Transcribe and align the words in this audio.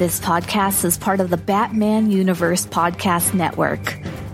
This 0.00 0.18
podcast 0.18 0.86
is 0.86 0.96
part 0.96 1.20
of 1.20 1.28
the 1.28 1.36
Batman 1.36 2.10
Universe 2.10 2.64
Podcast 2.64 3.34
Network, 3.34 3.84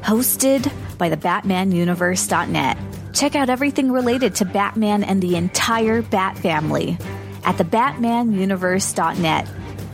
hosted 0.00 0.72
by 0.96 1.08
the 1.08 1.16
BatmanUniverse.net. 1.16 2.78
Check 3.12 3.34
out 3.34 3.50
everything 3.50 3.90
related 3.90 4.36
to 4.36 4.44
Batman 4.44 5.02
and 5.02 5.20
the 5.20 5.34
entire 5.34 6.02
Bat 6.02 6.38
family 6.38 6.96
at 7.42 7.58
the 7.58 7.64
BatmanUniverse.net, 7.64 9.48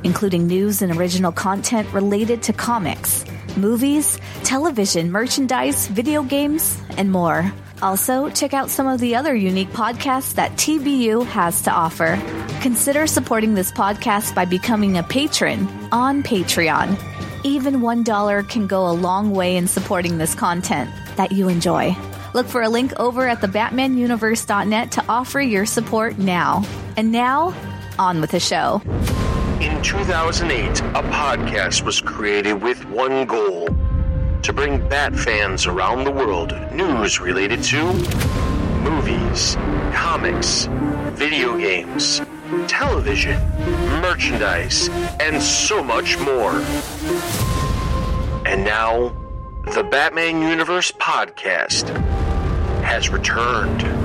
including 0.04 0.46
news 0.46 0.82
and 0.82 0.94
original 0.94 1.32
content 1.32 1.90
related 1.94 2.42
to 2.42 2.52
comics, 2.52 3.24
movies, 3.56 4.18
television, 4.44 5.10
merchandise, 5.10 5.86
video 5.88 6.22
games, 6.22 6.78
and 6.98 7.10
more. 7.10 7.50
Also, 7.82 8.30
check 8.30 8.54
out 8.54 8.70
some 8.70 8.86
of 8.86 9.00
the 9.00 9.16
other 9.16 9.34
unique 9.34 9.70
podcasts 9.70 10.34
that 10.34 10.52
TBU 10.52 11.26
has 11.26 11.62
to 11.62 11.70
offer. 11.72 12.16
Consider 12.62 13.08
supporting 13.08 13.54
this 13.54 13.72
podcast 13.72 14.36
by 14.36 14.44
becoming 14.44 14.98
a 14.98 15.02
patron 15.02 15.66
on 15.90 16.22
Patreon. 16.22 16.96
Even 17.44 17.80
$1 17.80 18.48
can 18.48 18.68
go 18.68 18.88
a 18.88 18.92
long 18.92 19.32
way 19.32 19.56
in 19.56 19.66
supporting 19.66 20.16
this 20.16 20.32
content 20.32 20.88
that 21.16 21.32
you 21.32 21.48
enjoy. 21.48 21.96
Look 22.34 22.46
for 22.46 22.62
a 22.62 22.68
link 22.68 22.92
over 23.00 23.26
at 23.28 23.40
thebatmanuniverse.net 23.40 24.92
to 24.92 25.04
offer 25.08 25.40
your 25.40 25.66
support 25.66 26.18
now. 26.18 26.64
And 26.96 27.10
now, 27.10 27.52
on 27.98 28.20
with 28.20 28.30
the 28.30 28.40
show. 28.40 28.80
In 29.60 29.82
2008, 29.82 30.80
a 30.80 31.02
podcast 31.10 31.84
was 31.84 32.00
created 32.00 32.62
with 32.62 32.84
one 32.86 33.26
goal 33.26 33.66
to 34.42 34.52
bring 34.52 34.86
Bat 34.88 35.14
fans 35.14 35.66
around 35.66 36.04
the 36.04 36.10
world 36.10 36.52
news 36.72 37.20
related 37.20 37.62
to 37.64 37.92
movies, 38.82 39.54
comics, 39.94 40.66
video 41.12 41.56
games, 41.56 42.20
television, 42.66 43.40
merchandise, 44.00 44.88
and 45.20 45.40
so 45.40 45.82
much 45.82 46.18
more. 46.18 46.60
And 48.44 48.64
now, 48.64 49.14
the 49.74 49.84
Batman 49.84 50.42
Universe 50.42 50.90
podcast 50.90 51.88
has 52.82 53.08
returned. 53.10 54.01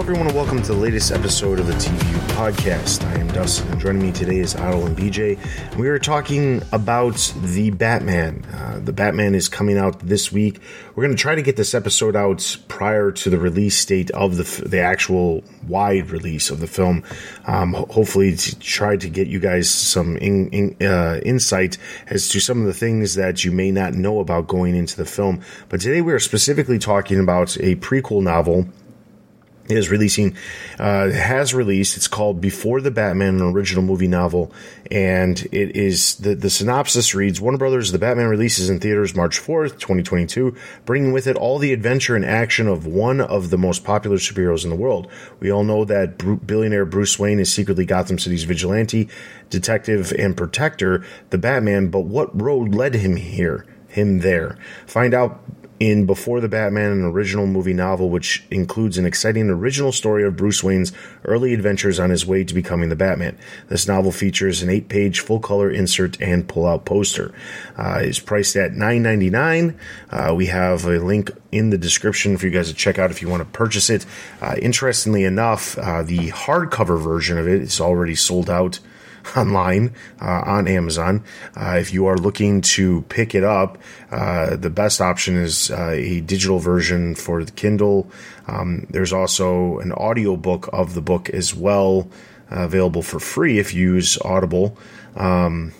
Hello, 0.00 0.12
everyone, 0.12 0.28
and 0.28 0.34
welcome 0.34 0.62
to 0.62 0.72
the 0.72 0.78
latest 0.78 1.12
episode 1.12 1.60
of 1.60 1.66
the 1.66 1.74
TBU 1.74 2.18
podcast. 2.34 3.04
I 3.04 3.20
am 3.20 3.28
Dustin, 3.28 3.70
and 3.70 3.78
joining 3.78 4.00
me 4.00 4.12
today 4.12 4.38
is 4.38 4.56
Otto 4.56 4.86
and 4.86 4.96
BJ. 4.96 5.38
We 5.76 5.88
are 5.88 5.98
talking 5.98 6.62
about 6.72 7.34
the 7.42 7.68
Batman. 7.68 8.42
Uh, 8.46 8.80
the 8.82 8.94
Batman 8.94 9.34
is 9.34 9.50
coming 9.50 9.76
out 9.76 9.98
this 9.98 10.32
week. 10.32 10.58
We're 10.94 11.04
going 11.04 11.14
to 11.14 11.20
try 11.20 11.34
to 11.34 11.42
get 11.42 11.56
this 11.56 11.74
episode 11.74 12.16
out 12.16 12.56
prior 12.66 13.12
to 13.12 13.28
the 13.28 13.38
release 13.38 13.84
date 13.84 14.10
of 14.12 14.38
the 14.38 14.66
the 14.66 14.80
actual 14.80 15.44
wide 15.68 16.08
release 16.08 16.48
of 16.48 16.60
the 16.60 16.66
film. 16.66 17.04
Um, 17.46 17.74
hopefully, 17.74 18.34
to 18.34 18.58
try 18.58 18.96
to 18.96 19.08
get 19.10 19.28
you 19.28 19.38
guys 19.38 19.68
some 19.68 20.16
in, 20.16 20.48
in, 20.48 20.76
uh, 20.88 21.20
insight 21.26 21.76
as 22.06 22.30
to 22.30 22.40
some 22.40 22.62
of 22.62 22.66
the 22.66 22.72
things 22.72 23.16
that 23.16 23.44
you 23.44 23.52
may 23.52 23.70
not 23.70 23.92
know 23.92 24.20
about 24.20 24.46
going 24.46 24.74
into 24.74 24.96
the 24.96 25.04
film. 25.04 25.42
But 25.68 25.82
today, 25.82 26.00
we 26.00 26.14
are 26.14 26.18
specifically 26.18 26.78
talking 26.78 27.20
about 27.20 27.58
a 27.58 27.76
prequel 27.76 28.22
novel 28.22 28.66
is 29.68 29.90
releasing 29.90 30.36
uh, 30.78 31.10
has 31.10 31.54
released. 31.54 31.96
It's 31.96 32.08
called 32.08 32.40
before 32.40 32.80
the 32.80 32.90
batman 32.90 33.36
an 33.36 33.52
original 33.52 33.82
movie 33.82 34.08
novel. 34.08 34.52
And 34.90 35.40
it 35.52 35.76
is 35.76 36.16
the, 36.16 36.34
the 36.34 36.50
synopsis 36.50 37.14
reads 37.14 37.40
warner 37.40 37.58
brothers 37.58 37.92
the 37.92 37.98
batman 37.98 38.26
releases 38.28 38.68
in 38.68 38.80
theaters 38.80 39.14
march 39.14 39.40
4th 39.40 39.78
2022 39.78 40.56
bringing 40.84 41.12
with 41.12 41.28
it 41.28 41.36
all 41.36 41.58
the 41.58 41.72
adventure 41.72 42.16
and 42.16 42.24
action 42.24 42.66
of 42.66 42.86
one 42.86 43.20
of 43.20 43.50
the 43.50 43.58
most 43.58 43.84
popular 43.84 44.16
superheroes 44.16 44.64
in 44.64 44.70
the 44.70 44.76
world. 44.76 45.08
We 45.38 45.52
all 45.52 45.64
know 45.64 45.84
that 45.84 46.46
billionaire 46.46 46.86
bruce 46.86 47.18
wayne 47.18 47.38
is 47.38 47.52
secretly 47.52 47.86
gotham 47.86 48.18
city's 48.18 48.44
vigilante 48.44 49.08
detective 49.48 50.12
and 50.18 50.36
protector 50.36 51.04
the 51.30 51.38
batman. 51.38 51.88
But 51.88 52.00
what 52.00 52.40
road 52.40 52.74
led 52.74 52.94
him 52.94 53.16
here 53.16 53.66
him 53.88 54.20
there? 54.20 54.56
Find 54.86 55.14
out 55.14 55.42
in 55.80 56.04
Before 56.04 56.42
the 56.42 56.48
Batman, 56.48 56.92
an 56.92 57.04
original 57.04 57.46
movie 57.46 57.72
novel 57.72 58.10
which 58.10 58.44
includes 58.50 58.98
an 58.98 59.06
exciting 59.06 59.48
original 59.48 59.92
story 59.92 60.24
of 60.24 60.36
Bruce 60.36 60.62
Wayne's 60.62 60.92
early 61.24 61.54
adventures 61.54 61.98
on 61.98 62.10
his 62.10 62.26
way 62.26 62.44
to 62.44 62.52
becoming 62.52 62.90
the 62.90 62.96
Batman. 62.96 63.38
This 63.68 63.88
novel 63.88 64.12
features 64.12 64.62
an 64.62 64.68
eight 64.68 64.90
page 64.90 65.20
full 65.20 65.40
color 65.40 65.70
insert 65.70 66.20
and 66.20 66.46
pull 66.46 66.66
out 66.66 66.84
poster. 66.84 67.32
Uh, 67.78 68.00
it's 68.02 68.18
priced 68.18 68.56
at 68.56 68.72
$9.99. 68.72 69.74
Uh, 70.10 70.34
we 70.34 70.46
have 70.46 70.84
a 70.84 70.98
link 70.98 71.30
in 71.50 71.70
the 71.70 71.78
description 71.78 72.36
for 72.36 72.46
you 72.46 72.52
guys 72.52 72.68
to 72.68 72.74
check 72.74 72.98
out 72.98 73.10
if 73.10 73.22
you 73.22 73.30
want 73.30 73.40
to 73.40 73.58
purchase 73.58 73.88
it. 73.88 74.04
Uh, 74.42 74.56
interestingly 74.60 75.24
enough, 75.24 75.78
uh, 75.78 76.02
the 76.02 76.28
hardcover 76.28 77.02
version 77.02 77.38
of 77.38 77.48
it 77.48 77.62
is 77.62 77.80
already 77.80 78.14
sold 78.14 78.50
out 78.50 78.80
online 79.36 79.94
uh, 80.20 80.42
on 80.44 80.68
Amazon. 80.68 81.24
Uh, 81.56 81.76
if 81.78 81.92
you 81.92 82.06
are 82.06 82.16
looking 82.16 82.60
to 82.60 83.02
pick 83.02 83.34
it 83.34 83.44
up, 83.44 83.78
uh, 84.10 84.56
the 84.56 84.70
best 84.70 85.00
option 85.00 85.36
is 85.36 85.70
uh, 85.70 85.90
a 85.90 86.20
digital 86.20 86.58
version 86.58 87.14
for 87.14 87.44
the 87.44 87.52
Kindle. 87.52 88.10
Um, 88.46 88.86
there's 88.90 89.12
also 89.12 89.78
an 89.78 89.92
audio 89.92 90.36
book 90.36 90.68
of 90.72 90.94
the 90.94 91.02
book 91.02 91.30
as 91.30 91.54
well, 91.54 92.08
uh, 92.50 92.64
available 92.64 93.02
for 93.02 93.20
free 93.20 93.58
if 93.58 93.74
you 93.74 93.94
use 93.94 94.18
Audible. 94.22 94.76
Um, 95.16 95.72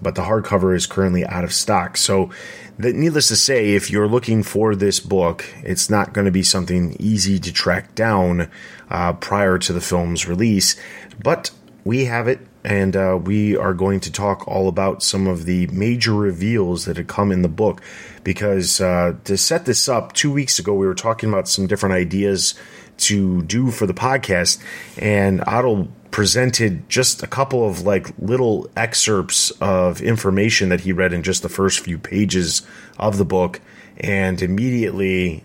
but 0.00 0.14
the 0.14 0.22
hardcover 0.22 0.76
is 0.76 0.86
currently 0.86 1.24
out 1.24 1.44
of 1.44 1.52
stock. 1.52 1.96
So, 1.96 2.30
that, 2.78 2.94
needless 2.94 3.28
to 3.28 3.36
say, 3.36 3.74
if 3.74 3.90
you're 3.90 4.08
looking 4.08 4.42
for 4.42 4.74
this 4.74 5.00
book, 5.00 5.44
it's 5.62 5.88
not 5.88 6.12
going 6.12 6.26
to 6.26 6.30
be 6.30 6.42
something 6.42 6.96
easy 6.98 7.38
to 7.38 7.52
track 7.52 7.94
down 7.94 8.50
uh, 8.90 9.14
prior 9.14 9.58
to 9.58 9.72
the 9.72 9.80
film's 9.80 10.28
release. 10.28 10.76
But 11.22 11.50
we 11.84 12.04
have 12.04 12.28
it 12.28 12.40
and 12.66 12.96
uh, 12.96 13.16
we 13.22 13.56
are 13.56 13.72
going 13.72 14.00
to 14.00 14.10
talk 14.10 14.48
all 14.48 14.66
about 14.66 15.00
some 15.00 15.28
of 15.28 15.44
the 15.44 15.68
major 15.68 16.12
reveals 16.12 16.84
that 16.84 16.96
had 16.96 17.06
come 17.06 17.30
in 17.30 17.42
the 17.42 17.48
book. 17.48 17.80
Because 18.24 18.80
uh, 18.80 19.14
to 19.22 19.36
set 19.36 19.66
this 19.66 19.88
up, 19.88 20.12
two 20.14 20.32
weeks 20.32 20.58
ago 20.58 20.74
we 20.74 20.84
were 20.84 20.94
talking 20.94 21.28
about 21.28 21.48
some 21.48 21.68
different 21.68 21.94
ideas 21.94 22.54
to 22.98 23.42
do 23.42 23.70
for 23.70 23.86
the 23.86 23.94
podcast, 23.94 24.60
and 24.98 25.44
Otto 25.46 25.86
presented 26.10 26.88
just 26.88 27.22
a 27.22 27.26
couple 27.28 27.68
of 27.68 27.82
like 27.82 28.08
little 28.18 28.68
excerpts 28.76 29.52
of 29.60 30.00
information 30.00 30.70
that 30.70 30.80
he 30.80 30.92
read 30.92 31.12
in 31.12 31.22
just 31.22 31.42
the 31.42 31.48
first 31.48 31.80
few 31.80 31.98
pages 31.98 32.62
of 32.98 33.16
the 33.16 33.24
book, 33.24 33.60
and 33.98 34.42
immediately 34.42 35.44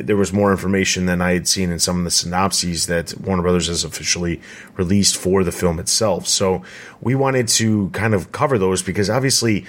there 0.00 0.16
was 0.16 0.32
more 0.32 0.50
information 0.50 1.06
than 1.06 1.20
I 1.22 1.32
had 1.32 1.48
seen 1.48 1.70
in 1.70 1.78
some 1.78 1.98
of 1.98 2.04
the 2.04 2.10
synopses 2.10 2.86
that 2.86 3.14
Warner 3.20 3.42
Brothers 3.42 3.68
has 3.68 3.84
officially 3.84 4.40
released 4.76 5.16
for 5.16 5.42
the 5.44 5.52
film 5.52 5.78
itself. 5.78 6.26
So 6.26 6.62
we 7.00 7.14
wanted 7.14 7.48
to 7.48 7.90
kind 7.90 8.14
of 8.14 8.32
cover 8.32 8.58
those 8.58 8.82
because 8.82 9.08
obviously, 9.08 9.66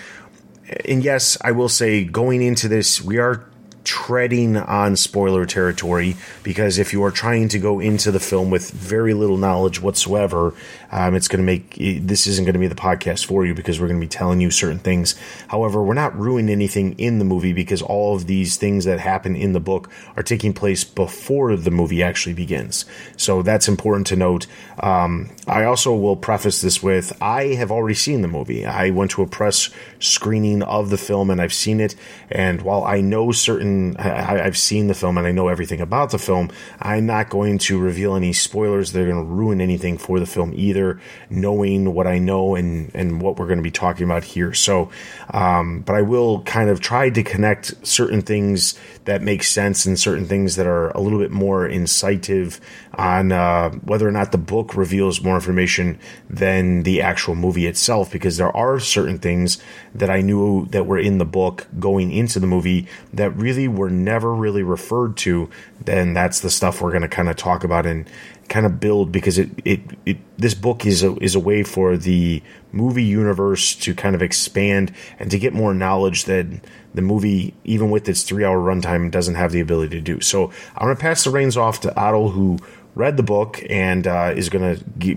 and 0.86 1.04
yes, 1.04 1.38
I 1.42 1.52
will 1.52 1.70
say 1.70 2.04
going 2.04 2.42
into 2.42 2.68
this, 2.68 3.02
we 3.02 3.18
are 3.18 3.46
treading 3.84 4.58
on 4.58 4.96
spoiler 4.96 5.46
territory 5.46 6.16
because 6.44 6.78
if 6.78 6.94
you 6.94 7.04
are 7.04 7.12
trying 7.12 7.48
to 7.50 7.60
go 7.60 7.80
into 7.80 8.12
the 8.12 8.20
film 8.20 8.50
with 8.50 8.72
very 8.72 9.14
little 9.14 9.38
knowledge 9.38 9.82
whatsoever, 9.82 10.54
um, 10.92 11.16
it's 11.16 11.28
going 11.28 11.40
to 11.40 11.46
make 11.46 11.76
this 12.06 12.28
isn't 12.28 12.46
going 12.46 12.54
to 12.54 12.60
be 12.60 12.68
the 12.68 12.76
podcast 12.76 13.26
for 13.26 13.46
you 13.46 13.54
because 13.54 13.80
we're 13.80 13.88
going 13.88 14.00
to 14.00 14.06
be 14.06 14.10
telling 14.10 14.42
you 14.42 14.52
certain 14.52 14.80
things. 14.80 15.16
However, 15.48 15.82
we're 15.82 15.94
not 15.94 16.18
ruining 16.18 16.50
anything 16.50 16.94
in 17.00 17.20
the 17.20 17.26
movie 17.26 17.54
because 17.54 17.82
all 17.82 18.16
of 18.16 18.28
these 18.28 18.58
things 18.58 18.86
that 18.86 19.00
happen 19.00 19.36
in 19.36 19.54
the 19.54 19.60
book 19.60 19.90
are 20.16 20.24
taking 20.24 20.54
place 20.54 20.84
before 20.84 21.56
the 21.56 21.72
movie 21.72 22.04
actually 22.04 22.34
begins. 22.34 22.86
So 23.18 23.42
that's 23.42 23.68
important 23.68 24.08
to 24.08 24.16
note. 24.16 24.48
Um, 24.80 25.30
I 25.48 25.64
also 25.64 25.96
will 25.96 26.16
preface 26.16 26.62
this 26.62 26.84
with 26.84 27.14
I 27.22 27.56
have 27.56 27.72
already 27.72 27.96
seen 27.96 28.22
the 28.22 28.28
movie. 28.28 28.66
I 28.66 28.90
went 28.90 29.12
to 29.12 29.22
a 29.22 29.28
press 29.28 29.70
screening 30.00 30.62
of 30.64 30.90
the 30.90 30.98
film 30.98 31.30
and 31.30 31.42
I've 31.42 31.54
seen 31.54 31.80
it. 31.80 31.96
And 32.30 32.62
while 32.62 32.84
I 32.84 33.02
know 33.02 33.32
certain, 33.32 33.71
I, 33.98 34.44
I've 34.46 34.58
seen 34.58 34.88
the 34.88 34.94
film 34.94 35.18
and 35.18 35.28
I 35.28 35.32
know 35.32 35.48
everything 35.48 35.82
about 35.82 36.10
the 36.12 36.20
film, 36.20 36.52
I'm 36.80 37.06
not 37.06 37.30
going 37.30 37.60
to 37.60 37.80
reveal 37.80 38.16
any 38.16 38.34
spoilers 38.34 38.92
that 38.92 39.02
are 39.02 39.12
going 39.12 39.26
to 39.26 39.32
ruin 39.32 39.62
anything 39.62 39.98
for 39.98 40.20
the 40.20 40.26
film 40.26 40.54
either 40.56 40.72
either 40.72 41.00
knowing 41.30 41.94
what 41.94 42.08
I 42.08 42.18
know 42.18 42.56
and, 42.56 42.92
and 42.94 43.22
what 43.22 43.38
we're 43.38 43.46
going 43.46 43.60
to 43.60 43.64
be 43.64 43.72
talking 43.72 44.06
about 44.06 44.24
here. 44.24 44.54
So, 44.54 44.90
um, 45.32 45.82
but 45.82 45.96
I 45.96 46.02
will 46.02 46.42
kind 46.44 46.70
of 46.70 46.80
try 46.80 47.10
to 47.10 47.24
connect 47.24 47.86
certain 47.86 48.22
things 48.22 48.80
that 49.06 49.22
make 49.22 49.44
sense 49.44 49.86
and 49.86 50.00
certain 50.00 50.26
things 50.26 50.56
that 50.56 50.66
are 50.66 50.90
a 50.92 51.00
little 51.00 51.20
bit 51.20 51.32
more 51.32 51.68
incitive 51.68 52.60
on 52.94 53.32
uh, 53.32 53.70
whether 53.72 54.08
or 54.08 54.12
not 54.12 54.32
the 54.32 54.38
book 54.38 54.76
reveals 54.76 55.22
more 55.22 55.36
information 55.36 56.00
than 56.30 56.84
the 56.84 57.02
actual 57.02 57.36
movie 57.36 57.66
itself, 57.66 58.12
because 58.12 58.38
there 58.38 58.56
are 58.56 58.80
certain 58.80 59.18
things 59.18 59.62
that 59.96 60.10
I 60.10 60.22
knew 60.22 60.68
that 60.68 60.86
were 60.86 61.00
in 61.00 61.18
the 61.18 61.26
book 61.26 61.68
going 61.80 62.12
into 62.12 62.40
the 62.40 62.48
movie 62.48 62.88
that 63.14 63.32
really 63.32 63.61
were 63.68 63.90
never 63.90 64.34
really 64.34 64.64
referred 64.64 65.18
to. 65.18 65.50
Then 65.84 66.14
that's 66.14 66.40
the 66.40 66.50
stuff 66.50 66.82
we're 66.82 66.92
going 66.92 67.02
to 67.02 67.08
kind 67.08 67.30
of 67.30 67.36
talk 67.36 67.64
about 67.64 67.86
and 67.86 68.10
kind 68.50 68.66
of 68.66 68.80
build 68.80 69.12
because 69.12 69.38
it, 69.38 69.50
it, 69.64 69.80
it 70.06 70.18
this 70.38 70.54
book 70.54 70.86
is 70.86 71.04
a 71.04 71.16
is 71.18 71.36
a 71.36 71.40
way 71.40 71.64
for 71.64 71.96
the 71.96 72.44
movie 72.74 73.04
universe 73.04 73.76
to 73.76 73.96
kind 73.96 74.14
of 74.14 74.22
expand 74.22 74.92
and 75.20 75.32
to 75.32 75.40
get 75.40 75.54
more 75.54 75.74
knowledge 75.74 76.26
that 76.26 76.46
the 76.94 77.02
movie, 77.02 77.54
even 77.64 77.90
with 77.90 78.10
its 78.10 78.24
three 78.24 78.44
hour 78.44 78.58
runtime, 78.58 79.10
doesn't 79.10 79.36
have 79.36 79.52
the 79.52 79.62
ability 79.62 79.96
to 79.96 80.02
do. 80.02 80.20
So 80.20 80.52
I'm 80.76 80.86
going 80.86 80.96
to 80.96 81.02
pass 81.02 81.24
the 81.24 81.30
reins 81.30 81.56
off 81.56 81.82
to 81.82 81.96
Otto, 81.96 82.30
who 82.30 82.60
read 82.96 83.18
the 83.18 83.24
book 83.24 83.64
and 83.70 84.06
uh, 84.06 84.34
is 84.36 84.50
going 84.50 84.76
to 84.76 85.16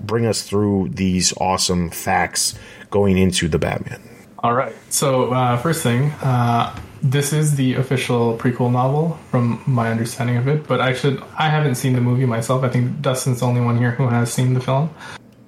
bring 0.00 0.26
us 0.26 0.42
through 0.42 0.90
these 0.90 1.32
awesome 1.38 1.90
facts 1.90 2.54
going 2.90 3.16
into 3.18 3.48
the 3.48 3.58
Batman. 3.58 4.02
All 4.40 4.54
right. 4.54 4.74
So 4.90 5.32
uh, 5.32 5.56
first 5.58 5.82
thing, 5.82 6.10
uh, 6.22 6.78
this 7.02 7.32
is 7.32 7.56
the 7.56 7.74
official 7.74 8.36
prequel 8.38 8.70
novel 8.72 9.18
from 9.30 9.62
my 9.66 9.90
understanding 9.90 10.36
of 10.36 10.48
it. 10.48 10.66
But 10.66 10.80
I 10.80 10.92
should 10.94 11.22
I 11.36 11.48
haven't 11.48 11.76
seen 11.76 11.94
the 11.94 12.00
movie 12.00 12.26
myself. 12.26 12.64
I 12.64 12.68
think 12.68 13.00
Dustin's 13.00 13.40
the 13.40 13.46
only 13.46 13.60
one 13.60 13.78
here 13.78 13.92
who 13.92 14.08
has 14.08 14.32
seen 14.32 14.54
the 14.54 14.60
film. 14.60 14.90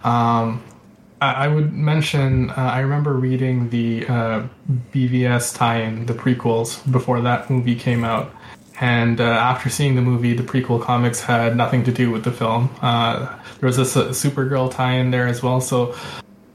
Um, 0.03 0.63
I, 1.21 1.45
I, 1.45 1.49
would 1.49 1.75
mention 1.75 2.49
uh, 2.51 2.55
I 2.55 2.81
remember 2.81 3.13
reading 3.13 3.69
the 3.69 4.07
uh, 4.07 4.47
BVS 4.93 5.55
tie-in, 5.55 6.07
the 6.07 6.15
prequels 6.15 6.91
before 6.91 7.21
that 7.21 7.51
movie 7.51 7.75
came 7.75 8.03
out. 8.03 8.35
And 8.81 9.21
uh, 9.21 9.25
after 9.25 9.69
seeing 9.69 9.97
the 9.97 10.01
movie, 10.01 10.33
the 10.33 10.43
prequel 10.43 10.83
comics 10.83 11.21
had 11.21 11.55
nothing 11.55 11.85
to 11.85 11.93
do 11.93 12.11
with 12.11 12.25
the 12.25 12.33
film. 12.33 12.71
Uh, 12.81 13.39
there 13.59 13.67
was 13.67 13.77
a, 13.77 13.83
a 13.83 14.09
Supergirl 14.13 14.73
tie-in 14.73 15.11
there 15.11 15.27
as 15.27 15.43
well. 15.43 15.61
So 15.61 15.95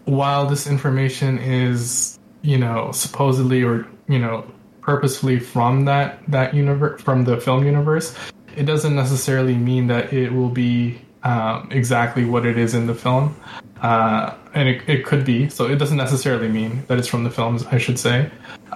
while 0.06 0.48
this 0.48 0.66
information 0.66 1.38
is 1.38 2.18
you 2.46 2.60
know, 2.60 2.92
supposedly 2.92 3.64
or 3.64 3.88
you 4.08 4.20
know, 4.20 4.46
purposefully 4.86 5.40
from 5.40 5.86
that 5.86 6.20
that 6.28 6.54
universe 6.54 7.02
from 7.02 7.26
the 7.26 7.38
film 7.42 7.66
universe, 7.66 8.16
it 8.56 8.64
doesn't 8.64 8.96
necessarily 8.96 9.56
mean 9.56 9.88
that 9.88 10.14
it 10.14 10.32
will 10.32 10.50
be 10.50 11.02
um, 11.24 11.68
exactly 11.72 12.24
what 12.24 12.46
it 12.46 12.58
is 12.58 12.76
in 12.76 12.86
the 12.86 12.94
film, 12.94 13.36
uh, 13.82 14.36
and 14.54 14.70
it, 14.70 14.88
it 14.88 15.06
could 15.06 15.26
be. 15.26 15.50
So 15.50 15.66
it 15.66 15.78
doesn't 15.78 15.98
necessarily 15.98 16.48
mean 16.48 16.84
that 16.88 17.00
it's 17.00 17.08
from 17.08 17.24
the 17.24 17.32
films. 17.32 17.66
I 17.66 17.80
should 17.80 17.98
say. 17.98 18.30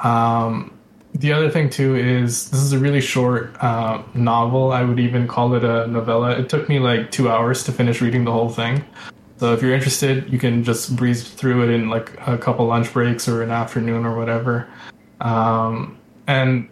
Um, 0.03 0.73
the 1.13 1.31
other 1.33 1.50
thing 1.50 1.69
too 1.69 1.95
is 1.95 2.50
this 2.50 2.59
is 2.59 2.73
a 2.73 2.79
really 2.79 3.01
short 3.01 3.56
uh, 3.63 4.01
novel. 4.15 4.71
I 4.71 4.83
would 4.83 5.00
even 5.00 5.27
call 5.27 5.53
it 5.53 5.63
a 5.63 5.85
novella. 5.88 6.31
It 6.31 6.50
took 6.50 6.67
me 6.67 6.79
like 6.79 7.11
two 7.11 7.29
hours 7.29 7.63
to 7.65 7.71
finish 7.71 8.01
reading 8.01 8.25
the 8.25 8.31
whole 8.31 8.50
thing. 8.50 8.83
So 9.38 9.53
if 9.53 9.61
you're 9.61 9.73
interested, 9.73 10.31
you 10.31 10.38
can 10.38 10.63
just 10.63 10.95
breeze 10.95 11.23
through 11.23 11.63
it 11.63 11.69
in 11.69 11.89
like 11.89 12.11
a 12.27 12.38
couple 12.38 12.65
lunch 12.65 12.91
breaks 12.91 13.27
or 13.27 13.41
an 13.41 13.51
afternoon 13.51 14.06
or 14.06 14.17
whatever. 14.17 14.67
Um, 15.21 15.98
and 16.29 16.69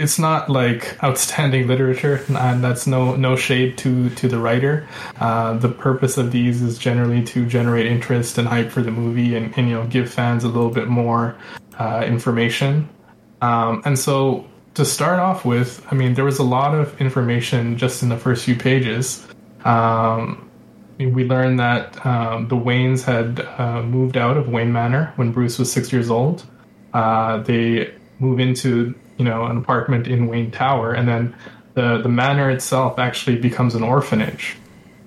it's 0.00 0.18
not 0.18 0.50
like 0.50 1.02
outstanding 1.02 1.68
literature, 1.68 2.24
and 2.28 2.62
that's 2.62 2.86
no 2.86 3.16
no 3.16 3.36
shade 3.36 3.78
to 3.78 4.10
to 4.10 4.28
the 4.28 4.38
writer. 4.38 4.88
Uh, 5.20 5.56
the 5.56 5.68
purpose 5.68 6.18
of 6.18 6.32
these 6.32 6.60
is 6.62 6.78
generally 6.78 7.22
to 7.24 7.46
generate 7.46 7.86
interest 7.86 8.38
and 8.38 8.48
hype 8.48 8.70
for 8.70 8.82
the 8.82 8.90
movie, 8.90 9.36
and, 9.36 9.56
and 9.56 9.68
you 9.68 9.74
know 9.74 9.86
give 9.86 10.12
fans 10.12 10.44
a 10.44 10.48
little 10.48 10.70
bit 10.70 10.88
more 10.88 11.36
uh, 11.78 12.02
information. 12.04 12.88
Um, 13.40 13.82
and 13.84 13.96
so 13.96 14.46
to 14.74 14.84
start 14.84 15.20
off 15.20 15.44
with, 15.44 15.84
I 15.90 15.94
mean, 15.94 16.14
there 16.14 16.24
was 16.24 16.40
a 16.40 16.44
lot 16.44 16.74
of 16.74 17.00
information 17.00 17.76
just 17.78 18.02
in 18.02 18.08
the 18.08 18.16
first 18.16 18.44
few 18.44 18.56
pages. 18.56 19.26
Um, 19.64 20.50
we 20.98 21.24
learned 21.24 21.60
that 21.60 22.04
um, 22.04 22.48
the 22.48 22.56
Waynes 22.56 23.04
had 23.04 23.40
uh, 23.58 23.82
moved 23.82 24.16
out 24.16 24.36
of 24.36 24.48
Wayne 24.48 24.72
Manor 24.72 25.12
when 25.14 25.30
Bruce 25.30 25.56
was 25.56 25.70
six 25.70 25.92
years 25.92 26.10
old. 26.10 26.44
Uh, 26.92 27.38
they 27.38 27.94
move 28.18 28.40
into 28.40 28.94
you 29.16 29.24
know 29.24 29.44
an 29.46 29.56
apartment 29.56 30.06
in 30.06 30.26
Wayne 30.26 30.50
Tower, 30.50 30.92
and 30.92 31.08
then 31.08 31.34
the 31.74 31.98
the 31.98 32.08
manor 32.08 32.50
itself 32.50 32.98
actually 32.98 33.36
becomes 33.36 33.74
an 33.74 33.82
orphanage. 33.82 34.56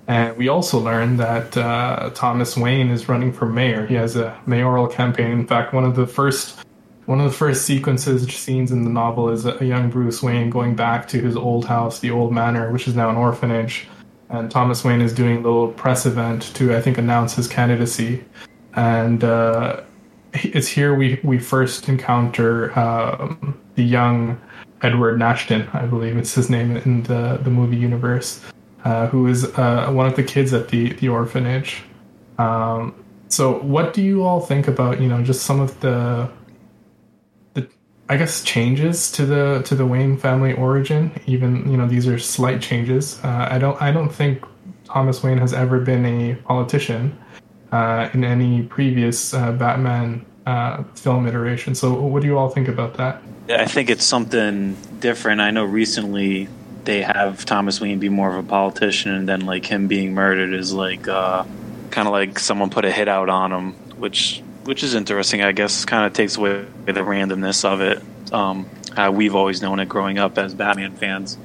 And 0.07 0.35
we 0.35 0.47
also 0.47 0.79
learn 0.79 1.17
that 1.17 1.55
uh, 1.55 2.09
Thomas 2.13 2.57
Wayne 2.57 2.89
is 2.89 3.07
running 3.07 3.31
for 3.31 3.45
mayor. 3.45 3.85
He 3.85 3.93
has 3.95 4.15
a 4.15 4.37
mayoral 4.45 4.87
campaign. 4.87 5.31
In 5.31 5.47
fact, 5.47 5.73
one 5.73 5.85
of 5.85 5.95
the 5.95 6.07
first 6.07 6.59
one 7.05 7.19
of 7.19 7.31
the 7.31 7.37
first 7.37 7.65
sequences 7.65 8.27
scenes 8.33 8.71
in 8.71 8.83
the 8.83 8.89
novel 8.89 9.29
is 9.29 9.45
a 9.45 9.65
young 9.65 9.89
Bruce 9.89 10.21
Wayne 10.21 10.49
going 10.49 10.75
back 10.75 11.07
to 11.09 11.19
his 11.19 11.35
old 11.35 11.65
house, 11.65 11.99
the 11.99 12.11
old 12.11 12.31
manor, 12.31 12.71
which 12.71 12.87
is 12.87 12.95
now 12.95 13.09
an 13.09 13.15
orphanage 13.15 13.87
and 14.31 14.49
Thomas 14.49 14.83
Wayne 14.83 15.01
is 15.01 15.13
doing 15.13 15.37
a 15.37 15.41
little 15.41 15.67
press 15.67 16.05
event 16.05 16.55
to, 16.55 16.75
I 16.75 16.81
think, 16.81 16.97
announce 16.97 17.35
his 17.35 17.47
candidacy. 17.47 18.23
And 18.73 19.23
uh, 19.23 19.81
it's 20.33 20.68
here 20.68 20.95
we 20.95 21.19
we 21.24 21.39
first 21.39 21.89
encounter 21.89 22.78
um, 22.78 23.60
the 23.75 23.83
young 23.83 24.39
Edward 24.81 25.19
Nashton, 25.19 25.69
I 25.74 25.86
believe 25.86 26.18
it's 26.18 26.33
his 26.33 26.50
name 26.50 26.78
in 26.78 27.04
the 27.04 27.39
the 27.44 27.50
movie 27.50 27.78
universe, 27.78 28.42
uh, 28.83 29.07
who 29.07 29.28
is 29.28 29.45
uh, 29.57 29.92
one 29.92 30.07
of 30.07 30.16
the 30.16 30.24
kids 30.24 30.54
at 30.54 30.69
the 30.69 30.94
the 30.94 31.10
orphanage. 31.10 31.83
Um, 32.38 32.95
so, 33.28 33.60
what 33.60 33.94
do 33.94 34.01
you 34.01 34.24
all 34.24 34.42
think 34.42 34.68
about 34.68 35.00
you 35.00 35.07
know 35.07 35.24
just 35.24 35.44
some 35.44 35.60
of 35.60 35.80
the 35.81 36.30
I 38.12 38.18
guess 38.18 38.44
changes 38.44 39.10
to 39.13 39.25
the 39.25 39.62
to 39.63 39.74
the 39.74 39.86
Wayne 39.86 40.18
family 40.18 40.51
origin. 40.51 41.13
Even 41.28 41.72
you 41.72 41.78
know 41.78 41.88
these 41.88 42.10
are 42.10 42.19
slight 42.19 42.62
changes. 42.62 43.18
Uh, 43.24 43.48
I 43.50 43.57
don't 43.57 43.81
I 43.81 43.94
don't 43.94 44.13
think 44.13 44.44
Thomas 44.83 45.24
Wayne 45.24 45.38
has 45.38 45.54
ever 45.54 45.80
been 45.80 46.06
a 46.06 46.36
politician 46.36 47.18
uh, 47.71 48.09
in 48.13 48.23
any 48.23 48.63
previous 48.63 49.33
uh, 49.33 49.51
Batman 49.53 50.25
uh, 50.45 50.83
film 50.95 51.27
iteration. 51.27 51.75
So 51.75 51.94
what 51.94 52.21
do 52.21 52.27
you 52.27 52.38
all 52.38 52.50
think 52.50 52.68
about 52.68 52.95
that? 52.95 53.21
I 53.50 53.65
think 53.65 53.89
it's 53.89 54.06
something 54.06 54.77
different. 55.00 55.41
I 55.41 55.51
know 55.51 55.65
recently 55.65 56.47
they 56.83 57.01
have 57.01 57.45
Thomas 57.45 57.81
Wayne 57.81 58.00
be 58.00 58.09
more 58.09 58.29
of 58.29 58.44
a 58.44 58.47
politician, 58.47 59.12
and 59.12 59.27
then 59.27 59.41
like 59.41 59.65
him 59.65 59.88
being 59.88 60.13
murdered 60.13 60.53
is 60.53 60.73
like 60.73 61.07
uh, 61.07 61.44
kind 61.89 62.07
of 62.07 62.12
like 62.12 62.39
someone 62.39 62.69
put 62.69 62.85
a 62.85 62.91
hit 62.91 63.07
out 63.07 63.29
on 63.29 63.51
him, 63.51 63.73
which 64.00 64.41
which 64.63 64.83
is 64.83 64.95
interesting. 64.95 65.41
I 65.41 65.51
guess 65.51 65.85
kind 65.85 66.06
of 66.06 66.13
takes 66.13 66.38
away 66.38 66.65
the 66.85 66.94
randomness 66.94 67.65
of 67.65 67.81
it. 67.81 68.01
Um, 68.33 68.69
we've 69.13 69.35
always 69.35 69.62
known 69.62 69.79
it 69.79 69.89
growing 69.89 70.18
up 70.18 70.38
as 70.38 70.53
Batman 70.53 70.95
fans. 70.95 71.38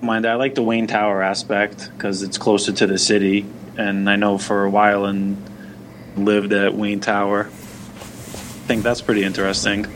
Mind, 0.00 0.26
I 0.26 0.34
like 0.34 0.54
the 0.56 0.62
Wayne 0.62 0.88
Tower 0.88 1.22
aspect 1.22 1.90
because 1.92 2.22
it's 2.22 2.36
closer 2.36 2.72
to 2.72 2.86
the 2.86 2.98
city, 2.98 3.46
and 3.76 4.08
I 4.08 4.16
know 4.16 4.38
for 4.38 4.64
a 4.64 4.70
while 4.70 5.04
and 5.04 5.42
lived 6.16 6.52
at 6.52 6.74
Wayne 6.74 7.00
Tower. 7.00 7.46
I 7.46 8.64
think 8.66 8.82
that's 8.82 9.00
pretty 9.00 9.24
interesting. 9.24 9.86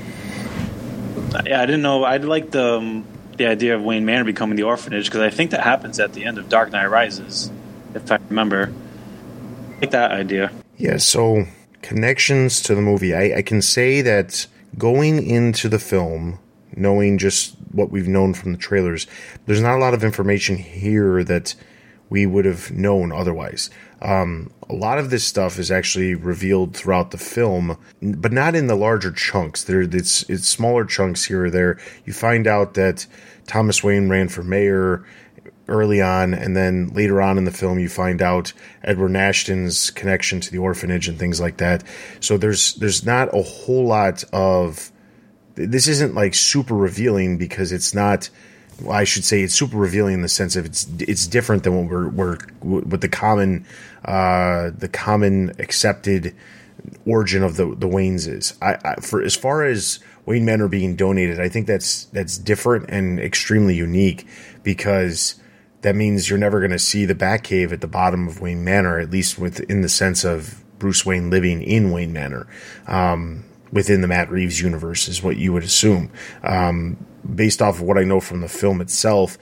Yeah, 1.45 1.61
I 1.61 1.67
didn't 1.67 1.83
know. 1.83 2.05
I'd 2.05 2.25
like 2.25 2.51
the 2.51 2.79
um, 2.79 3.07
the 3.37 3.47
idea 3.47 3.75
of 3.75 3.83
Wayne 3.83 4.05
Manor 4.05 4.25
becoming 4.25 4.57
the 4.57 4.63
orphanage 4.63 5.07
because 5.07 5.21
I 5.21 5.31
think 5.31 5.51
that 5.51 5.63
happens 5.63 6.01
at 6.01 6.13
the 6.15 6.25
end 6.25 6.39
of 6.39 6.49
Dark 6.49 6.73
Knight 6.73 6.87
Rises, 6.87 7.51
if 7.95 8.11
I 8.11 8.19
remember. 8.29 8.73
I 9.77 9.81
like 9.81 9.91
that 9.91 10.11
idea. 10.11 10.51
Yeah. 10.79 10.97
So 10.97 11.47
connections 11.83 12.61
to 12.63 12.75
the 12.75 12.81
movie. 12.81 13.15
I, 13.15 13.39
I 13.39 13.43
can 13.43 13.63
say 13.63 14.01
that 14.03 14.47
going 14.79 15.25
into 15.25 15.69
the 15.69 15.79
film, 15.79 16.39
knowing 16.75 17.19
just 17.19 17.55
what 17.73 17.91
we've 17.91 18.09
known 18.09 18.35
from 18.35 18.53
the 18.53 18.59
trailers, 18.59 19.07
there's 19.47 19.61
not 19.61 19.77
a 19.77 19.79
lot 19.79 19.95
of 19.95 20.03
information 20.03 20.57
here 20.57 21.23
that 21.25 21.55
we 22.09 22.27
would 22.27 22.45
have 22.45 22.71
known 22.71 23.13
otherwise. 23.13 23.71
Um, 24.03 24.51
a 24.69 24.75
lot 24.75 24.99
of 24.99 25.11
this 25.11 25.25
stuff 25.25 25.59
is 25.59 25.71
actually 25.71 26.15
revealed 26.15 26.77
throughout 26.77 27.11
the 27.11 27.19
film, 27.19 27.79
but 28.03 28.33
not 28.33 28.55
in 28.55 28.67
the 28.67 28.75
larger 28.75 29.11
chunks. 29.11 29.65
There, 29.65 29.83
it's 29.83 30.23
it's 30.29 30.47
smaller 30.47 30.85
chunks 30.85 31.25
here 31.25 31.47
or 31.47 31.51
there. 31.51 31.79
You 32.05 32.13
find 32.13 32.47
out 32.47 32.75
that 32.75 33.07
Thomas 33.47 33.83
Wayne 33.83 34.09
ran 34.09 34.29
for 34.29 34.43
mayor 34.43 35.05
early 35.69 36.01
on, 36.01 36.35
and 36.35 36.57
then 36.57 36.89
later 36.89 37.21
on 37.21 37.39
in 37.39 37.45
the 37.45 37.51
film, 37.51 37.79
you 37.79 37.89
find 37.89 38.23
out 38.23 38.53
Edward 38.85 39.11
Nashton's 39.11 39.91
connection 39.91 40.41
to 40.41 40.53
the 40.53 40.59
orphanage 40.59 41.09
and 41.09 41.19
things 41.19 41.41
like 41.41 41.57
that. 41.57 41.83
So 42.21 42.37
there's 42.37 42.75
there's 42.75 43.05
not 43.05 43.37
a 43.37 43.43
whole 43.43 43.87
lot 43.87 44.25
of 44.33 44.93
this 45.55 45.89
isn't 45.89 46.15
like 46.15 46.35
super 46.35 46.75
revealing 46.75 47.39
because 47.39 47.73
it's 47.73 47.95
not. 47.95 48.29
I 48.91 49.05
should 49.05 49.25
say 49.25 49.43
it's 49.43 49.55
super 49.55 49.77
revealing 49.77 50.15
in 50.15 50.23
the 50.23 50.29
sense 50.29 50.57
of 50.57 50.67
it's 50.67 50.87
it's 50.99 51.27
different 51.27 51.63
than 51.63 51.77
what 51.77 51.91
we're, 51.91 52.09
we're 52.09 52.39
what 52.61 53.01
the 53.01 53.09
common 53.09 53.65
uh, 54.05 54.71
the 54.77 54.89
common 54.89 55.53
accepted 55.59 56.35
origin 57.07 57.43
of 57.43 57.57
the 57.57 57.67
the 57.67 57.89
Waynes 57.89 58.29
is. 58.29 58.55
I, 58.61 58.77
I 58.85 58.95
for 58.97 59.23
as 59.23 59.35
far 59.35 59.65
as 59.65 59.99
Wayne 60.27 60.45
Manor 60.45 60.69
being 60.69 60.97
donated, 60.97 61.41
I 61.41 61.49
think 61.49 61.67
that's 61.67 62.05
that's 62.07 62.37
different 62.37 62.91
and 62.91 63.19
extremely 63.19 63.75
unique 63.75 64.27
because 64.63 65.37
that 65.83 65.95
means 65.95 66.29
you're 66.29 66.39
never 66.39 66.59
going 66.59 66.73
to 66.73 66.79
see 66.79 67.05
the 67.05 67.15
Batcave 67.15 67.73
at 67.73 67.81
the 67.81 67.87
bottom 67.87 68.27
of 68.27 68.41
Wayne 68.41 68.65
Manor, 68.65 68.99
at 68.99 69.11
least 69.11 69.39
within 69.39 69.83
the 69.83 69.89
sense 69.89 70.25
of 70.25 70.65
Bruce 70.79 71.07
Wayne 71.07 71.31
living 71.31 71.63
in 71.63 71.91
Wayne 71.91 72.13
Manor. 72.13 72.47
Um, 72.87 73.45
within 73.73 74.01
the 74.01 74.09
Matt 74.09 74.31
Reeves 74.31 74.61
universe 74.61 75.09
is 75.09 75.23
what 75.23 75.37
you 75.37 75.53
would 75.53 75.63
assume. 75.63 76.11
Um, 76.43 76.97
based 77.35 77.63
off 77.63 77.77
of 77.77 77.83
what 77.83 77.99
I 77.99 78.05
know 78.05 78.21
from 78.21 78.41
the 78.41 78.49
film 78.49 78.81
itself, 78.81 79.39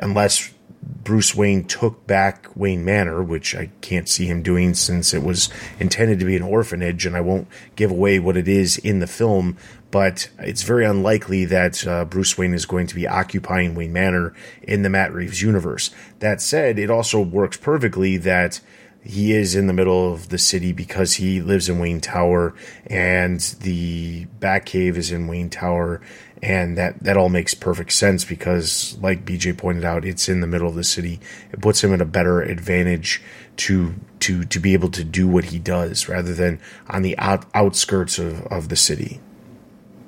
unless 0.00 0.52
Bruce 0.82 1.34
Wayne 1.34 1.64
took 1.64 2.06
back 2.06 2.48
Wayne 2.54 2.84
Manor, 2.84 3.22
which 3.22 3.54
I 3.54 3.70
can't 3.80 4.08
see 4.08 4.26
him 4.26 4.42
doing 4.42 4.74
since 4.74 5.14
it 5.14 5.22
was 5.22 5.48
intended 5.78 6.18
to 6.18 6.24
be 6.24 6.36
an 6.36 6.42
orphanage, 6.42 7.06
and 7.06 7.16
I 7.16 7.20
won't 7.20 7.48
give 7.76 7.90
away 7.90 8.18
what 8.18 8.36
it 8.36 8.48
is 8.48 8.78
in 8.78 9.00
the 9.00 9.06
film, 9.06 9.56
but 9.90 10.28
it's 10.38 10.62
very 10.62 10.84
unlikely 10.84 11.44
that 11.46 11.86
uh, 11.86 12.04
Bruce 12.04 12.36
Wayne 12.36 12.54
is 12.54 12.66
going 12.66 12.86
to 12.88 12.94
be 12.94 13.06
occupying 13.06 13.74
Wayne 13.74 13.92
Manor 13.92 14.34
in 14.62 14.82
the 14.82 14.90
Matt 14.90 15.12
Reeves 15.12 15.40
universe. 15.40 15.90
That 16.18 16.40
said, 16.40 16.78
it 16.78 16.90
also 16.90 17.20
works 17.20 17.56
perfectly 17.56 18.16
that 18.18 18.60
he 19.04 19.34
is 19.34 19.54
in 19.54 19.66
the 19.66 19.72
middle 19.74 20.12
of 20.12 20.30
the 20.30 20.38
city 20.38 20.72
because 20.72 21.14
he 21.14 21.40
lives 21.40 21.68
in 21.68 21.78
Wayne 21.78 22.00
Tower 22.00 22.54
and 22.86 23.38
the 23.60 24.26
Batcave 24.40 24.96
is 24.96 25.12
in 25.12 25.26
Wayne 25.26 25.50
Tower 25.50 26.00
and 26.44 26.76
that 26.76 27.02
that 27.02 27.16
all 27.16 27.30
makes 27.30 27.54
perfect 27.54 27.92
sense 27.92 28.22
because, 28.24 28.98
like 29.00 29.24
BJ 29.24 29.56
pointed 29.56 29.84
out, 29.84 30.04
it's 30.04 30.28
in 30.28 30.42
the 30.42 30.46
middle 30.46 30.68
of 30.68 30.74
the 30.74 30.84
city. 30.84 31.18
It 31.52 31.62
puts 31.62 31.82
him 31.82 31.92
at 31.94 32.02
a 32.02 32.04
better 32.04 32.42
advantage 32.42 33.22
to 33.56 33.94
to 34.20 34.44
to 34.44 34.60
be 34.60 34.74
able 34.74 34.90
to 34.90 35.02
do 35.02 35.26
what 35.26 35.46
he 35.46 35.58
does 35.58 36.06
rather 36.06 36.34
than 36.34 36.60
on 36.88 37.00
the 37.00 37.16
out, 37.18 37.46
outskirts 37.54 38.18
of, 38.18 38.42
of 38.48 38.68
the 38.68 38.76
city. 38.76 39.20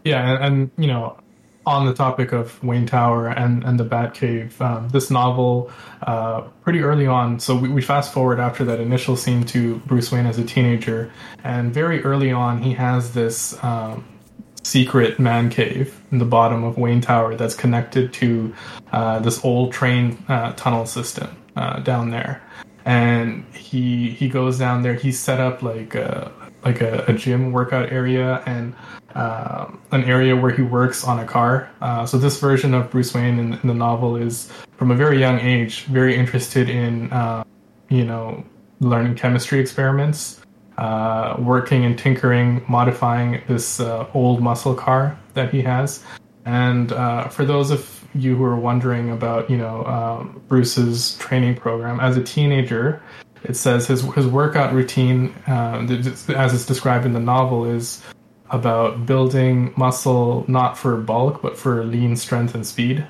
Yeah, 0.05 0.35
and, 0.35 0.45
and 0.45 0.71
you 0.77 0.89
know, 0.89 1.19
on 1.65 1.87
the 1.87 1.95
topic 1.95 2.33
of 2.33 2.63
Wayne 2.63 2.87
Tower 2.87 3.29
and, 3.29 3.65
and 3.65 3.81
the 3.81 3.85
Batcave, 3.85 4.61
um, 4.61 4.89
this 4.91 5.11
novel, 5.11 5.71
uh, 6.03 6.43
pretty 6.63 6.81
early 6.81 7.07
on, 7.07 7.41
so 7.41 7.57
we, 7.57 7.69
we, 7.69 7.83
fast 7.83 8.13
forward 8.13 8.39
after 8.39 8.65
that 8.67 8.79
initial 8.79 9.17
scene 9.17 9.43
to 9.47 9.77
Bruce 9.87 10.13
Wayne 10.13 10.27
as 10.27 10.39
a 10.39 10.45
teenager, 10.45 11.11
and 11.43 11.75
very 11.75 12.05
early 12.05 12.31
on, 12.31 12.63
he 12.63 12.73
has 12.75 13.15
this 13.15 13.61
um, 13.65 14.05
secret 14.67 15.21
man 15.21 15.49
cave 15.49 16.03
in 16.11 16.19
the 16.19 16.25
bottom 16.25 16.65
of 16.65 16.77
Wayne 16.77 17.01
Tower 17.01 17.37
that's 17.37 17.55
connected 17.55 18.13
to 18.15 18.53
uh, 18.93 19.21
this 19.21 19.45
old 19.45 19.73
train 19.73 20.23
uh, 20.29 20.53
tunnel 20.55 20.87
system 20.87 21.29
uh, 21.55 21.79
down 21.81 22.11
there. 22.11 22.43
And 22.85 23.45
he 23.55 24.11
he 24.11 24.29
goes 24.29 24.59
down 24.59 24.83
there. 24.83 24.95
He's 24.95 25.19
set 25.19 25.41
up 25.41 25.63
like 25.63 25.95
a, 25.95 26.33
like 26.65 26.81
a, 26.81 27.05
a 27.07 27.13
gym 27.13 27.53
workout 27.53 27.93
area 27.93 28.43
and 28.47 28.75
uh, 29.15 29.71
an 29.93 30.05
area 30.05 30.37
where 30.37 30.51
he 30.51 30.63
works 30.63 31.05
on 31.05 31.21
a 31.21 31.25
car. 31.25 31.71
Uh, 31.81 32.05
so 32.05 32.19
this 32.19 32.39
version 32.39 32.75
of 32.75 32.91
Bruce 32.91 33.15
Wayne 33.15 33.39
in, 33.39 33.55
in, 33.55 33.67
the 33.67 33.75
novel 33.75 34.17
is 34.17 34.53
from 34.77 34.91
a 34.91 34.95
very 34.95 35.19
young 35.19 35.41
age, 35.41 35.85
very 35.85 36.15
interested 36.17 36.69
in, 36.69 37.11
uh, 37.13 37.43
you 37.89 38.05
know, 38.05 38.45
learning 38.81 39.15
chemistry 39.15 39.59
experiments, 39.59 40.41
uh, 40.79 41.37
working 41.39 41.85
and 41.85 41.99
tinkering, 41.99 42.65
modifying 42.69 43.43
this 43.49 43.81
uh, 43.81 44.07
old 44.15 44.41
muscle 44.41 44.75
car 44.75 45.19
that 45.35 45.53
he 45.53 45.63
has. 45.63 46.03
And 46.45 46.93
uh, 46.93 47.29
for 47.29 47.45
those 47.45 47.71
of 47.71 48.05
you 48.15 48.37
who 48.37 48.45
are 48.45 48.57
wondering 48.57 49.11
about, 49.11 49.51
you 49.51 49.57
know, 49.57 49.85
um, 49.85 50.43
Bruce's 50.49 51.17
training 51.19 51.57
program 51.57 52.01
as 52.01 52.17
a 52.17 52.23
teenager, 52.23 53.03
it 53.45 53.55
says 53.55 53.87
his 53.87 54.03
his 54.15 54.27
workout 54.27 54.73
routine, 54.73 55.35
as 55.47 56.55
it's 56.55 56.67
described 56.67 57.05
in 57.07 57.13
the 57.13 57.21
novel, 57.21 57.65
is 57.65 58.03
about 58.51 59.07
building 59.07 59.73
muscle 59.77 60.45
not 60.47 60.79
for 60.79 60.97
bulk 60.97 61.43
but 61.43 61.59
for 61.59 61.85
lean 61.85 62.17
strength 62.17 62.55
and 62.55 62.67
speed, 62.67 63.07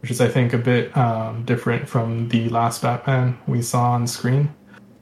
which 0.00 0.10
is 0.10 0.20
I 0.20 0.28
think 0.28 0.52
a 0.52 0.58
bit 0.58 0.96
um, 0.96 1.44
different 1.44 1.88
from 1.88 2.28
the 2.28 2.48
last 2.48 2.82
Batman 2.82 3.38
we 3.46 3.62
saw 3.62 3.92
on 3.92 4.06
screen. 4.06 4.54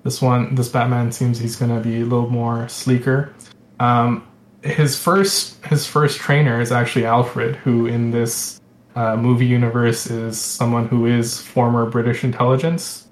This 0.09 0.23
one, 0.23 0.55
this 0.55 0.71
Batman 0.71 1.13
seems 1.13 1.39
he's 1.39 1.57
going 1.57 1.71
to 1.71 1.87
be 1.87 2.01
a 2.01 2.05
little 2.05 2.31
more 2.31 2.67
sleeker. 2.71 3.35
Um, 3.79 4.27
his 4.63 4.99
first 4.99 5.63
his 5.67 5.87
first 5.87 6.19
trainer 6.19 6.63
is 6.63 6.73
actually 6.73 7.05
Alfred, 7.05 7.57
who 7.57 7.85
in 7.85 8.11
this 8.11 8.59
uh, 8.97 9.19
movie 9.19 9.45
universe 9.45 10.07
is 10.07 10.41
someone 10.41 10.89
who 10.89 11.05
is 11.05 11.43
former 11.43 11.85
British 11.85 12.25
intelligence, 12.25 13.09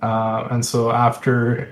uh, 0.00 0.48
and 0.50 0.64
so 0.64 0.90
after 0.90 1.68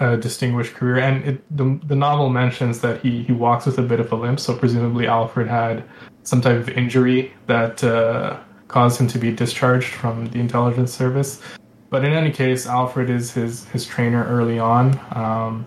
a 0.00 0.16
distinguished 0.16 0.74
career. 0.74 0.98
And 0.98 1.24
it, 1.24 1.56
the 1.56 1.78
the 1.86 1.94
novel 1.94 2.28
mentions 2.28 2.80
that 2.80 3.00
he 3.02 3.22
he 3.22 3.32
walks 3.32 3.64
with 3.64 3.78
a 3.78 3.86
bit 3.92 4.00
of 4.00 4.10
a 4.10 4.16
limp, 4.16 4.40
so 4.40 4.56
presumably 4.56 5.06
Alfred 5.06 5.46
had 5.46 5.84
some 6.24 6.40
type 6.40 6.56
of 6.56 6.68
injury 6.70 7.32
that 7.46 7.84
uh, 7.84 8.40
caused 8.66 9.00
him 9.00 9.06
to 9.06 9.18
be 9.20 9.30
discharged 9.30 9.92
from 9.94 10.26
the 10.32 10.40
intelligence 10.40 10.92
service. 10.92 11.40
But 11.88 12.04
in 12.04 12.12
any 12.12 12.30
case, 12.30 12.66
Alfred 12.66 13.10
is 13.10 13.32
his 13.32 13.64
his 13.66 13.86
trainer 13.86 14.24
early 14.26 14.58
on, 14.58 14.98
um, 15.12 15.66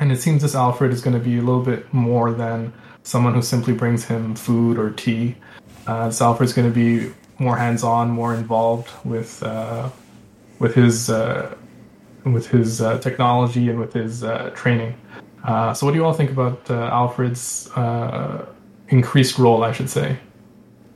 and 0.00 0.10
it 0.10 0.20
seems 0.20 0.42
this 0.42 0.54
Alfred 0.54 0.92
is 0.92 1.00
going 1.00 1.16
to 1.16 1.22
be 1.22 1.38
a 1.38 1.42
little 1.42 1.62
bit 1.62 1.92
more 1.92 2.32
than 2.32 2.72
someone 3.04 3.34
who 3.34 3.42
simply 3.42 3.72
brings 3.72 4.04
him 4.04 4.34
food 4.34 4.78
or 4.78 4.90
tea. 4.90 5.36
Uh, 5.86 6.06
this 6.06 6.20
Alfred's 6.20 6.52
going 6.52 6.68
to 6.68 6.74
be 6.74 7.12
more 7.38 7.56
hands 7.56 7.82
on, 7.82 8.10
more 8.10 8.34
involved 8.34 8.90
with 9.04 9.42
uh, 9.42 9.88
with 10.58 10.74
his 10.74 11.10
uh, 11.10 11.54
with 12.24 12.48
his 12.48 12.80
uh, 12.80 12.98
technology 12.98 13.68
and 13.68 13.78
with 13.78 13.92
his 13.92 14.24
uh, 14.24 14.50
training. 14.54 14.94
Uh, 15.44 15.74
so, 15.74 15.86
what 15.86 15.92
do 15.92 15.98
you 15.98 16.04
all 16.04 16.12
think 16.12 16.30
about 16.30 16.70
Alfred's 16.70 17.68
increased 18.88 19.38
role, 19.38 19.64
I 19.64 19.72
should 19.72 19.90
say, 19.90 20.18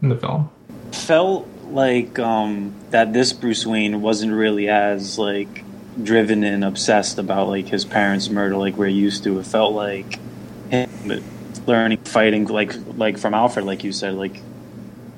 in 0.02 0.08
the 0.08 0.16
film? 0.16 0.50
Felt 0.92 1.48
like 1.70 2.18
um, 2.18 2.74
that 2.90 3.12
this 3.12 3.32
Bruce 3.32 3.66
Wayne 3.66 4.00
wasn't 4.00 4.32
really 4.32 4.68
as 4.68 5.18
like 5.18 5.64
driven 6.02 6.44
and 6.44 6.64
obsessed 6.64 7.18
about 7.18 7.48
like 7.48 7.66
his 7.66 7.84
parents' 7.84 8.28
murder 8.28 8.56
like 8.56 8.76
we're 8.76 8.86
used 8.86 9.24
to. 9.24 9.38
It 9.38 9.46
felt 9.46 9.72
like 9.72 10.18
him 10.70 11.22
learning 11.66 11.98
fighting 11.98 12.46
like 12.46 12.74
like 12.96 13.18
from 13.18 13.34
Alfred, 13.34 13.64
like 13.64 13.84
you 13.84 13.92
said, 13.92 14.14
like 14.14 14.40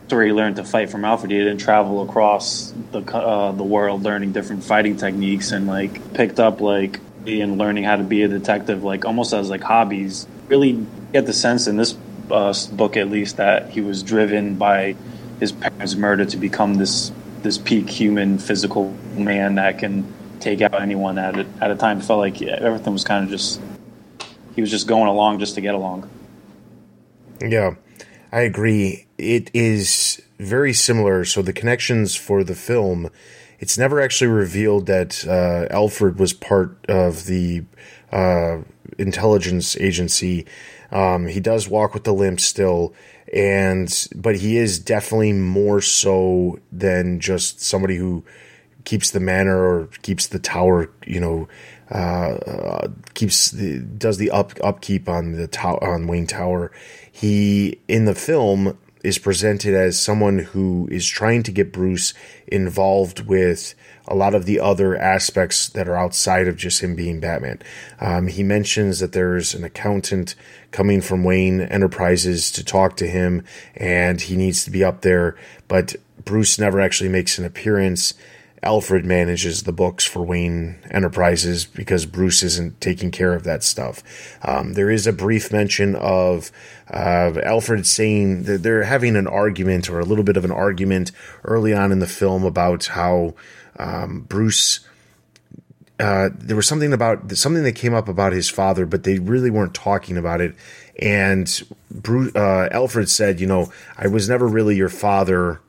where 0.09 0.25
he 0.25 0.33
learned 0.33 0.57
to 0.57 0.65
fight 0.65 0.91
from 0.91 1.05
Alfred. 1.05 1.31
He 1.31 1.39
didn't 1.39 1.59
travel 1.59 2.03
across 2.03 2.73
the 2.93 3.01
uh, 3.01 3.53
the 3.53 3.65
world 3.65 4.03
learning 4.03 4.33
different 4.33 4.65
fighting 4.65 4.97
techniques 4.97 5.53
and 5.53 5.67
like 5.67 6.15
picked 6.15 6.41
up 6.41 6.61
like 6.61 7.01
and 7.27 7.59
learning 7.59 7.85
how 7.85 7.97
to 7.97 8.05
be 8.05 8.23
a 8.23 8.29
detective 8.29 8.83
like 8.83 9.05
almost 9.05 9.33
as 9.33 9.51
like 9.51 9.63
hobbies. 9.63 10.27
Really 10.49 10.87
get 11.13 11.27
the 11.27 11.33
sense 11.33 11.67
in 11.67 11.77
this 11.77 11.97
uh, 12.31 12.55
book 12.73 12.97
at 12.97 13.11
least 13.11 13.37
that 13.37 13.71
he 13.71 13.81
was 13.81 14.03
driven 14.03 14.55
by 14.57 14.97
his 15.41 15.53
parents' 15.53 15.95
murder 15.95 16.25
to 16.25 16.37
become 16.37 16.75
this 16.75 17.13
this 17.43 17.59
peak 17.59 17.89
human 17.89 18.39
physical 18.39 18.93
man 19.15 19.55
that 19.55 19.79
can 19.79 20.05
take 20.41 20.61
out 20.61 20.81
anyone 20.81 21.19
at 21.19 21.39
a, 21.39 21.47
at 21.61 21.71
a 21.71 21.77
time. 21.77 21.99
It 21.99 22.05
felt 22.05 22.19
like 22.19 22.43
everything 22.43 22.93
was 22.93 23.05
kind 23.05 23.25
of 23.25 23.31
just 23.31 23.61
he 24.55 24.61
was 24.61 24.71
just 24.71 24.89
going 24.89 25.09
along 25.09 25.39
just 25.39 25.55
to 25.55 25.61
get 25.61 25.75
along. 25.75 26.11
Yeah. 27.41 27.77
I 28.33 28.41
agree. 28.41 29.07
It 29.17 29.51
is 29.55 30.21
very 30.39 30.73
similar. 30.73 31.25
So 31.25 31.43
the 31.43 31.53
connections 31.53 32.15
for 32.15 32.45
the 32.45 32.55
film, 32.55 33.11
it's 33.59 33.79
never 33.79 34.01
actually 34.01 34.29
revealed 34.29 34.87
that 34.87 35.25
uh, 35.27 35.73
Alfred 35.73 36.19
was 36.19 36.33
part 36.33 36.77
of 36.89 37.27
the 37.27 37.65
uh, 38.13 38.59
intelligence 38.99 39.77
agency. 39.79 40.47
Um, 40.91 41.27
he 41.27 41.41
does 41.41 41.69
walk 41.69 41.95
with 41.95 42.05
the 42.05 42.13
limp 42.13 42.41
still, 42.41 42.95
and 43.33 44.09
but 44.15 44.37
he 44.37 44.57
is 44.57 44.79
definitely 44.79 45.33
more 45.33 45.81
so 45.81 46.59
than 46.73 47.21
just 47.21 47.61
somebody 47.61 47.97
who 47.97 48.25
keeps 48.85 49.11
the 49.11 49.21
manor 49.21 49.59
or 49.59 49.87
keeps 50.03 50.29
the 50.29 50.39
tower. 50.39 50.91
You 51.07 51.21
know, 51.21 51.49
uh, 51.91 51.95
uh 52.35 52.89
keeps 53.15 53.51
the 53.51 53.81
does 53.81 54.19
the 54.19 54.31
up 54.31 54.53
upkeep 54.63 55.09
on 55.09 55.33
the 55.33 55.47
tower 55.47 55.83
on 55.83 56.07
Wayne 56.07 56.27
Tower 56.27 56.73
he 57.19 57.81
in 57.89 58.05
the 58.05 58.15
film 58.15 58.79
is 59.03 59.19
presented 59.19 59.75
as 59.75 60.01
someone 60.01 60.39
who 60.39 60.89
is 60.91 61.07
trying 61.07 61.43
to 61.45 61.53
get 61.53 61.73
Bruce 61.73 62.15
involved 62.47 63.27
with 63.27 63.75
a 64.07 64.15
lot 64.15 64.35
of 64.35 64.47
the 64.47 64.59
other 64.59 64.97
aspects 64.97 65.69
that 65.69 65.89
are 65.89 65.97
outside 65.97 66.49
of 66.49 66.57
just 66.57 66.81
him 66.81 66.97
being 66.97 67.21
Batman. 67.21 67.61
Um, 68.01 68.27
he 68.27 68.43
mentions 68.43 69.01
that 69.01 69.13
there's 69.13 69.55
an 69.55 69.65
accountant 69.65 70.35
coming 70.71 71.01
from 71.01 71.25
Wayne 71.25 71.61
Enterprises 71.61 72.51
to 72.53 72.65
talk 72.65 72.97
to 72.97 73.07
him, 73.07 73.45
and 73.77 74.21
he 74.21 74.37
needs 74.37 74.65
to 74.65 74.71
be 74.71 74.83
up 74.83 75.03
there, 75.03 75.37
but 75.69 75.95
Bruce 76.25 76.59
never 76.59 76.81
actually 76.81 77.11
makes 77.11 77.39
an 77.39 77.45
appearance. 77.45 78.15
Alfred 78.63 79.05
manages 79.05 79.63
the 79.63 79.73
books 79.73 80.05
for 80.05 80.23
Wayne 80.23 80.79
Enterprises 80.91 81.65
because 81.65 82.07
Bruce 82.07 82.43
isn't 82.43 82.81
taking 82.81 83.11
care 83.11 83.35
of 83.35 83.45
that 83.45 83.63
stuff. 83.63 84.03
Um, 84.43 84.75
there 84.75 84.91
is 84.91 85.07
a 85.07 85.13
brief 85.13 85.53
mention 85.53 85.95
of 85.95 86.51
uh, 86.93 87.33
Alfred 87.45 87.87
saying 87.87 88.45
that 88.45 88.63
they're 88.63 88.85
having 88.85 89.17
an 89.17 89.27
argument 89.27 89.89
or 89.89 90.01
a 90.01 90.05
little 90.05 90.25
bit 90.25 90.37
of 90.37 90.45
an 90.45 90.51
argument 90.51 91.13
early 91.45 91.73
on 91.73 91.93
in 91.93 92.01
the 92.01 92.07
film 92.07 92.45
about 92.45 92.87
how 92.87 93.35
um, 93.79 94.23
Bruce. 94.23 94.81
Uh, 96.01 96.31
there 96.33 96.55
was 96.55 96.69
something 96.69 96.93
about 96.93 97.33
something 97.33 97.65
that 97.65 97.73
came 97.73 97.93
up 97.93 98.09
about 98.09 98.33
his 98.33 98.49
father, 98.49 98.87
but 98.87 99.03
they 99.03 99.19
really 99.19 99.51
weren't 99.51 99.75
talking 99.75 100.17
about 100.17 100.41
it. 100.41 100.55
And 101.01 101.63
Bruce, 101.91 102.33
uh, 102.37 102.69
Alfred 102.71 103.11
said, 103.11 103.41
"You 103.41 103.49
know, 103.49 103.73
I 103.97 104.07
was 104.07 104.29
never 104.29 104.47
really 104.47 104.77
your 104.77 104.89
father." 104.89 105.61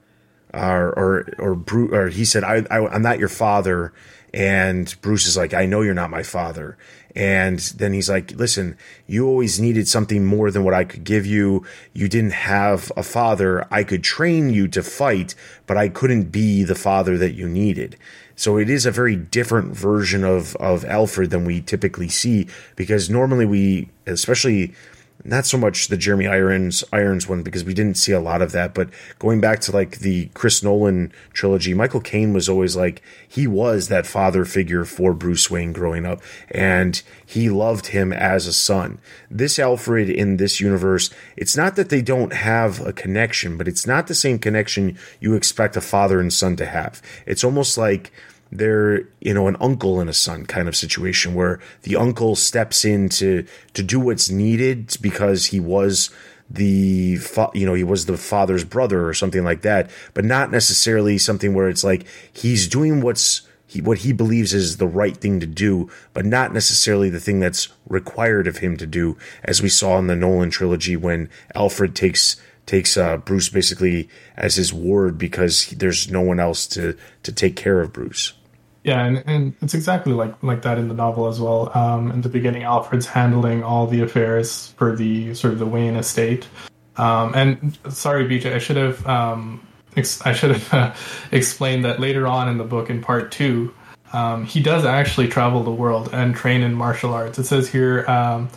Or 0.53 0.89
or 0.97 1.29
or, 1.37 1.63
or 1.91 2.07
he 2.09 2.25
said, 2.25 2.43
I, 2.43 2.65
I 2.71 2.87
I'm 2.87 3.01
not 3.01 3.19
your 3.19 3.29
father, 3.29 3.93
and 4.33 4.93
Bruce 5.01 5.27
is 5.27 5.37
like, 5.37 5.53
I 5.53 5.65
know 5.65 5.81
you're 5.81 5.93
not 5.93 6.09
my 6.09 6.23
father. 6.23 6.77
And 7.15 7.59
then 7.59 7.93
he's 7.93 8.09
like, 8.09 8.31
listen, 8.33 8.77
you 9.07 9.27
always 9.27 9.59
needed 9.59 9.87
something 9.87 10.23
more 10.23 10.51
than 10.51 10.63
what 10.63 10.75
I 10.75 10.83
could 10.83 11.03
give 11.03 11.25
you. 11.25 11.65
You 11.91 12.07
didn't 12.07 12.33
have 12.33 12.91
a 12.95 13.03
father. 13.03 13.67
I 13.71 13.83
could 13.83 14.03
train 14.03 14.51
you 14.51 14.67
to 14.69 14.83
fight, 14.83 15.33
but 15.65 15.75
I 15.75 15.89
couldn't 15.89 16.25
be 16.25 16.63
the 16.63 16.75
father 16.75 17.17
that 17.17 17.33
you 17.33 17.49
needed. 17.49 17.97
So 18.35 18.57
it 18.57 18.69
is 18.69 18.85
a 18.85 18.91
very 18.91 19.15
different 19.15 19.75
version 19.75 20.23
of, 20.23 20.55
of 20.57 20.85
Alfred 20.85 21.29
than 21.29 21.43
we 21.45 21.61
typically 21.61 22.07
see 22.07 22.47
because 22.75 23.09
normally 23.09 23.45
we, 23.45 23.89
especially 24.05 24.73
not 25.23 25.45
so 25.45 25.57
much 25.57 25.87
the 25.87 25.97
Jeremy 25.97 26.27
Irons 26.27 26.83
Irons 26.93 27.27
one 27.27 27.43
because 27.43 27.63
we 27.63 27.73
didn't 27.73 27.97
see 27.97 28.11
a 28.11 28.19
lot 28.19 28.41
of 28.41 28.51
that, 28.53 28.73
but 28.73 28.89
going 29.19 29.41
back 29.41 29.59
to 29.61 29.71
like 29.71 29.99
the 29.99 30.27
Chris 30.33 30.63
Nolan 30.63 31.11
trilogy, 31.33 31.73
Michael 31.73 32.01
Caine 32.01 32.33
was 32.33 32.47
always 32.47 32.75
like 32.75 33.01
he 33.27 33.45
was 33.45 33.87
that 33.87 34.07
father 34.07 34.45
figure 34.45 34.85
for 34.85 35.13
Bruce 35.13 35.51
Wayne 35.51 35.73
growing 35.73 36.05
up, 36.05 36.21
and 36.49 37.01
he 37.25 37.49
loved 37.49 37.87
him 37.87 38.13
as 38.13 38.47
a 38.47 38.53
son. 38.53 38.99
This 39.29 39.59
Alfred 39.59 40.09
in 40.09 40.37
this 40.37 40.59
universe, 40.59 41.09
it's 41.35 41.57
not 41.57 41.75
that 41.75 41.89
they 41.89 42.01
don't 42.01 42.33
have 42.33 42.79
a 42.85 42.93
connection, 42.93 43.57
but 43.57 43.67
it's 43.67 43.85
not 43.85 44.07
the 44.07 44.15
same 44.15 44.39
connection 44.39 44.97
you 45.19 45.33
expect 45.33 45.75
a 45.75 45.81
father 45.81 46.19
and 46.19 46.31
son 46.31 46.55
to 46.55 46.65
have. 46.65 47.01
It's 47.25 47.43
almost 47.43 47.77
like 47.77 48.11
they're 48.51 49.07
you 49.21 49.33
know 49.33 49.47
an 49.47 49.57
uncle 49.59 49.99
and 49.99 50.09
a 50.09 50.13
son 50.13 50.45
kind 50.45 50.67
of 50.67 50.75
situation 50.75 51.35
where 51.35 51.59
the 51.83 51.95
uncle 51.95 52.35
steps 52.35 52.83
in 52.83 53.09
to 53.09 53.45
to 53.73 53.83
do 53.83 53.99
what's 53.99 54.29
needed 54.29 54.97
because 55.01 55.47
he 55.47 55.59
was 55.59 56.09
the 56.49 57.17
fa- 57.17 57.51
you 57.53 57.65
know 57.65 57.75
he 57.75 57.83
was 57.83 58.05
the 58.05 58.17
father's 58.17 58.63
brother 58.63 59.07
or 59.07 59.13
something 59.13 59.43
like 59.43 59.61
that 59.61 59.89
but 60.13 60.25
not 60.25 60.51
necessarily 60.51 61.17
something 61.17 61.53
where 61.53 61.69
it's 61.69 61.83
like 61.83 62.05
he's 62.33 62.67
doing 62.67 63.01
what's 63.01 63.43
he, 63.67 63.81
what 63.81 63.99
he 63.99 64.11
believes 64.11 64.51
is 64.51 64.77
the 64.77 64.87
right 64.87 65.17
thing 65.17 65.39
to 65.39 65.45
do 65.45 65.87
but 66.13 66.25
not 66.25 66.51
necessarily 66.51 67.09
the 67.09 67.19
thing 67.19 67.39
that's 67.39 67.67
required 67.87 68.47
of 68.47 68.57
him 68.57 68.77
to 68.77 68.87
do 68.87 69.15
as 69.43 69.61
we 69.61 69.69
saw 69.69 69.99
in 69.99 70.07
the 70.07 70.15
Nolan 70.15 70.49
trilogy 70.49 70.95
when 70.95 71.29
Alfred 71.53 71.95
takes 71.95 72.35
takes 72.65 72.97
uh, 72.97 73.17
Bruce 73.17 73.49
basically 73.49 74.09
as 74.35 74.55
his 74.55 74.73
ward 74.73 75.19
because 75.19 75.67
there's 75.67 76.09
no 76.09 76.21
one 76.21 76.39
else 76.39 76.65
to 76.67 76.97
to 77.21 77.31
take 77.31 77.55
care 77.55 77.79
of 77.79 77.93
Bruce 77.93 78.33
yeah, 78.83 79.05
and, 79.05 79.23
and 79.25 79.55
it's 79.61 79.73
exactly 79.73 80.13
like 80.13 80.41
like 80.41 80.61
that 80.61 80.77
in 80.77 80.87
the 80.87 80.93
novel 80.93 81.27
as 81.27 81.39
well. 81.39 81.71
Um, 81.77 82.11
in 82.11 82.21
the 82.21 82.29
beginning, 82.29 82.63
Alfred's 82.63 83.05
handling 83.05 83.63
all 83.63 83.87
the 83.87 84.01
affairs 84.01 84.73
for 84.77 84.95
the 84.95 85.33
sort 85.35 85.53
of 85.53 85.59
the 85.59 85.65
Wayne 85.65 85.95
estate. 85.95 86.47
Um, 86.95 87.33
and 87.35 87.77
sorry, 87.89 88.25
BJ, 88.25 88.53
I 88.53 88.59
should 88.59 88.77
have 88.77 89.05
um, 89.05 89.65
ex- 89.97 90.21
I 90.25 90.33
should 90.33 90.51
have 90.51 90.73
uh, 90.73 90.93
explained 91.31 91.85
that 91.85 91.99
later 91.99 92.25
on 92.25 92.47
in 92.49 92.57
the 92.57 92.63
book 92.63 92.89
in 92.89 93.01
part 93.01 93.31
two, 93.31 93.73
um, 94.13 94.45
he 94.45 94.61
does 94.61 94.85
actually 94.85 95.27
travel 95.27 95.63
the 95.63 95.71
world 95.71 96.09
and 96.13 96.35
train 96.35 96.61
in 96.61 96.73
martial 96.73 97.13
arts. 97.13 97.37
It 97.37 97.45
says 97.45 97.69
here, 97.69 98.05
um, 98.07 98.49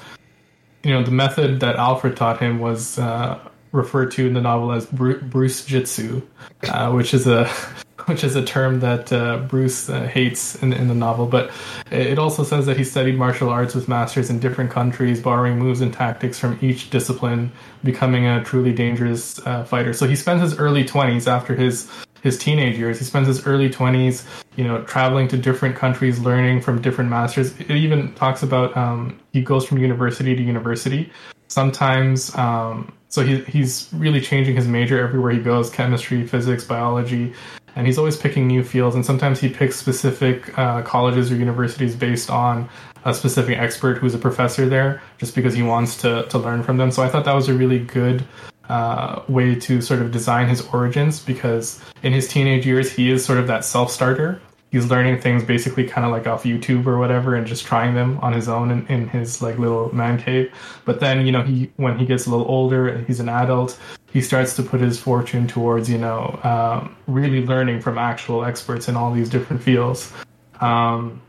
you 0.84 0.92
know, 0.92 1.02
the 1.02 1.10
method 1.10 1.60
that 1.60 1.76
Alfred 1.76 2.16
taught 2.16 2.40
him 2.40 2.58
was 2.58 2.98
uh, 2.98 3.38
referred 3.72 4.10
to 4.12 4.26
in 4.26 4.34
the 4.34 4.40
novel 4.40 4.72
as 4.72 4.86
Bruce 4.86 5.64
Jitsu, 5.64 6.22
uh, 6.68 6.90
which 6.92 7.14
is 7.14 7.26
a 7.26 7.50
which 8.06 8.24
is 8.24 8.36
a 8.36 8.44
term 8.44 8.80
that 8.80 9.12
uh, 9.12 9.38
Bruce 9.38 9.88
uh, 9.88 10.06
hates 10.06 10.60
in, 10.62 10.72
in 10.72 10.88
the 10.88 10.94
novel. 10.94 11.26
But 11.26 11.50
it 11.90 12.18
also 12.18 12.42
says 12.42 12.66
that 12.66 12.76
he 12.76 12.84
studied 12.84 13.16
martial 13.16 13.48
arts 13.48 13.74
with 13.74 13.88
masters 13.88 14.30
in 14.30 14.38
different 14.38 14.70
countries, 14.70 15.20
borrowing 15.20 15.58
moves 15.58 15.80
and 15.80 15.92
tactics 15.92 16.38
from 16.38 16.58
each 16.60 16.90
discipline, 16.90 17.52
becoming 17.84 18.26
a 18.26 18.42
truly 18.44 18.72
dangerous 18.72 19.44
uh, 19.46 19.64
fighter. 19.64 19.92
So 19.92 20.06
he 20.06 20.16
spends 20.16 20.42
his 20.42 20.58
early 20.58 20.84
20s 20.84 21.26
after 21.26 21.54
his 21.54 21.88
his 22.22 22.38
teenage 22.38 22.78
years. 22.78 23.00
He 23.00 23.04
spends 23.04 23.26
his 23.26 23.44
early 23.48 23.68
20s, 23.68 24.24
you 24.54 24.62
know, 24.62 24.84
traveling 24.84 25.26
to 25.26 25.36
different 25.36 25.74
countries, 25.74 26.20
learning 26.20 26.60
from 26.60 26.80
different 26.80 27.10
masters. 27.10 27.58
It 27.58 27.72
even 27.72 28.14
talks 28.14 28.44
about 28.44 28.76
um, 28.76 29.18
he 29.32 29.42
goes 29.42 29.66
from 29.66 29.78
university 29.78 30.36
to 30.36 30.40
university. 30.40 31.10
Sometimes, 31.48 32.32
um, 32.36 32.92
so 33.08 33.24
he, 33.24 33.40
he's 33.42 33.88
really 33.92 34.20
changing 34.20 34.54
his 34.54 34.68
major 34.68 35.04
everywhere 35.04 35.32
he 35.32 35.40
goes 35.40 35.68
chemistry, 35.68 36.24
physics, 36.24 36.64
biology 36.64 37.34
and 37.76 37.86
he's 37.86 37.98
always 37.98 38.16
picking 38.16 38.46
new 38.46 38.62
fields 38.62 38.94
and 38.94 39.04
sometimes 39.04 39.40
he 39.40 39.48
picks 39.48 39.76
specific 39.76 40.56
uh, 40.58 40.82
colleges 40.82 41.30
or 41.32 41.36
universities 41.36 41.94
based 41.94 42.30
on 42.30 42.68
a 43.04 43.12
specific 43.12 43.58
expert 43.58 43.98
who's 43.98 44.14
a 44.14 44.18
professor 44.18 44.68
there 44.68 45.02
just 45.18 45.34
because 45.34 45.54
he 45.54 45.62
wants 45.62 45.96
to, 45.98 46.24
to 46.28 46.38
learn 46.38 46.62
from 46.62 46.76
them. 46.76 46.90
So 46.90 47.02
i 47.02 47.08
thought 47.08 47.24
that 47.24 47.34
was 47.34 47.48
a 47.48 47.54
really 47.54 47.78
good 47.78 48.24
uh, 48.68 49.22
way 49.28 49.54
to 49.54 49.80
sort 49.80 50.00
of 50.00 50.12
design 50.12 50.48
his 50.48 50.60
origins 50.68 51.20
because 51.20 51.80
in 52.02 52.12
his 52.12 52.28
teenage 52.28 52.66
years 52.66 52.92
he 52.92 53.10
is 53.10 53.24
sort 53.24 53.38
of 53.38 53.46
that 53.48 53.64
self-starter 53.64 54.40
he's 54.72 54.90
learning 54.90 55.20
things 55.20 55.44
basically 55.44 55.86
kind 55.86 56.04
of 56.04 56.10
like 56.10 56.26
off 56.26 56.42
youtube 56.42 56.86
or 56.86 56.98
whatever 56.98 57.36
and 57.36 57.46
just 57.46 57.64
trying 57.64 57.94
them 57.94 58.18
on 58.18 58.32
his 58.32 58.48
own 58.48 58.70
in, 58.70 58.86
in 58.88 59.06
his 59.08 59.40
like 59.40 59.58
little 59.58 59.94
man 59.94 60.18
cave 60.18 60.52
but 60.84 60.98
then 60.98 61.24
you 61.24 61.30
know 61.30 61.42
he 61.42 61.70
when 61.76 61.96
he 61.98 62.04
gets 62.04 62.26
a 62.26 62.30
little 62.30 62.46
older 62.46 62.98
he's 63.06 63.20
an 63.20 63.28
adult 63.28 63.78
he 64.12 64.20
starts 64.20 64.54
to 64.56 64.62
put 64.62 64.80
his 64.80 65.00
fortune 65.00 65.46
towards 65.46 65.88
you 65.88 65.98
know 65.98 66.38
um, 66.42 66.94
really 67.06 67.44
learning 67.44 67.80
from 67.80 67.98
actual 67.98 68.44
experts 68.44 68.88
in 68.88 68.96
all 68.96 69.12
these 69.12 69.28
different 69.30 69.62
fields. 69.62 70.12
Um, 70.60 71.22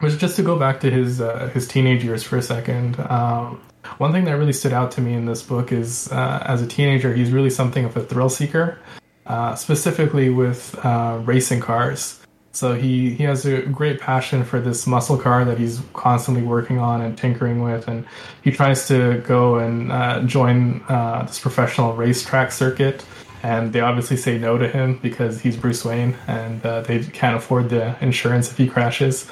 which 0.00 0.18
just 0.18 0.36
to 0.36 0.42
go 0.42 0.58
back 0.58 0.80
to 0.80 0.90
his 0.90 1.20
uh, 1.20 1.50
his 1.54 1.66
teenage 1.66 2.04
years 2.04 2.22
for 2.22 2.36
a 2.36 2.42
second. 2.42 3.00
Um, 3.00 3.62
one 3.98 4.12
thing 4.12 4.24
that 4.24 4.32
really 4.32 4.52
stood 4.52 4.72
out 4.72 4.90
to 4.92 5.00
me 5.00 5.14
in 5.14 5.24
this 5.26 5.42
book 5.42 5.72
is 5.72 6.10
uh, 6.12 6.42
as 6.44 6.60
a 6.60 6.66
teenager, 6.66 7.14
he's 7.14 7.30
really 7.30 7.50
something 7.50 7.84
of 7.84 7.96
a 7.96 8.04
thrill 8.04 8.28
seeker, 8.28 8.78
uh, 9.26 9.54
specifically 9.54 10.28
with 10.28 10.78
uh, 10.84 11.20
racing 11.24 11.60
cars. 11.60 12.20
So 12.56 12.72
he, 12.72 13.10
he 13.10 13.24
has 13.24 13.44
a 13.44 13.60
great 13.60 14.00
passion 14.00 14.42
for 14.42 14.60
this 14.60 14.86
muscle 14.86 15.18
car 15.18 15.44
that 15.44 15.58
he's 15.58 15.82
constantly 15.92 16.42
working 16.42 16.78
on 16.78 17.02
and 17.02 17.16
tinkering 17.16 17.62
with, 17.62 17.86
and 17.86 18.06
he 18.42 18.50
tries 18.50 18.88
to 18.88 19.18
go 19.26 19.56
and 19.56 19.92
uh, 19.92 20.22
join 20.22 20.82
uh, 20.88 21.24
this 21.26 21.38
professional 21.38 21.92
racetrack 21.92 22.50
circuit. 22.50 23.04
And 23.42 23.74
they 23.74 23.80
obviously 23.80 24.16
say 24.16 24.38
no 24.38 24.56
to 24.56 24.66
him 24.66 24.96
because 25.02 25.42
he's 25.42 25.54
Bruce 25.54 25.84
Wayne, 25.84 26.16
and 26.26 26.64
uh, 26.64 26.80
they 26.80 27.04
can't 27.04 27.36
afford 27.36 27.68
the 27.68 27.94
insurance 28.02 28.50
if 28.50 28.56
he 28.56 28.66
crashes. 28.66 29.30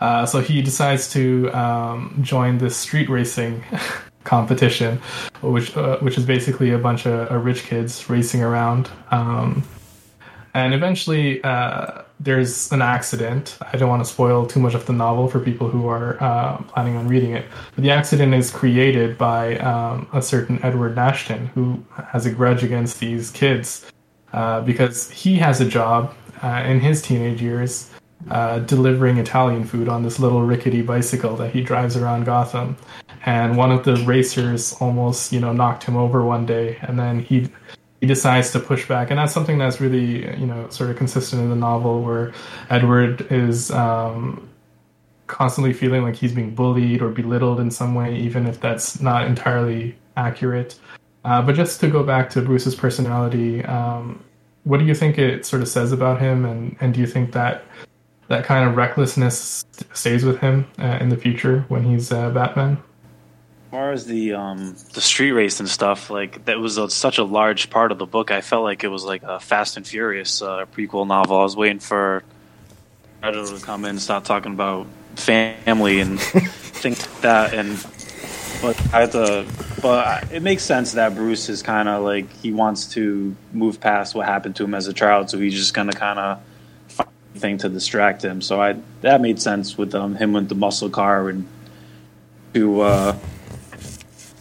Uh, 0.00 0.24
so 0.24 0.40
he 0.40 0.62
decides 0.62 1.12
to 1.12 1.50
um, 1.50 2.20
join 2.22 2.56
this 2.56 2.74
street 2.74 3.10
racing 3.10 3.62
competition, 4.24 4.96
which 5.42 5.76
uh, 5.76 5.98
which 5.98 6.16
is 6.16 6.24
basically 6.24 6.70
a 6.70 6.78
bunch 6.78 7.04
of 7.04 7.30
uh, 7.30 7.36
rich 7.36 7.64
kids 7.64 8.08
racing 8.08 8.42
around. 8.42 8.88
Um, 9.10 9.62
and 10.54 10.74
eventually 10.74 11.42
uh, 11.44 12.01
there's 12.22 12.70
an 12.72 12.82
accident. 12.82 13.58
I 13.72 13.76
don't 13.76 13.88
want 13.88 14.04
to 14.04 14.10
spoil 14.10 14.46
too 14.46 14.60
much 14.60 14.74
of 14.74 14.86
the 14.86 14.92
novel 14.92 15.28
for 15.28 15.40
people 15.40 15.68
who 15.68 15.88
are 15.88 16.22
uh, 16.22 16.56
planning 16.62 16.96
on 16.96 17.08
reading 17.08 17.32
it. 17.32 17.46
But 17.74 17.82
the 17.82 17.90
accident 17.90 18.34
is 18.34 18.50
created 18.50 19.18
by 19.18 19.58
um, 19.58 20.08
a 20.12 20.22
certain 20.22 20.62
Edward 20.64 20.94
Nashton 20.94 21.46
who 21.48 21.84
has 22.08 22.26
a 22.26 22.30
grudge 22.30 22.62
against 22.62 23.00
these 23.00 23.30
kids 23.30 23.90
uh, 24.32 24.60
because 24.62 25.10
he 25.10 25.36
has 25.36 25.60
a 25.60 25.68
job 25.68 26.14
uh, 26.42 26.64
in 26.66 26.80
his 26.80 27.02
teenage 27.02 27.42
years 27.42 27.90
uh, 28.30 28.60
delivering 28.60 29.18
Italian 29.18 29.64
food 29.64 29.88
on 29.88 30.02
this 30.02 30.18
little 30.18 30.42
rickety 30.42 30.82
bicycle 30.82 31.36
that 31.36 31.50
he 31.50 31.60
drives 31.60 31.96
around 31.96 32.24
Gotham. 32.24 32.76
And 33.24 33.56
one 33.56 33.72
of 33.72 33.84
the 33.84 33.96
racers 34.04 34.74
almost, 34.74 35.32
you 35.32 35.40
know, 35.40 35.52
knocked 35.52 35.84
him 35.84 35.96
over 35.96 36.24
one 36.24 36.46
day, 36.46 36.78
and 36.82 36.98
then 36.98 37.20
he 37.20 37.48
he 38.02 38.06
decides 38.08 38.50
to 38.50 38.58
push 38.58 38.88
back, 38.88 39.10
and 39.10 39.18
that's 39.20 39.32
something 39.32 39.58
that's 39.58 39.80
really 39.80 40.28
you 40.36 40.44
know 40.44 40.68
sort 40.70 40.90
of 40.90 40.96
consistent 40.96 41.40
in 41.40 41.50
the 41.50 41.56
novel, 41.56 42.02
where 42.02 42.32
Edward 42.68 43.30
is 43.30 43.70
um, 43.70 44.48
constantly 45.28 45.72
feeling 45.72 46.02
like 46.02 46.16
he's 46.16 46.32
being 46.32 46.52
bullied 46.52 47.00
or 47.00 47.10
belittled 47.10 47.60
in 47.60 47.70
some 47.70 47.94
way, 47.94 48.16
even 48.16 48.48
if 48.48 48.60
that's 48.60 49.00
not 49.00 49.28
entirely 49.28 49.96
accurate. 50.16 50.80
Uh, 51.24 51.40
but 51.40 51.54
just 51.54 51.78
to 51.78 51.88
go 51.88 52.02
back 52.02 52.28
to 52.30 52.42
Bruce's 52.42 52.74
personality, 52.74 53.64
um, 53.66 54.18
what 54.64 54.78
do 54.78 54.84
you 54.84 54.96
think 54.96 55.16
it 55.16 55.46
sort 55.46 55.62
of 55.62 55.68
says 55.68 55.92
about 55.92 56.20
him, 56.20 56.44
and 56.44 56.76
and 56.80 56.92
do 56.94 56.98
you 56.98 57.06
think 57.06 57.30
that 57.30 57.64
that 58.26 58.44
kind 58.44 58.68
of 58.68 58.74
recklessness 58.74 59.64
stays 59.92 60.24
with 60.24 60.40
him 60.40 60.66
uh, 60.80 60.98
in 61.00 61.08
the 61.08 61.16
future 61.16 61.64
when 61.68 61.84
he's 61.84 62.10
uh, 62.10 62.30
Batman? 62.30 62.82
Far 63.72 63.92
as 63.92 64.04
the 64.04 64.34
um, 64.34 64.76
the 64.92 65.00
street 65.00 65.32
race 65.32 65.58
and 65.58 65.66
stuff, 65.66 66.10
like 66.10 66.44
that 66.44 66.58
was 66.58 66.76
a, 66.76 66.90
such 66.90 67.16
a 67.16 67.24
large 67.24 67.70
part 67.70 67.90
of 67.90 67.96
the 67.96 68.04
book. 68.04 68.30
I 68.30 68.42
felt 68.42 68.64
like 68.64 68.84
it 68.84 68.88
was 68.88 69.02
like 69.02 69.22
a 69.22 69.40
Fast 69.40 69.78
and 69.78 69.86
Furious 69.86 70.42
uh, 70.42 70.66
prequel 70.66 71.06
novel. 71.06 71.38
I 71.38 71.42
was 71.42 71.56
waiting 71.56 71.78
for 71.78 72.22
Toretto 73.22 73.58
to 73.58 73.64
come 73.64 73.86
in 73.86 73.92
and 73.92 74.02
start 74.02 74.26
talking 74.26 74.52
about 74.52 74.88
family 75.16 76.00
and 76.00 76.20
things 76.20 77.00
like 77.00 77.20
that. 77.22 77.54
And 77.54 77.82
but 78.60 78.78
I 78.92 79.00
had 79.00 79.12
to, 79.12 79.46
but 79.80 80.30
it 80.30 80.42
makes 80.42 80.64
sense 80.64 80.92
that 80.92 81.14
Bruce 81.14 81.48
is 81.48 81.62
kind 81.62 81.88
of 81.88 82.02
like 82.02 82.30
he 82.42 82.52
wants 82.52 82.88
to 82.88 83.34
move 83.54 83.80
past 83.80 84.14
what 84.14 84.26
happened 84.26 84.54
to 84.56 84.64
him 84.64 84.74
as 84.74 84.86
a 84.86 84.92
child, 84.92 85.30
so 85.30 85.38
he's 85.38 85.54
just 85.54 85.72
gonna 85.72 85.94
kind 85.94 86.18
of 86.18 86.40
find 86.88 87.08
thing 87.36 87.56
to 87.56 87.70
distract 87.70 88.22
him. 88.22 88.42
So 88.42 88.60
I 88.60 88.76
that 89.00 89.22
made 89.22 89.40
sense 89.40 89.78
with 89.78 89.94
um, 89.94 90.14
him 90.14 90.34
with 90.34 90.50
the 90.50 90.56
muscle 90.56 90.90
car 90.90 91.30
and 91.30 91.48
to. 92.52 92.82
Uh, 92.82 93.16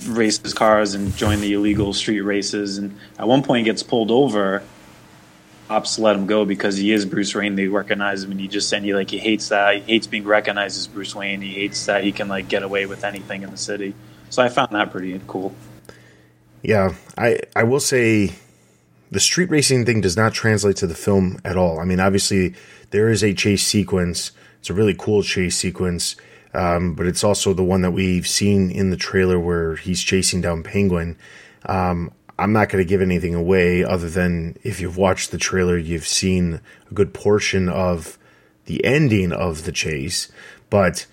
race 0.07 0.39
his 0.39 0.53
cars 0.53 0.93
and 0.93 1.15
join 1.15 1.41
the 1.41 1.53
illegal 1.53 1.93
street 1.93 2.21
races. 2.21 2.77
And 2.77 2.97
at 3.17 3.27
one 3.27 3.43
point, 3.43 3.65
gets 3.65 3.83
pulled 3.83 4.11
over. 4.11 4.63
Cops 5.67 5.97
let 5.97 6.15
him 6.15 6.27
go 6.27 6.43
because 6.43 6.75
he 6.75 6.91
is 6.91 7.05
Bruce 7.05 7.33
Wayne. 7.33 7.55
They 7.55 7.67
recognize 7.67 8.23
him, 8.23 8.31
and 8.31 8.39
he 8.39 8.47
just 8.47 8.67
said 8.67 8.83
he 8.83 8.93
like 8.93 9.09
he 9.09 9.17
hates 9.17 9.49
that. 9.49 9.75
He 9.75 9.81
hates 9.81 10.07
being 10.07 10.25
recognized 10.25 10.77
as 10.77 10.87
Bruce 10.87 11.15
Wayne. 11.15 11.41
He 11.41 11.53
hates 11.53 11.85
that 11.85 12.03
he 12.03 12.11
can 12.11 12.27
like 12.27 12.49
get 12.49 12.63
away 12.63 12.85
with 12.85 13.03
anything 13.03 13.43
in 13.43 13.51
the 13.51 13.57
city. 13.57 13.93
So 14.29 14.43
I 14.43 14.49
found 14.49 14.71
that 14.71 14.91
pretty 14.91 15.19
cool. 15.27 15.55
Yeah, 16.61 16.93
I 17.17 17.39
I 17.55 17.63
will 17.63 17.79
say 17.79 18.35
the 19.11 19.19
street 19.19 19.49
racing 19.49 19.85
thing 19.85 20.01
does 20.01 20.15
not 20.15 20.33
translate 20.33 20.77
to 20.77 20.87
the 20.87 20.95
film 20.95 21.39
at 21.43 21.57
all. 21.57 21.79
I 21.79 21.85
mean, 21.85 21.99
obviously 21.99 22.53
there 22.91 23.09
is 23.09 23.23
a 23.23 23.33
chase 23.33 23.65
sequence. 23.65 24.31
It's 24.59 24.69
a 24.69 24.73
really 24.73 24.95
cool 24.97 25.23
chase 25.23 25.57
sequence. 25.57 26.15
Um, 26.53 26.93
but 26.93 27.07
it's 27.07 27.23
also 27.23 27.53
the 27.53 27.63
one 27.63 27.81
that 27.81 27.91
we've 27.91 28.27
seen 28.27 28.71
in 28.71 28.89
the 28.89 28.97
trailer 28.97 29.39
where 29.39 29.75
he's 29.75 30.01
chasing 30.01 30.41
down 30.41 30.63
Penguin. 30.63 31.17
Um, 31.65 32.11
I'm 32.37 32.53
not 32.53 32.69
going 32.69 32.83
to 32.83 32.89
give 32.89 33.01
anything 33.01 33.35
away 33.35 33.83
other 33.83 34.09
than 34.09 34.57
if 34.63 34.81
you've 34.81 34.97
watched 34.97 35.31
the 35.31 35.37
trailer, 35.37 35.77
you've 35.77 36.07
seen 36.07 36.59
a 36.89 36.93
good 36.93 37.13
portion 37.13 37.69
of 37.69 38.17
the 38.65 38.83
ending 38.83 39.31
of 39.31 39.65
the 39.65 39.71
chase. 39.71 40.31
But 40.69 41.05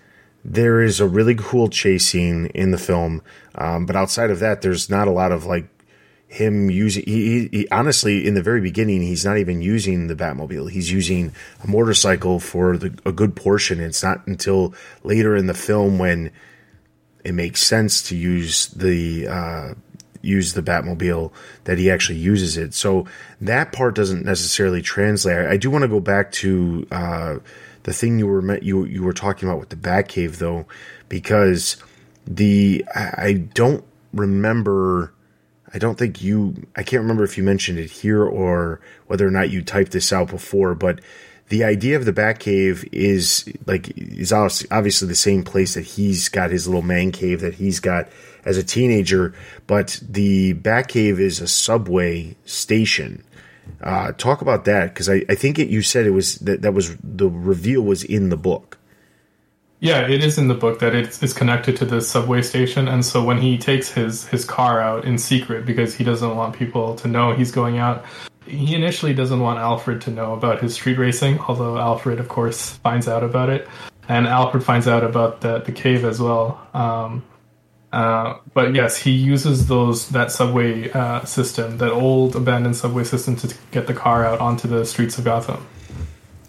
there 0.44 0.80
is 0.80 1.00
a 1.00 1.06
really 1.06 1.34
cool 1.34 1.68
chase 1.68 2.06
scene 2.06 2.46
in 2.46 2.70
the 2.70 2.78
film. 2.78 3.22
Um, 3.54 3.86
but 3.86 3.96
outside 3.96 4.30
of 4.30 4.38
that, 4.38 4.62
there's 4.62 4.88
not 4.88 5.08
a 5.08 5.12
lot 5.12 5.32
of 5.32 5.44
like 5.44 5.68
him 6.28 6.70
using 6.70 7.02
he, 7.06 7.48
he, 7.48 7.68
honestly 7.70 8.26
in 8.26 8.34
the 8.34 8.42
very 8.42 8.60
beginning 8.60 9.00
he's 9.00 9.24
not 9.24 9.38
even 9.38 9.62
using 9.62 10.06
the 10.06 10.14
batmobile. 10.14 10.70
He's 10.70 10.92
using 10.92 11.32
a 11.64 11.66
motorcycle 11.66 12.38
for 12.38 12.76
the, 12.76 12.96
a 13.06 13.12
good 13.12 13.34
portion. 13.34 13.80
It's 13.80 14.02
not 14.02 14.26
until 14.26 14.74
later 15.02 15.34
in 15.34 15.46
the 15.46 15.54
film 15.54 15.98
when 15.98 16.30
it 17.24 17.32
makes 17.32 17.62
sense 17.62 18.02
to 18.04 18.16
use 18.16 18.68
the 18.68 19.26
uh, 19.26 19.74
use 20.20 20.52
the 20.52 20.62
batmobile 20.62 21.32
that 21.64 21.78
he 21.78 21.90
actually 21.90 22.18
uses 22.18 22.56
it. 22.56 22.74
So 22.74 23.06
that 23.40 23.72
part 23.72 23.94
doesn't 23.94 24.24
necessarily 24.24 24.82
translate. 24.82 25.46
I, 25.46 25.56
do 25.56 25.70
want 25.70 25.82
to 25.82 25.88
go 25.88 26.00
back 26.00 26.32
to 26.32 26.86
uh, 26.90 27.38
the 27.84 27.92
thing 27.92 28.18
you 28.18 28.26
were 28.26 28.58
you 28.58 28.84
you 28.84 29.02
were 29.02 29.12
talking 29.12 29.48
about 29.48 29.60
with 29.60 29.70
the 29.70 29.76
batcave 29.76 30.36
though 30.36 30.66
because 31.08 31.76
the 32.26 32.84
I, 32.94 33.14
I 33.16 33.32
don't 33.54 33.84
remember 34.12 35.14
I 35.72 35.78
don't 35.78 35.98
think 35.98 36.22
you, 36.22 36.66
I 36.76 36.82
can't 36.82 37.02
remember 37.02 37.24
if 37.24 37.36
you 37.36 37.44
mentioned 37.44 37.78
it 37.78 37.90
here 37.90 38.24
or 38.24 38.80
whether 39.06 39.26
or 39.26 39.30
not 39.30 39.50
you 39.50 39.62
typed 39.62 39.92
this 39.92 40.12
out 40.12 40.30
before, 40.30 40.74
but 40.74 41.00
the 41.48 41.64
idea 41.64 41.96
of 41.96 42.04
the 42.04 42.12
Batcave 42.12 42.88
is 42.92 43.50
like, 43.66 43.92
is 43.96 44.32
obviously 44.32 45.08
the 45.08 45.14
same 45.14 45.42
place 45.42 45.74
that 45.74 45.84
he's 45.84 46.28
got 46.28 46.50
his 46.50 46.66
little 46.66 46.82
man 46.82 47.10
cave 47.12 47.40
that 47.40 47.54
he's 47.54 47.80
got 47.80 48.08
as 48.44 48.56
a 48.56 48.64
teenager, 48.64 49.34
but 49.66 50.00
the 50.08 50.54
Batcave 50.54 51.18
is 51.18 51.40
a 51.40 51.48
subway 51.48 52.36
station. 52.44 53.24
Uh, 53.82 54.12
talk 54.12 54.40
about 54.40 54.64
that 54.64 54.92
because 54.92 55.08
I, 55.08 55.24
I 55.28 55.34
think 55.34 55.58
it, 55.58 55.68
you 55.68 55.82
said 55.82 56.06
it 56.06 56.10
was 56.10 56.36
that 56.36 56.62
that 56.62 56.72
was 56.72 56.96
the 57.02 57.28
reveal 57.28 57.82
was 57.82 58.02
in 58.02 58.30
the 58.30 58.36
book. 58.36 58.77
Yeah, 59.80 60.08
it 60.08 60.24
is 60.24 60.38
in 60.38 60.48
the 60.48 60.54
book 60.54 60.80
that 60.80 60.92
it's, 60.92 61.22
it's 61.22 61.32
connected 61.32 61.76
to 61.76 61.84
the 61.84 62.00
subway 62.00 62.42
station, 62.42 62.88
and 62.88 63.04
so 63.04 63.22
when 63.22 63.38
he 63.38 63.56
takes 63.56 63.92
his 63.92 64.26
his 64.26 64.44
car 64.44 64.80
out 64.80 65.04
in 65.04 65.18
secret 65.18 65.64
because 65.64 65.94
he 65.94 66.02
doesn't 66.02 66.34
want 66.34 66.56
people 66.56 66.96
to 66.96 67.06
know 67.06 67.32
he's 67.32 67.52
going 67.52 67.78
out, 67.78 68.04
he 68.44 68.74
initially 68.74 69.14
doesn't 69.14 69.38
want 69.38 69.60
Alfred 69.60 70.00
to 70.02 70.10
know 70.10 70.32
about 70.32 70.60
his 70.60 70.74
street 70.74 70.98
racing. 70.98 71.38
Although 71.38 71.78
Alfred, 71.78 72.18
of 72.18 72.28
course, 72.28 72.70
finds 72.78 73.06
out 73.06 73.22
about 73.22 73.50
it, 73.50 73.68
and 74.08 74.26
Alfred 74.26 74.64
finds 74.64 74.88
out 74.88 75.04
about 75.04 75.42
the 75.42 75.60
the 75.60 75.72
cave 75.72 76.04
as 76.04 76.20
well. 76.20 76.60
Um, 76.74 77.22
uh, 77.92 78.38
but 78.54 78.74
yes, 78.74 78.96
he 78.96 79.12
uses 79.12 79.68
those 79.68 80.08
that 80.08 80.32
subway 80.32 80.90
uh, 80.90 81.24
system, 81.24 81.78
that 81.78 81.92
old 81.92 82.34
abandoned 82.34 82.76
subway 82.76 83.04
system, 83.04 83.36
to 83.36 83.54
get 83.70 83.86
the 83.86 83.94
car 83.94 84.24
out 84.24 84.40
onto 84.40 84.66
the 84.66 84.84
streets 84.84 85.18
of 85.18 85.24
Gotham. 85.24 85.64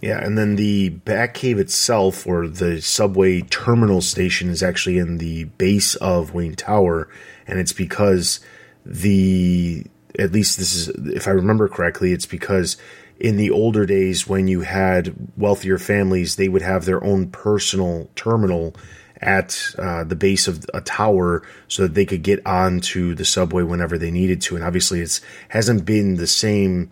Yeah, 0.01 0.23
and 0.23 0.38
then 0.38 0.55
the 0.55 0.91
Batcave 0.91 1.59
itself, 1.59 2.25
or 2.25 2.47
the 2.47 2.81
subway 2.81 3.41
terminal 3.41 4.01
station, 4.01 4.49
is 4.49 4.63
actually 4.63 4.97
in 4.97 5.17
the 5.17 5.45
base 5.45 5.95
of 5.95 6.33
Wayne 6.33 6.55
Tower, 6.55 7.09
and 7.45 7.59
it's 7.59 7.73
because 7.73 8.39
the 8.85 9.85
at 10.17 10.31
least 10.31 10.57
this 10.57 10.73
is 10.73 10.88
if 11.13 11.27
I 11.27 11.31
remember 11.31 11.67
correctly, 11.67 12.13
it's 12.13 12.25
because 12.25 12.77
in 13.19 13.35
the 13.35 13.51
older 13.51 13.85
days 13.85 14.27
when 14.27 14.47
you 14.47 14.62
had 14.62 15.13
wealthier 15.35 15.77
families, 15.77 16.38
they 16.38 16.47
would 16.47 16.62
have 16.62 16.85
their 16.85 17.03
own 17.03 17.29
personal 17.29 18.09
terminal 18.15 18.75
at 19.21 19.75
uh, 19.77 20.05
the 20.05 20.15
base 20.15 20.47
of 20.47 20.65
a 20.73 20.79
tower 20.79 21.43
so 21.67 21.83
that 21.83 21.93
they 21.93 22.05
could 22.05 22.23
get 22.23 22.45
onto 22.45 23.13
the 23.15 23.25
subway 23.25 23.63
whenever 23.63 23.97
they 23.97 24.12
needed 24.12 24.39
to. 24.39 24.55
And 24.55 24.63
obviously, 24.63 25.01
it's 25.01 25.19
hasn't 25.49 25.83
been 25.83 26.15
the 26.15 26.27
same 26.27 26.89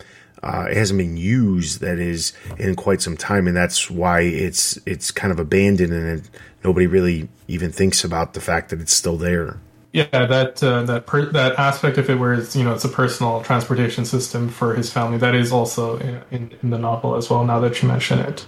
uh, 0.47 0.67
it 0.69 0.77
hasn't 0.77 0.97
been 0.97 1.17
used 1.17 1.81
that 1.81 1.99
is 1.99 2.31
in 2.57 2.75
quite 2.75 3.01
some 3.01 3.17
time, 3.17 3.47
and 3.47 3.55
that's 3.55 3.91
why 3.91 4.21
it's 4.21 4.79
it's 4.85 5.11
kind 5.11 5.31
of 5.31 5.39
abandoned, 5.39 5.91
and 5.91 6.19
it, 6.19 6.29
nobody 6.63 6.87
really 6.87 7.27
even 7.49 7.69
thinks 7.69 8.05
about 8.05 8.33
the 8.33 8.39
fact 8.39 8.69
that 8.69 8.79
it's 8.79 8.93
still 8.93 9.17
there. 9.17 9.59
Yeah, 9.91 10.05
that 10.11 10.63
uh, 10.63 10.83
that 10.83 11.05
per- 11.05 11.31
that 11.31 11.59
aspect 11.59 11.97
of 11.97 12.09
it, 12.09 12.15
where 12.17 12.33
it's 12.33 12.55
you 12.55 12.63
know 12.63 12.73
it's 12.73 12.85
a 12.85 12.89
personal 12.89 13.41
transportation 13.41 14.05
system 14.05 14.47
for 14.47 14.73
his 14.73 14.91
family, 14.91 15.17
that 15.17 15.35
is 15.35 15.51
also 15.51 15.97
in, 16.31 16.53
in, 16.61 16.69
the 16.69 16.77
novel 16.77 17.15
as 17.15 17.29
well. 17.29 17.43
Now 17.43 17.59
that 17.59 17.81
you 17.81 17.89
mention 17.89 18.19
it, 18.19 18.45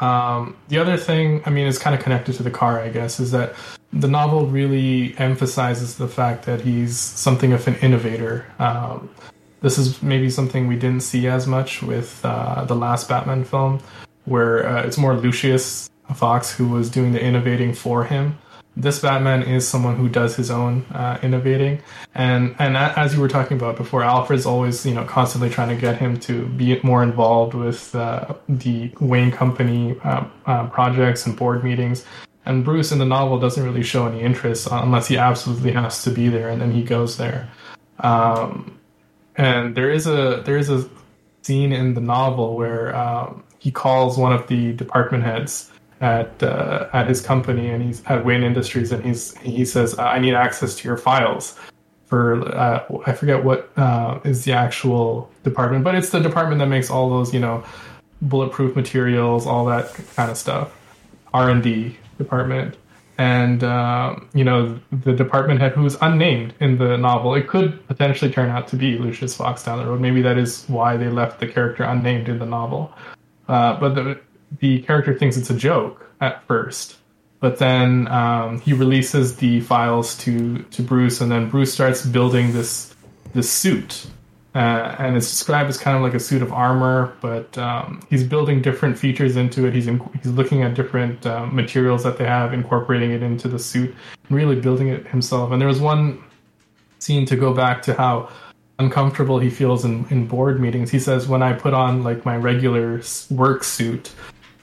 um, 0.00 0.56
the 0.68 0.78
other 0.78 0.96
thing, 0.96 1.42
I 1.44 1.50
mean, 1.50 1.66
is 1.66 1.76
kind 1.76 1.96
of 1.96 2.02
connected 2.02 2.34
to 2.36 2.44
the 2.44 2.50
car, 2.52 2.78
I 2.78 2.88
guess, 2.88 3.18
is 3.18 3.32
that 3.32 3.54
the 3.92 4.08
novel 4.08 4.46
really 4.46 5.18
emphasizes 5.18 5.96
the 5.96 6.08
fact 6.08 6.46
that 6.46 6.60
he's 6.60 6.96
something 6.98 7.52
of 7.52 7.66
an 7.66 7.74
innovator. 7.76 8.46
Um, 8.60 9.10
this 9.62 9.78
is 9.78 10.02
maybe 10.02 10.28
something 10.28 10.66
we 10.66 10.76
didn't 10.76 11.02
see 11.02 11.26
as 11.28 11.46
much 11.46 11.82
with 11.82 12.20
uh, 12.24 12.64
the 12.64 12.74
last 12.74 13.08
Batman 13.08 13.44
film, 13.44 13.80
where 14.24 14.66
uh, 14.66 14.82
it's 14.82 14.98
more 14.98 15.14
Lucius 15.14 15.88
Fox 16.14 16.52
who 16.52 16.68
was 16.68 16.90
doing 16.90 17.12
the 17.12 17.22
innovating 17.22 17.72
for 17.72 18.04
him. 18.04 18.38
This 18.76 19.00
Batman 19.00 19.42
is 19.42 19.68
someone 19.68 19.96
who 19.96 20.08
does 20.08 20.34
his 20.34 20.50
own 20.50 20.84
uh, 20.92 21.18
innovating, 21.22 21.82
and 22.14 22.56
and 22.58 22.76
as 22.76 23.14
you 23.14 23.20
were 23.20 23.28
talking 23.28 23.56
about 23.56 23.76
before, 23.76 24.02
Alfred's 24.02 24.46
always 24.46 24.86
you 24.86 24.94
know 24.94 25.04
constantly 25.04 25.50
trying 25.50 25.68
to 25.68 25.76
get 25.76 25.98
him 25.98 26.18
to 26.20 26.46
be 26.46 26.80
more 26.82 27.02
involved 27.02 27.54
with 27.54 27.94
uh, 27.94 28.34
the 28.48 28.90
Wayne 28.98 29.30
Company 29.30 29.98
uh, 30.02 30.24
uh, 30.46 30.66
projects 30.68 31.26
and 31.26 31.36
board 31.36 31.62
meetings. 31.62 32.04
And 32.44 32.64
Bruce 32.64 32.90
in 32.90 32.98
the 32.98 33.04
novel 33.04 33.38
doesn't 33.38 33.62
really 33.62 33.84
show 33.84 34.06
any 34.06 34.20
interest 34.22 34.66
unless 34.70 35.06
he 35.06 35.16
absolutely 35.18 35.72
has 35.72 36.02
to 36.04 36.10
be 36.10 36.28
there, 36.28 36.48
and 36.48 36.60
then 36.60 36.72
he 36.72 36.82
goes 36.82 37.18
there. 37.18 37.50
Um, 38.00 38.78
and 39.36 39.74
there 39.74 39.90
is 39.90 40.06
a 40.06 40.42
there 40.44 40.58
is 40.58 40.68
a 40.68 40.88
scene 41.42 41.72
in 41.72 41.94
the 41.94 42.00
novel 42.00 42.56
where 42.56 42.94
um, 42.94 43.42
he 43.58 43.70
calls 43.70 44.18
one 44.18 44.32
of 44.32 44.46
the 44.46 44.72
department 44.72 45.24
heads 45.24 45.70
at 46.00 46.42
uh, 46.42 46.88
at 46.92 47.06
his 47.06 47.20
company, 47.20 47.70
and 47.70 47.82
he's 47.82 48.02
at 48.06 48.24
Wayne 48.24 48.42
Industries, 48.42 48.92
and 48.92 49.04
he's 49.04 49.36
he 49.38 49.64
says, 49.64 49.98
"I 49.98 50.18
need 50.18 50.34
access 50.34 50.74
to 50.76 50.88
your 50.88 50.96
files." 50.96 51.58
For 52.06 52.42
uh, 52.54 52.84
I 53.06 53.12
forget 53.12 53.42
what 53.42 53.70
uh, 53.78 54.20
is 54.24 54.44
the 54.44 54.52
actual 54.52 55.30
department, 55.44 55.84
but 55.84 55.94
it's 55.94 56.10
the 56.10 56.20
department 56.20 56.58
that 56.58 56.66
makes 56.66 56.90
all 56.90 57.08
those 57.08 57.32
you 57.32 57.40
know 57.40 57.64
bulletproof 58.20 58.76
materials, 58.76 59.46
all 59.46 59.64
that 59.66 59.94
kind 60.16 60.30
of 60.30 60.36
stuff. 60.36 60.76
R 61.32 61.48
and 61.48 61.62
D 61.62 61.96
department, 62.18 62.76
and 63.22 63.62
uh, 63.62 64.16
you 64.34 64.42
know 64.42 64.80
the 64.90 65.12
department 65.12 65.60
head 65.60 65.72
who's 65.72 65.96
unnamed 66.00 66.54
in 66.58 66.76
the 66.78 66.96
novel. 66.96 67.36
It 67.36 67.46
could 67.46 67.86
potentially 67.86 68.32
turn 68.32 68.50
out 68.50 68.66
to 68.68 68.76
be 68.76 68.98
Lucius 68.98 69.36
Fox 69.36 69.62
down 69.62 69.78
the 69.78 69.86
road. 69.86 70.00
Maybe 70.00 70.22
that 70.22 70.38
is 70.38 70.64
why 70.66 70.96
they 70.96 71.08
left 71.08 71.38
the 71.38 71.46
character 71.46 71.84
unnamed 71.84 72.28
in 72.28 72.40
the 72.40 72.46
novel. 72.46 72.92
Uh, 73.46 73.78
but 73.78 73.94
the 73.94 74.20
the 74.58 74.82
character 74.82 75.16
thinks 75.16 75.36
it's 75.36 75.50
a 75.50 75.54
joke 75.54 76.04
at 76.20 76.44
first, 76.48 76.96
but 77.38 77.58
then 77.58 78.08
um, 78.08 78.60
he 78.60 78.72
releases 78.72 79.36
the 79.36 79.60
files 79.60 80.18
to 80.18 80.58
to 80.74 80.82
Bruce, 80.82 81.20
and 81.20 81.30
then 81.30 81.48
Bruce 81.48 81.72
starts 81.72 82.04
building 82.04 82.52
this 82.52 82.92
this 83.34 83.48
suit 83.48 84.08
uh, 84.54 84.96
and 84.98 85.16
it's 85.16 85.30
described 85.30 85.70
as 85.70 85.78
kind 85.78 85.96
of 85.96 86.02
like 86.02 86.12
a 86.12 86.20
suit 86.20 86.42
of 86.42 86.52
armor, 86.52 87.16
but 87.22 87.56
um, 87.56 88.02
he's 88.10 88.22
building 88.22 88.60
different 88.60 88.98
features 88.98 89.36
into 89.36 89.66
it. 89.66 89.74
He's 89.74 89.86
in, 89.86 89.98
he's 90.22 90.32
looking 90.32 90.62
at 90.62 90.74
different 90.74 91.24
uh, 91.24 91.46
materials 91.46 92.02
that 92.04 92.18
they 92.18 92.26
have, 92.26 92.52
incorporating 92.52 93.12
it 93.12 93.22
into 93.22 93.48
the 93.48 93.58
suit, 93.58 93.94
really 94.28 94.56
building 94.60 94.88
it 94.88 95.06
himself. 95.06 95.52
And 95.52 95.60
there 95.60 95.68
was 95.68 95.80
one 95.80 96.22
scene 96.98 97.24
to 97.26 97.36
go 97.36 97.54
back 97.54 97.80
to 97.82 97.94
how 97.94 98.28
uncomfortable 98.78 99.38
he 99.38 99.48
feels 99.48 99.86
in, 99.86 100.06
in 100.10 100.26
board 100.26 100.60
meetings. 100.60 100.90
He 100.90 100.98
says, 100.98 101.26
"When 101.26 101.42
I 101.42 101.54
put 101.54 101.72
on 101.72 102.02
like 102.02 102.26
my 102.26 102.36
regular 102.36 103.00
work 103.30 103.64
suit, 103.64 104.12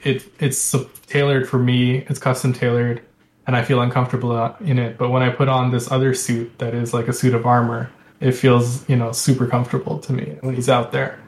it 0.04 0.22
it's 0.38 0.74
tailored 1.06 1.48
for 1.48 1.58
me. 1.58 1.98
It's 2.08 2.20
custom 2.20 2.52
tailored." 2.52 3.02
And 3.48 3.56
I 3.56 3.64
feel 3.64 3.80
uncomfortable 3.80 4.30
uh, 4.30 4.54
in 4.60 4.78
it. 4.78 4.96
But 4.96 5.10
when 5.10 5.22
I 5.22 5.30
put 5.30 5.48
on 5.48 5.72
this 5.72 5.90
other 5.90 6.14
suit 6.14 6.56
that 6.58 6.74
is 6.74 6.94
like 6.94 7.08
a 7.08 7.12
suit 7.12 7.34
of 7.34 7.46
armor, 7.46 7.90
it 8.20 8.32
feels 8.32 8.88
you 8.88 8.96
know 8.96 9.12
super 9.12 9.46
comfortable 9.46 9.98
to 9.98 10.12
me 10.12 10.36
when 10.40 10.54
he's 10.54 10.68
out 10.68 10.92
there. 10.92 11.18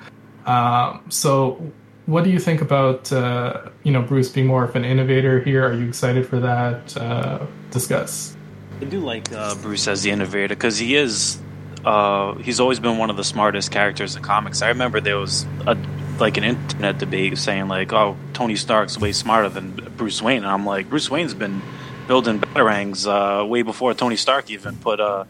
Um, 0.46 1.05
so, 1.09 1.72
what 2.07 2.24
do 2.24 2.31
you 2.31 2.38
think 2.38 2.61
about 2.61 3.12
uh, 3.12 3.70
you 3.83 3.92
know 3.92 4.02
Bruce 4.02 4.28
being 4.28 4.46
more 4.46 4.64
of 4.64 4.76
an 4.76 4.85
innovator 4.85 5.40
here? 5.40 5.66
Are 5.66 5.74
you 5.74 5.88
excited 5.88 6.26
for 6.26 6.40
that? 6.40 6.96
Uh, 6.96 7.46
discuss. 7.70 8.37
I 8.81 8.85
do 8.85 9.00
like 9.00 9.33
uh, 9.33 9.55
Bruce 9.57 9.88
as 9.88 10.02
the 10.02 10.11
innovator 10.11 10.55
because 10.55 10.78
he 10.78 10.96
is. 10.96 11.38
Uh, 11.85 12.35
he's 12.37 12.61
always 12.61 12.78
been 12.78 12.96
one 12.96 13.11
of 13.11 13.16
the 13.16 13.24
smartest 13.24 13.72
characters 13.72 14.14
in 14.14 14.22
comics. 14.22 14.62
I 14.62 14.68
remember 14.68 15.00
there 15.00 15.18
was 15.18 15.44
a 15.66 15.76
like 16.18 16.37
an 16.37 16.44
internet 16.44 16.98
debate 16.98 17.37
saying 17.38 17.68
like, 17.68 17.92
"Oh, 17.92 18.16
Tony 18.35 18.57
Stark's 18.57 18.98
way 18.98 19.12
smarter 19.12 19.48
than 19.48 19.72
Bruce 19.96 20.20
Wayne," 20.22 20.38
and 20.38 20.46
I'm 20.46 20.66
like, 20.66 20.90
Bruce 20.90 21.11
Wayne's 21.11 21.35
been 21.35 21.62
building 22.07 22.40
batarangs 22.40 23.07
uh, 23.07 23.44
way 23.44 23.62
before 23.62 23.94
Tony 23.94 24.16
Stark 24.16 24.50
even 24.50 24.76
put 24.76 25.00
uh, 25.00 25.24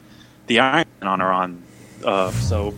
the 0.47 0.61
Iron 0.61 0.87
Man 1.01 1.09
on 1.09 1.21
on. 1.21 1.63
Uh, 2.05 2.31
so 2.33 2.75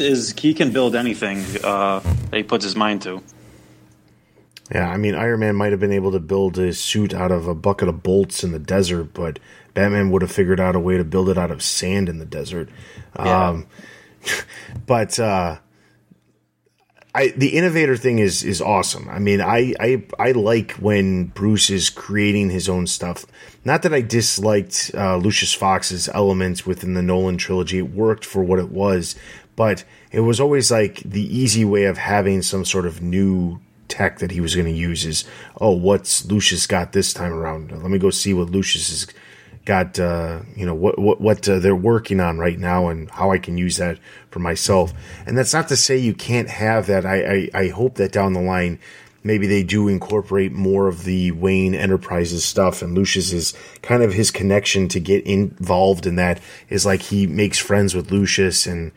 is 0.00 0.34
he 0.38 0.54
can 0.54 0.72
build 0.72 0.94
anything 0.94 1.44
uh, 1.62 2.00
that 2.00 2.36
he 2.36 2.42
puts 2.42 2.64
his 2.64 2.76
mind 2.76 3.02
to. 3.02 3.22
Yeah, 4.72 4.90
I 4.90 4.96
mean, 4.96 5.14
Iron 5.14 5.40
Man 5.40 5.54
might 5.54 5.70
have 5.70 5.80
been 5.80 5.92
able 5.92 6.12
to 6.12 6.18
build 6.18 6.58
a 6.58 6.72
suit 6.72 7.14
out 7.14 7.30
of 7.30 7.46
a 7.46 7.54
bucket 7.54 7.88
of 7.88 8.02
bolts 8.02 8.42
in 8.42 8.50
the 8.50 8.58
desert, 8.58 9.14
but 9.14 9.38
Batman 9.74 10.10
would 10.10 10.22
have 10.22 10.32
figured 10.32 10.58
out 10.58 10.74
a 10.74 10.80
way 10.80 10.96
to 10.96 11.04
build 11.04 11.28
it 11.28 11.38
out 11.38 11.50
of 11.50 11.62
sand 11.62 12.08
in 12.08 12.18
the 12.18 12.24
desert. 12.24 12.68
Yeah. 13.16 13.48
Um, 13.48 13.66
but 14.86 15.20
uh, 15.20 15.58
I, 17.16 17.28
the 17.28 17.56
innovator 17.56 17.96
thing 17.96 18.18
is 18.18 18.44
is 18.44 18.60
awesome. 18.60 19.08
I 19.08 19.18
mean, 19.18 19.40
I, 19.40 19.72
I 19.80 20.04
I 20.18 20.32
like 20.32 20.72
when 20.72 21.28
Bruce 21.28 21.70
is 21.70 21.88
creating 21.88 22.50
his 22.50 22.68
own 22.68 22.86
stuff. 22.86 23.24
Not 23.64 23.80
that 23.82 23.94
I 23.94 24.02
disliked 24.02 24.90
uh, 24.92 25.16
Lucius 25.16 25.54
Fox's 25.54 26.10
elements 26.10 26.66
within 26.66 26.92
the 26.92 27.00
Nolan 27.00 27.38
trilogy; 27.38 27.78
it 27.78 27.94
worked 27.94 28.26
for 28.26 28.44
what 28.44 28.58
it 28.58 28.70
was, 28.70 29.16
but 29.56 29.82
it 30.12 30.20
was 30.20 30.40
always 30.40 30.70
like 30.70 30.96
the 31.00 31.24
easy 31.34 31.64
way 31.64 31.84
of 31.84 31.96
having 31.96 32.42
some 32.42 32.66
sort 32.66 32.84
of 32.84 33.00
new 33.00 33.60
tech 33.88 34.18
that 34.18 34.30
he 34.30 34.40
was 34.42 34.54
going 34.54 34.66
to 34.66 34.72
use 34.72 35.06
is, 35.06 35.24
oh, 35.58 35.70
what's 35.70 36.26
Lucius 36.26 36.66
got 36.66 36.92
this 36.92 37.14
time 37.14 37.32
around? 37.32 37.70
Let 37.70 37.90
me 37.90 37.98
go 37.98 38.10
see 38.10 38.34
what 38.34 38.50
Lucius 38.50 38.90
has 38.90 39.06
got, 39.66 39.98
uh, 39.98 40.40
you 40.54 40.64
know, 40.64 40.74
what 40.74 40.98
what, 40.98 41.20
what 41.20 41.46
uh, 41.46 41.58
they're 41.58 41.76
working 41.76 42.20
on 42.20 42.38
right 42.38 42.58
now 42.58 42.88
and 42.88 43.10
how 43.10 43.32
I 43.32 43.38
can 43.38 43.58
use 43.58 43.76
that 43.76 43.98
for 44.30 44.38
myself. 44.38 44.94
And 45.26 45.36
that's 45.36 45.52
not 45.52 45.68
to 45.68 45.76
say 45.76 45.98
you 45.98 46.14
can't 46.14 46.48
have 46.48 46.86
that. 46.86 47.04
I, 47.04 47.50
I, 47.54 47.62
I 47.62 47.68
hope 47.68 47.96
that 47.96 48.12
down 48.12 48.32
the 48.32 48.40
line, 48.40 48.78
maybe 49.22 49.46
they 49.46 49.64
do 49.64 49.88
incorporate 49.88 50.52
more 50.52 50.86
of 50.86 51.04
the 51.04 51.32
Wayne 51.32 51.74
Enterprises 51.74 52.44
stuff 52.44 52.80
and 52.80 52.94
Lucius 52.94 53.32
is 53.32 53.54
kind 53.82 54.02
of 54.02 54.14
his 54.14 54.30
connection 54.30 54.88
to 54.88 55.00
get 55.00 55.26
involved 55.26 56.06
in 56.06 56.14
that 56.16 56.40
is 56.68 56.86
like 56.86 57.02
he 57.02 57.26
makes 57.26 57.58
friends 57.58 57.94
with 57.94 58.10
Lucius 58.12 58.66
and 58.66 58.92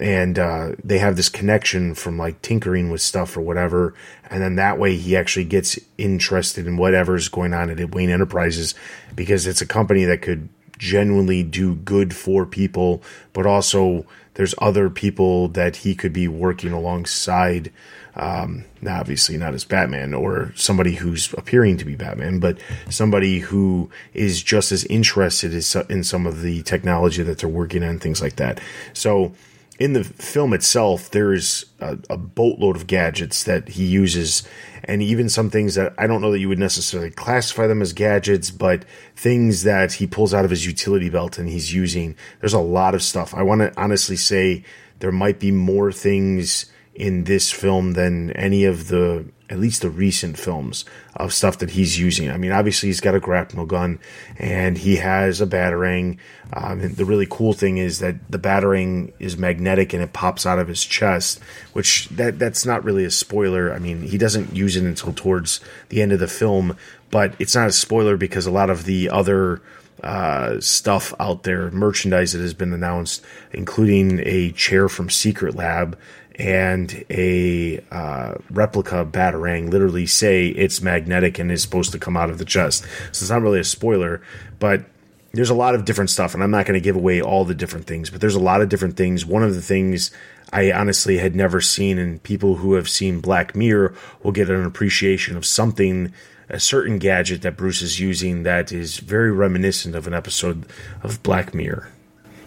and 0.00 0.38
uh, 0.38 0.72
they 0.82 0.98
have 0.98 1.16
this 1.16 1.28
connection 1.28 1.94
from 1.94 2.16
like 2.16 2.40
tinkering 2.40 2.90
with 2.90 3.02
stuff 3.02 3.36
or 3.36 3.42
whatever, 3.42 3.94
and 4.30 4.42
then 4.42 4.56
that 4.56 4.78
way 4.78 4.96
he 4.96 5.14
actually 5.14 5.44
gets 5.44 5.78
interested 5.98 6.66
in 6.66 6.78
whatever's 6.78 7.28
going 7.28 7.52
on 7.52 7.68
at 7.68 7.94
Wayne 7.94 8.10
Enterprises 8.10 8.74
because 9.14 9.46
it's 9.46 9.60
a 9.60 9.66
company 9.66 10.04
that 10.04 10.22
could 10.22 10.48
genuinely 10.78 11.42
do 11.42 11.74
good 11.74 12.16
for 12.16 12.46
people, 12.46 13.02
but 13.34 13.44
also 13.44 14.06
there's 14.34 14.54
other 14.58 14.88
people 14.88 15.48
that 15.48 15.76
he 15.76 15.94
could 15.94 16.12
be 16.12 16.26
working 16.26 16.72
alongside. 16.72 17.70
Um, 18.16 18.64
obviously 18.86 19.36
not 19.36 19.54
as 19.54 19.64
Batman 19.64 20.14
or 20.14 20.52
somebody 20.56 20.96
who's 20.96 21.32
appearing 21.34 21.76
to 21.76 21.84
be 21.84 21.94
Batman, 21.94 22.40
but 22.40 22.58
somebody 22.88 23.38
who 23.38 23.88
is 24.14 24.42
just 24.42 24.72
as 24.72 24.84
interested 24.86 25.52
in 25.88 26.02
some 26.02 26.26
of 26.26 26.42
the 26.42 26.62
technology 26.64 27.22
that 27.22 27.38
they're 27.38 27.48
working 27.48 27.84
on, 27.84 28.00
things 28.00 28.20
like 28.20 28.36
that. 28.36 28.60
So 28.94 29.32
in 29.80 29.94
the 29.94 30.04
film 30.04 30.52
itself, 30.52 31.10
there's 31.10 31.64
a, 31.80 31.98
a, 32.10 32.18
boatload 32.18 32.76
of 32.76 32.86
gadgets 32.86 33.44
that 33.44 33.70
he 33.70 33.86
uses, 33.86 34.42
and 34.84 35.02
even 35.02 35.30
some 35.30 35.48
things 35.48 35.74
that 35.74 35.94
I 35.96 36.06
don't 36.06 36.20
know 36.20 36.30
that 36.32 36.38
you 36.38 36.50
would 36.50 36.58
necessarily 36.58 37.10
classify 37.10 37.66
them 37.66 37.80
as 37.80 37.94
gadgets, 37.94 38.50
but 38.50 38.84
things 39.16 39.62
that 39.62 39.94
he 39.94 40.06
pulls 40.06 40.34
out 40.34 40.44
of 40.44 40.50
his 40.50 40.66
utility 40.66 41.08
belt 41.08 41.38
and 41.38 41.48
he's 41.48 41.72
using. 41.72 42.14
There's 42.40 42.52
a 42.52 42.60
lot 42.60 42.94
of 42.94 43.02
stuff. 43.02 43.34
I 43.34 43.42
want 43.42 43.62
to 43.62 43.72
honestly 43.80 44.16
say 44.16 44.64
there 44.98 45.10
might 45.10 45.40
be 45.40 45.50
more 45.50 45.90
things 45.92 46.69
in 46.94 47.24
this 47.24 47.50
film 47.50 47.92
than 47.92 48.30
any 48.32 48.64
of 48.64 48.88
the 48.88 49.24
at 49.50 49.58
least 49.58 49.82
the 49.82 49.90
recent 49.90 50.38
films 50.38 50.84
of 51.16 51.32
stuff 51.32 51.58
that 51.58 51.70
he's 51.70 51.98
using. 51.98 52.30
I 52.30 52.36
mean, 52.36 52.52
obviously 52.52 52.88
he's 52.88 53.00
got 53.00 53.16
a 53.16 53.20
grapnel 53.20 53.66
gun 53.66 53.98
and 54.38 54.78
he 54.78 54.96
has 54.96 55.40
a 55.40 55.46
batarang. 55.46 56.18
Um, 56.52 56.94
the 56.94 57.04
really 57.04 57.26
cool 57.28 57.52
thing 57.52 57.76
is 57.76 57.98
that 57.98 58.30
the 58.30 58.38
batarang 58.38 59.12
is 59.18 59.36
magnetic 59.36 59.92
and 59.92 60.04
it 60.04 60.12
pops 60.12 60.46
out 60.46 60.60
of 60.60 60.68
his 60.68 60.84
chest, 60.84 61.40
which 61.72 62.08
that 62.10 62.38
that's 62.38 62.64
not 62.64 62.84
really 62.84 63.04
a 63.04 63.10
spoiler. 63.10 63.72
I 63.72 63.80
mean, 63.80 64.02
he 64.02 64.18
doesn't 64.18 64.54
use 64.54 64.76
it 64.76 64.84
until 64.84 65.12
towards 65.12 65.60
the 65.88 66.00
end 66.00 66.12
of 66.12 66.20
the 66.20 66.28
film, 66.28 66.76
but 67.10 67.34
it's 67.40 67.56
not 67.56 67.68
a 67.68 67.72
spoiler 67.72 68.16
because 68.16 68.46
a 68.46 68.52
lot 68.52 68.70
of 68.70 68.84
the 68.84 69.10
other 69.10 69.60
uh, 70.02 70.60
stuff 70.60 71.12
out 71.20 71.42
there, 71.42 71.70
merchandise 71.72 72.32
that 72.32 72.40
has 72.40 72.54
been 72.54 72.72
announced, 72.72 73.24
including 73.52 74.20
a 74.24 74.52
chair 74.52 74.88
from 74.88 75.08
Secretlab 75.08 75.94
and 76.36 77.04
a 77.10 77.80
uh, 77.90 78.34
replica 78.50 79.04
Batarang 79.04 79.70
literally 79.70 80.06
say 80.06 80.48
it's 80.48 80.80
magnetic 80.80 81.38
and 81.38 81.50
is 81.50 81.62
supposed 81.62 81.92
to 81.92 81.98
come 81.98 82.16
out 82.16 82.30
of 82.30 82.38
the 82.38 82.44
chest. 82.44 82.84
So 83.12 83.22
it's 83.22 83.30
not 83.30 83.42
really 83.42 83.60
a 83.60 83.64
spoiler, 83.64 84.22
but 84.58 84.84
there's 85.32 85.50
a 85.50 85.54
lot 85.54 85.74
of 85.74 85.84
different 85.84 86.10
stuff, 86.10 86.34
and 86.34 86.42
I'm 86.42 86.50
not 86.50 86.66
going 86.66 86.78
to 86.78 86.84
give 86.84 86.96
away 86.96 87.20
all 87.22 87.44
the 87.44 87.54
different 87.54 87.86
things, 87.86 88.10
but 88.10 88.20
there's 88.20 88.34
a 88.34 88.40
lot 88.40 88.62
of 88.62 88.68
different 88.68 88.96
things. 88.96 89.24
One 89.24 89.42
of 89.42 89.54
the 89.54 89.62
things 89.62 90.10
I 90.52 90.72
honestly 90.72 91.18
had 91.18 91.36
never 91.36 91.60
seen, 91.60 91.98
and 91.98 92.22
people 92.22 92.56
who 92.56 92.74
have 92.74 92.88
seen 92.88 93.20
Black 93.20 93.54
Mirror 93.54 93.94
will 94.22 94.32
get 94.32 94.50
an 94.50 94.64
appreciation 94.64 95.36
of 95.36 95.46
something, 95.46 96.12
a 96.48 96.58
certain 96.58 96.98
gadget 96.98 97.42
that 97.42 97.56
Bruce 97.56 97.80
is 97.80 98.00
using 98.00 98.42
that 98.42 98.72
is 98.72 98.98
very 98.98 99.30
reminiscent 99.30 99.94
of 99.94 100.08
an 100.08 100.14
episode 100.14 100.66
of 101.02 101.22
Black 101.22 101.54
Mirror 101.54 101.88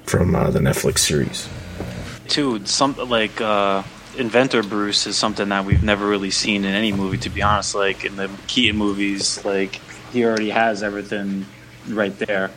from 0.04 0.36
uh, 0.36 0.50
the 0.50 0.60
Netflix 0.60 1.00
series 1.00 1.48
too. 2.28 2.66
Some 2.66 2.96
like 2.96 3.40
uh, 3.42 3.84
Inventor 4.18 4.64
Bruce 4.64 5.08
is 5.08 5.18
something 5.18 5.50
that 5.50 5.66
we've 5.66 5.84
never 5.84 6.08
really 6.08 6.32
seen 6.32 6.66
in 6.66 6.74
any 6.74 6.92
movie. 6.92 7.18
To 7.20 7.30
be 7.30 7.42
honest, 7.42 7.76
like 7.76 8.06
in 8.06 8.16
the 8.16 8.30
Keaton 8.48 8.78
movies, 8.78 9.44
like 9.44 9.76
he 10.12 10.26
already 10.26 10.50
has 10.50 10.84
everything 10.84 11.46
right 11.88 12.18
there. 12.20 12.52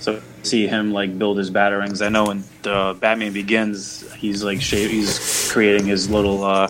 So 0.00 0.20
see 0.42 0.66
him 0.66 0.92
like 0.92 1.18
build 1.18 1.38
his 1.38 1.50
batarangs. 1.50 2.04
I 2.04 2.08
know 2.08 2.30
in 2.30 2.44
the 2.62 2.96
Batman 3.00 3.32
Begins, 3.32 4.12
he's 4.14 4.42
like 4.44 4.60
he's 4.60 5.50
creating 5.52 5.86
his 5.86 6.10
little 6.10 6.44
uh, 6.44 6.68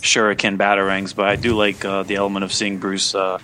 shuriken 0.00 0.56
batarangs. 0.56 1.14
But 1.14 1.28
I 1.28 1.36
do 1.36 1.56
like 1.56 1.84
uh, 1.84 2.02
the 2.02 2.16
element 2.16 2.44
of 2.44 2.52
seeing 2.52 2.78
Bruce 2.78 3.14
uh, 3.14 3.38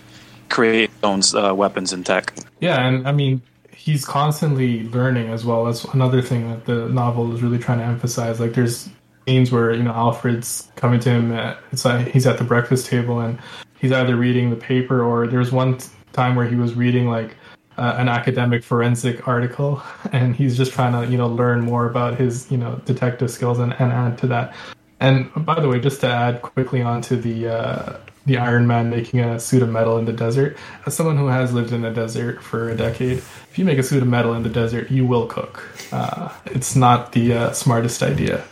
create 0.49 0.91
his 0.91 1.05
own 1.05 1.21
uh, 1.35 1.55
weapons 1.55 1.93
and 1.93 2.05
tech. 2.05 2.33
Yeah, 2.61 2.85
and 2.87 3.07
I 3.07 3.13
mean 3.13 3.43
he's 3.79 4.05
constantly 4.05 4.83
learning 4.89 5.31
as 5.31 5.45
well. 5.45 5.65
That's 5.65 5.85
another 5.85 6.21
thing 6.21 6.49
that 6.51 6.67
the 6.67 6.89
novel 6.89 7.33
is 7.33 7.43
really 7.43 7.59
trying 7.59 7.79
to 7.79 7.85
emphasize. 7.85 8.41
Like 8.41 8.53
there's 8.53 8.89
scenes 9.27 9.53
where 9.53 9.73
you 9.73 9.85
know 9.85 9.93
Alfred's 9.93 10.71
coming 10.75 10.99
to 11.01 11.11
him. 11.11 11.33
At, 11.33 11.59
it's 11.71 11.85
like 11.85 12.09
he's 12.09 12.27
at 12.27 12.39
the 12.39 12.45
breakfast 12.45 12.87
table 12.87 13.21
and 13.21 13.39
he's 13.79 13.93
either 13.93 14.17
reading 14.17 14.51
the 14.51 14.57
paper 14.57 15.03
or 15.03 15.29
there's 15.29 15.53
one 15.53 15.79
time 16.13 16.35
where 16.35 16.49
he 16.49 16.57
was 16.57 16.75
reading 16.75 17.09
like 17.09 17.37
uh, 17.77 17.95
an 17.99 18.09
academic 18.09 18.65
forensic 18.65 19.29
article 19.29 19.81
and 20.13 20.35
he's 20.35 20.57
just 20.57 20.73
trying 20.73 20.93
to 20.93 21.11
you 21.11 21.17
know 21.17 21.29
learn 21.29 21.61
more 21.61 21.89
about 21.89 22.19
his 22.19 22.51
you 22.51 22.59
know 22.59 22.81
detective 22.85 23.31
skills 23.31 23.61
and, 23.61 23.73
and 23.75 23.93
add 23.93 24.19
to 24.19 24.27
that. 24.27 24.55
And 25.01 25.31
by 25.47 25.61
the 25.61 25.69
way, 25.69 25.79
just 25.79 26.01
to 26.01 26.09
add 26.09 26.43
quickly 26.43 26.83
onto 26.83 27.15
the 27.15 27.49
uh, 27.49 27.97
the 28.29 28.37
Iron 28.37 28.67
Man 28.67 28.91
making 28.91 29.21
a 29.21 29.41
suit 29.41 29.63
of 29.63 29.71
metal 29.71 29.99
in 29.99 30.05
the 30.05 30.13
desert. 30.13 30.57
As 30.87 30.95
someone 30.95 31.17
who 31.17 31.27
has 31.27 31.53
lived 31.53 31.73
in 31.73 31.81
the 31.81 31.91
desert 31.91 32.43
for 32.43 32.69
a 32.69 32.77
decade, 32.77 33.19
if 33.19 33.59
you 33.59 33.65
make 33.65 33.79
a 33.79 33.83
suit 33.83 34.03
of 34.03 34.09
metal 34.09 34.35
in 34.35 34.43
the 34.43 34.51
desert, 34.51 34.91
you 34.91 35.07
will 35.07 35.27
cook. 35.27 35.67
Uh, 35.91 36.31
it's 36.45 36.77
not 36.77 37.13
the 37.13 37.33
uh, 37.33 37.53
smartest 37.53 38.03
idea. 38.03 38.45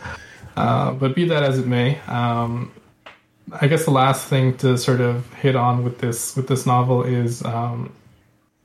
Uh, 0.57 0.91
but 0.93 1.15
be 1.15 1.25
that 1.25 1.43
as 1.43 1.59
it 1.59 1.67
may, 1.67 1.99
um, 2.07 2.71
I 3.61 3.67
guess 3.67 3.85
the 3.85 3.91
last 3.91 4.27
thing 4.27 4.57
to 4.57 4.77
sort 4.77 4.99
of 4.99 5.31
hit 5.35 5.55
on 5.55 5.83
with 5.83 5.99
this 5.99 6.35
with 6.35 6.47
this 6.47 6.65
novel 6.65 7.03
is 7.03 7.45
um, 7.45 7.93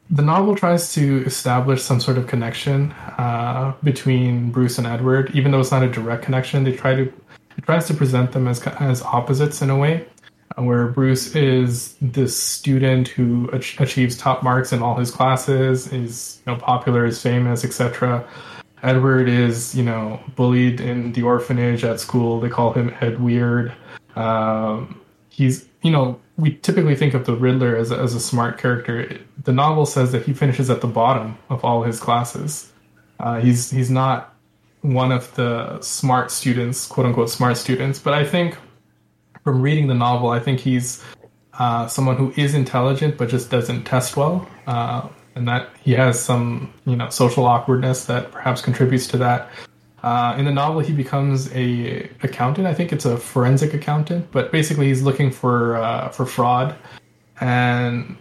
the 0.09 0.23
novel 0.23 0.57
tries 0.57 0.95
to 0.95 1.23
establish 1.27 1.83
some 1.83 2.01
sort 2.01 2.17
of 2.17 2.27
connection 2.27 2.93
uh, 3.19 3.75
between 3.85 4.51
Bruce 4.51 4.79
and 4.79 4.87
Edward, 4.87 5.31
even 5.35 5.53
though 5.53 5.61
it's 5.61 5.71
not 5.71 5.83
a 5.83 5.91
direct 5.91 6.25
connection. 6.25 6.65
They 6.65 6.73
try 6.73 6.95
to 6.95 7.13
it 7.59 7.65
tries 7.67 7.87
to 7.89 7.95
present 7.95 8.33
them 8.33 8.49
as 8.49 8.67
as 8.67 9.03
opposites 9.03 9.61
in 9.61 9.69
a 9.69 9.77
way 9.77 10.07
where 10.57 10.89
Bruce 10.89 11.35
is 11.35 11.95
this 12.01 12.37
student 12.37 13.09
who 13.09 13.49
ach- 13.53 13.81
achieves 13.81 14.17
top 14.17 14.43
marks 14.43 14.73
in 14.73 14.83
all 14.83 14.97
his 14.97 15.11
classes, 15.11 15.93
is 15.93 16.41
you 16.47 16.53
know 16.53 16.59
popular, 16.59 17.05
is 17.05 17.21
famous, 17.23 17.65
etc. 17.65 18.27
Edward 18.83 19.29
is 19.29 19.75
you 19.75 19.85
know 19.85 20.21
bullied 20.37 20.81
in 20.81 21.13
the 21.13 21.23
orphanage 21.23 21.85
at 21.85 22.01
school. 22.01 22.41
They 22.41 22.49
call 22.49 22.73
him 22.73 22.95
Ed 23.01 23.21
Weird. 23.21 23.73
Um, 24.17 25.01
he's 25.29 25.69
you 25.83 25.91
know 25.91 26.21
we 26.37 26.55
typically 26.57 26.97
think 26.97 27.15
of 27.15 27.27
the 27.27 27.35
Riddler 27.35 27.77
as 27.77 27.91
a, 27.91 27.99
as 27.99 28.15
a 28.15 28.21
smart 28.21 28.59
character. 28.59 29.19
The 29.43 29.53
novel 29.53 29.87
says 29.87 30.13
that 30.13 30.25
he 30.25 30.33
finishes 30.33 30.71
at 30.71 30.81
the 30.81 30.87
bottom 30.87 31.39
of 31.51 31.65
all 31.65 31.83
his 31.83 32.01
classes. 32.01 32.73
Uh, 33.21 33.41
he's 33.41 33.71
he's 33.71 33.91
not 33.91 34.35
one 34.81 35.13
of 35.13 35.33
the 35.37 35.81
smart 35.81 36.31
students, 36.31 36.87
quote 36.87 37.07
unquote 37.07 37.31
smart 37.31 37.57
students, 37.57 37.99
but 37.99 38.15
I 38.15 38.25
think 38.25 38.59
from 39.45 39.61
reading 39.61 39.87
the 39.87 39.95
novel, 39.95 40.31
I 40.31 40.41
think 40.41 40.61
he's 40.61 41.03
uh, 41.59 41.87
someone 41.87 42.17
who 42.17 42.33
is 42.37 42.55
intelligent 42.55 43.19
but 43.19 43.29
just 43.29 43.51
doesn't 43.51 43.85
test 43.85 44.17
well, 44.17 44.49
uh, 44.67 45.09
and 45.35 45.47
that 45.49 45.71
he 45.83 45.93
has 45.93 46.23
some 46.23 46.73
you 46.87 46.97
know 46.97 47.09
social 47.11 47.45
awkwardness 47.47 48.07
that 48.07 48.33
perhaps 48.33 48.61
contributes 48.61 49.07
to 49.09 49.17
that. 49.19 49.51
Uh, 50.03 50.35
in 50.37 50.45
the 50.45 50.51
novel, 50.51 50.81
he 50.81 50.93
becomes 50.93 51.53
a 51.55 52.09
accountant. 52.23 52.67
I 52.67 52.75
think 52.75 52.93
it's 52.93 53.05
a 53.05 53.17
forensic 53.17 53.75
accountant, 53.75 54.31
but 54.33 54.51
basically 54.51 54.87
he's 54.89 55.03
looking 55.03 55.31
for 55.31 55.77
uh, 55.77 56.09
for 56.09 56.27
fraud, 56.27 56.75
and 57.41 58.17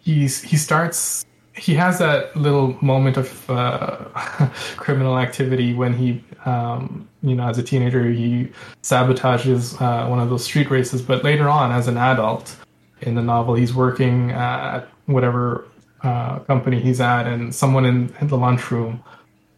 he's 0.00 0.42
he 0.42 0.56
starts 0.56 1.24
he 1.56 1.74
has 1.74 1.98
that 1.98 2.36
little 2.36 2.76
moment 2.82 3.16
of 3.16 3.50
uh, 3.50 3.96
criminal 4.76 5.18
activity 5.18 5.72
when 5.72 5.94
he, 5.94 6.22
um, 6.44 7.08
you 7.22 7.34
know, 7.34 7.48
as 7.48 7.58
a 7.58 7.62
teenager, 7.62 8.10
he 8.10 8.50
sabotages 8.82 9.80
uh, 9.80 10.08
one 10.08 10.20
of 10.20 10.28
those 10.30 10.44
street 10.44 10.70
races. 10.70 11.02
But 11.02 11.24
later 11.24 11.48
on, 11.48 11.72
as 11.72 11.88
an 11.88 11.96
adult, 11.96 12.56
in 13.04 13.14
the 13.14 13.22
novel. 13.22 13.54
He's 13.54 13.74
working 13.74 14.30
at 14.32 14.88
whatever 15.06 15.66
uh, 16.02 16.40
company 16.40 16.80
he's 16.80 17.00
at, 17.00 17.26
and 17.26 17.54
someone 17.54 17.84
in, 17.84 18.14
in 18.20 18.28
the 18.28 18.36
lunchroom 18.36 19.02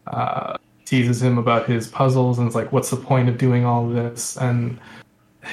uh, 0.07 0.57
teases 0.85 1.21
him 1.21 1.37
about 1.37 1.65
his 1.65 1.87
puzzles 1.87 2.39
and 2.39 2.47
is 2.47 2.55
like, 2.55 2.71
"What's 2.71 2.89
the 2.89 2.97
point 2.97 3.29
of 3.29 3.37
doing 3.37 3.65
all 3.65 3.87
this?" 3.87 4.37
And 4.37 4.79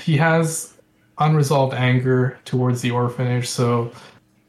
he 0.03 0.16
has 0.16 0.75
unresolved 1.18 1.75
anger 1.75 2.38
towards 2.44 2.83
the 2.83 2.90
orphanage. 2.90 3.49
So 3.49 3.92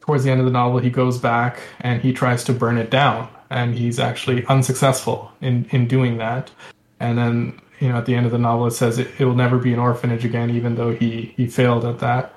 towards 0.01 0.23
the 0.23 0.31
end 0.31 0.39
of 0.39 0.45
the 0.45 0.51
novel, 0.51 0.79
he 0.79 0.89
goes 0.89 1.19
back 1.19 1.59
and 1.81 2.01
he 2.01 2.11
tries 2.13 2.43
to 2.45 2.53
burn 2.53 2.77
it 2.77 2.89
down, 2.89 3.29
and 3.49 3.75
he's 3.75 3.99
actually 3.99 4.45
unsuccessful 4.45 5.31
in 5.41 5.65
in 5.71 5.87
doing 5.87 6.17
that. 6.17 6.51
And 6.99 7.17
then 7.17 7.61
you 7.79 7.89
know 7.89 7.97
at 7.97 8.05
the 8.05 8.15
end 8.15 8.25
of 8.25 8.31
the 8.31 8.37
novel, 8.37 8.67
it 8.67 8.71
says 8.71 8.99
it, 8.99 9.09
it 9.19 9.25
will 9.25 9.35
never 9.35 9.57
be 9.57 9.73
an 9.73 9.79
orphanage 9.79 10.25
again, 10.25 10.49
even 10.49 10.75
though 10.75 10.93
he 10.93 11.33
he 11.37 11.47
failed 11.47 11.85
at 11.85 11.99
that. 11.99 12.33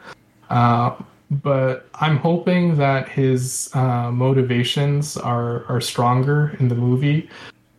Uh, 0.50 0.94
but 1.30 1.88
I'm 1.94 2.16
hoping 2.16 2.76
that 2.76 3.08
his 3.08 3.70
uh, 3.74 4.10
motivations 4.10 5.16
are 5.16 5.64
are 5.66 5.80
stronger 5.80 6.56
in 6.58 6.68
the 6.68 6.74
movie 6.74 7.28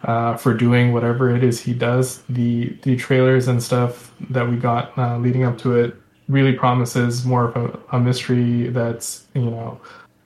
uh, 0.03 0.37
for 0.37 0.53
doing 0.53 0.93
whatever 0.93 1.35
it 1.35 1.43
is 1.43 1.59
he 1.59 1.73
does. 1.73 2.21
The 2.29 2.69
the 2.83 2.95
trailers 2.95 3.47
and 3.47 3.61
stuff 3.61 4.13
that 4.29 4.47
we 4.47 4.57
got 4.57 4.97
uh, 4.97 5.17
leading 5.17 5.43
up 5.43 5.57
to 5.59 5.75
it 5.75 5.95
really 6.27 6.53
promises 6.53 7.25
more 7.25 7.49
of 7.49 7.55
a, 7.55 7.97
a 7.97 7.99
mystery 7.99 8.69
that's 8.69 9.27
you 9.33 9.41
know 9.41 9.79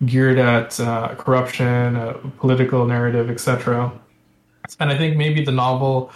geared 0.05 0.37
at 0.37 0.79
uh, 0.79 1.15
corruption, 1.15 1.95
a 1.95 2.13
political 2.39 2.85
narrative, 2.85 3.29
etc. 3.29 3.91
And 4.79 4.91
I 4.91 4.97
think 4.97 5.17
maybe 5.17 5.43
the 5.43 5.51
novel 5.51 6.11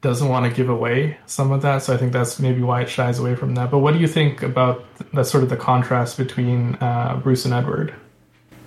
doesn't 0.00 0.28
want 0.28 0.48
to 0.48 0.54
give 0.54 0.68
away 0.68 1.18
some 1.26 1.52
of 1.52 1.62
that, 1.62 1.82
so 1.82 1.94
I 1.94 1.96
think 1.96 2.12
that's 2.12 2.38
maybe 2.38 2.62
why 2.62 2.82
it 2.82 2.88
shies 2.88 3.18
away 3.18 3.34
from 3.34 3.54
that. 3.54 3.70
But 3.70 3.78
what 3.78 3.94
do 3.94 4.00
you 4.00 4.06
think 4.06 4.42
about 4.42 4.84
that 5.12 5.26
sort 5.26 5.42
of 5.42 5.50
the 5.50 5.56
contrast 5.56 6.16
between 6.16 6.74
uh, 6.76 7.20
Bruce 7.22 7.44
and 7.44 7.54
Edward? 7.54 7.94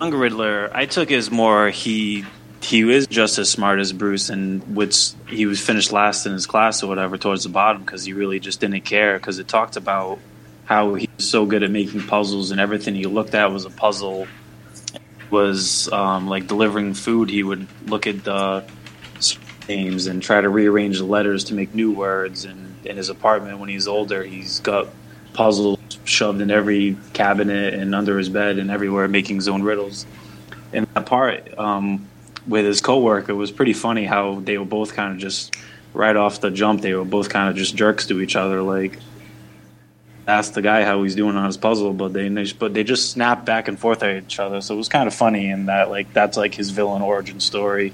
Young 0.01 0.13
Riddler, 0.13 0.69
I 0.73 0.85
took 0.85 1.11
as 1.11 1.29
more 1.29 1.69
he 1.69 2.25
he 2.61 2.89
is 2.91 3.07
just 3.07 3.37
as 3.37 3.49
smart 3.49 3.79
as 3.79 3.93
Bruce, 3.93 4.29
and 4.29 4.75
which 4.75 5.11
he 5.27 5.45
was 5.45 5.61
finished 5.61 5.91
last 5.91 6.25
in 6.25 6.33
his 6.33 6.45
class 6.45 6.83
or 6.83 6.87
whatever 6.87 7.17
towards 7.17 7.43
the 7.43 7.49
bottom 7.49 7.83
because 7.83 8.03
he 8.03 8.13
really 8.13 8.39
just 8.39 8.59
didn't 8.59 8.81
care 8.81 9.17
because 9.17 9.39
it 9.39 9.47
talked 9.47 9.75
about 9.77 10.19
how 10.65 10.93
he 10.93 11.09
was 11.15 11.29
so 11.29 11.45
good 11.45 11.63
at 11.63 11.71
making 11.71 12.03
puzzles 12.03 12.51
and 12.51 12.59
everything 12.59 12.95
he 12.95 13.05
looked 13.05 13.33
at 13.33 13.51
was 13.51 13.65
a 13.65 13.69
puzzle. 13.69 14.27
Was 15.31 15.91
um, 15.91 16.27
like 16.27 16.47
delivering 16.47 16.95
food. 16.95 17.29
He 17.29 17.43
would 17.43 17.67
look 17.85 18.07
at 18.07 18.23
the 18.23 18.65
names 19.69 20.07
and 20.07 20.21
try 20.21 20.41
to 20.41 20.49
rearrange 20.49 20.97
the 20.97 21.05
letters 21.05 21.45
to 21.45 21.53
make 21.53 21.73
new 21.73 21.91
words. 21.91 22.43
And 22.43 22.75
in 22.85 22.97
his 22.97 23.07
apartment, 23.07 23.59
when 23.59 23.69
he's 23.69 23.87
older, 23.87 24.23
he's 24.23 24.59
got 24.59 24.87
puzzles 25.33 25.79
shoved 26.03 26.41
in 26.41 26.51
every 26.51 26.97
cabinet 27.13 27.75
and 27.75 27.95
under 27.95 28.17
his 28.17 28.27
bed 28.27 28.57
and 28.57 28.69
everywhere, 28.69 29.07
making 29.07 29.37
his 29.37 29.47
own 29.47 29.61
riddles. 29.63 30.05
And 30.73 30.87
that 30.93 31.05
part 31.05 31.57
um, 31.57 32.07
with 32.47 32.65
his 32.65 32.81
coworker 32.81 33.33
was 33.35 33.51
pretty 33.51 33.73
funny. 33.73 34.05
How 34.05 34.39
they 34.41 34.57
were 34.57 34.65
both 34.65 34.93
kind 34.93 35.13
of 35.13 35.19
just 35.19 35.55
right 35.93 36.15
off 36.15 36.41
the 36.41 36.51
jump, 36.51 36.81
they 36.81 36.93
were 36.93 37.05
both 37.05 37.29
kind 37.29 37.49
of 37.49 37.55
just 37.55 37.75
jerks 37.75 38.07
to 38.07 38.19
each 38.19 38.35
other, 38.35 38.61
like 38.61 38.99
asked 40.27 40.53
the 40.53 40.61
guy 40.61 40.83
how 40.83 41.01
he's 41.01 41.15
doing 41.15 41.35
on 41.35 41.45
his 41.45 41.57
puzzle, 41.57 41.93
but 41.93 42.13
they 42.13 42.29
but 42.53 42.73
they 42.73 42.83
just 42.83 43.11
snapped 43.11 43.45
back 43.45 43.67
and 43.67 43.79
forth 43.79 44.03
at 44.03 44.23
each 44.23 44.39
other. 44.39 44.61
So 44.61 44.75
it 44.75 44.77
was 44.77 44.89
kind 44.89 45.07
of 45.07 45.13
funny 45.13 45.49
in 45.49 45.65
that 45.67 45.89
like 45.89 46.13
that's 46.13 46.37
like 46.37 46.53
his 46.53 46.69
villain 46.69 47.01
origin 47.01 47.39
story. 47.39 47.93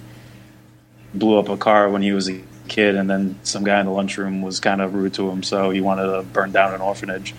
Blew 1.15 1.39
up 1.39 1.49
a 1.49 1.57
car 1.57 1.89
when 1.89 2.01
he 2.01 2.11
was 2.11 2.29
a 2.29 2.41
kid, 2.67 2.95
and 2.95 3.09
then 3.09 3.39
some 3.43 3.63
guy 3.63 3.79
in 3.79 3.85
the 3.85 3.91
lunchroom 3.91 4.41
was 4.41 4.59
kind 4.59 4.81
of 4.81 4.93
rude 4.93 5.13
to 5.15 5.29
him, 5.29 5.43
so 5.43 5.69
he 5.69 5.81
wanted 5.81 6.05
to 6.07 6.23
burn 6.23 6.51
down 6.51 6.73
an 6.73 6.81
orphanage. 6.81 7.33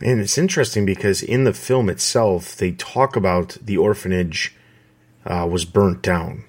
And 0.00 0.20
it's 0.20 0.36
interesting 0.36 0.84
because 0.84 1.22
in 1.22 1.44
the 1.44 1.54
film 1.54 1.88
itself, 1.88 2.56
they 2.56 2.72
talk 2.72 3.16
about 3.16 3.56
the 3.62 3.78
orphanage 3.78 4.54
uh, 5.24 5.48
was 5.50 5.64
burnt 5.64 6.02
down. 6.02 6.44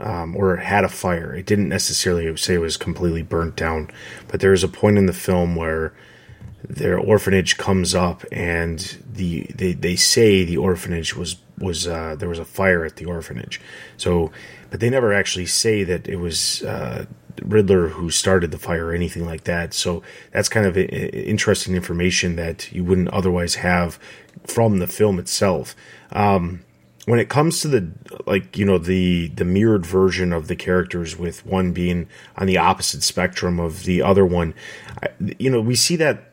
Um, 0.00 0.36
or 0.36 0.58
had 0.58 0.84
a 0.84 0.88
fire. 0.88 1.34
It 1.34 1.44
didn't 1.44 1.68
necessarily 1.68 2.36
say 2.36 2.54
it 2.54 2.58
was 2.58 2.76
completely 2.76 3.24
burnt 3.24 3.56
down, 3.56 3.90
but 4.28 4.38
there 4.38 4.52
is 4.52 4.62
a 4.62 4.68
point 4.68 4.96
in 4.96 5.06
the 5.06 5.12
film 5.12 5.56
where 5.56 5.92
their 6.68 6.98
orphanage 6.98 7.56
comes 7.56 7.94
up 7.94 8.24
and 8.30 8.98
the 9.10 9.42
they, 9.54 9.72
they 9.72 9.96
say 9.96 10.44
the 10.44 10.56
orphanage 10.56 11.16
was 11.16 11.36
was 11.58 11.86
uh, 11.86 12.14
there 12.16 12.28
was 12.28 12.38
a 12.38 12.44
fire 12.44 12.84
at 12.84 12.96
the 12.96 13.04
orphanage. 13.04 13.60
So 13.96 14.30
but 14.70 14.80
they 14.80 14.90
never 14.90 15.12
actually 15.12 15.46
say 15.46 15.84
that 15.84 16.08
it 16.08 16.16
was 16.16 16.62
uh, 16.62 17.06
Riddler 17.42 17.88
who 17.88 18.10
started 18.10 18.50
the 18.50 18.58
fire 18.58 18.86
or 18.86 18.92
anything 18.92 19.24
like 19.24 19.44
that. 19.44 19.74
So 19.74 20.02
that's 20.32 20.48
kind 20.48 20.66
of 20.66 20.76
interesting 20.76 21.74
information 21.74 22.36
that 22.36 22.70
you 22.72 22.84
wouldn't 22.84 23.08
otherwise 23.08 23.56
have 23.56 23.98
from 24.46 24.78
the 24.78 24.86
film 24.86 25.18
itself. 25.18 25.74
Um, 26.12 26.64
when 27.08 27.18
it 27.18 27.30
comes 27.30 27.62
to 27.62 27.68
the 27.68 27.90
like 28.26 28.58
you 28.58 28.66
know 28.66 28.76
the 28.76 29.28
the 29.28 29.44
mirrored 29.44 29.86
version 29.86 30.32
of 30.32 30.46
the 30.46 30.54
characters 30.54 31.16
with 31.16 31.44
one 31.46 31.72
being 31.72 32.06
on 32.36 32.46
the 32.46 32.58
opposite 32.58 33.02
spectrum 33.02 33.58
of 33.58 33.84
the 33.84 34.02
other 34.02 34.26
one 34.26 34.52
I, 35.02 35.08
you 35.38 35.48
know 35.48 35.58
we 35.58 35.74
see 35.74 35.96
that 35.96 36.27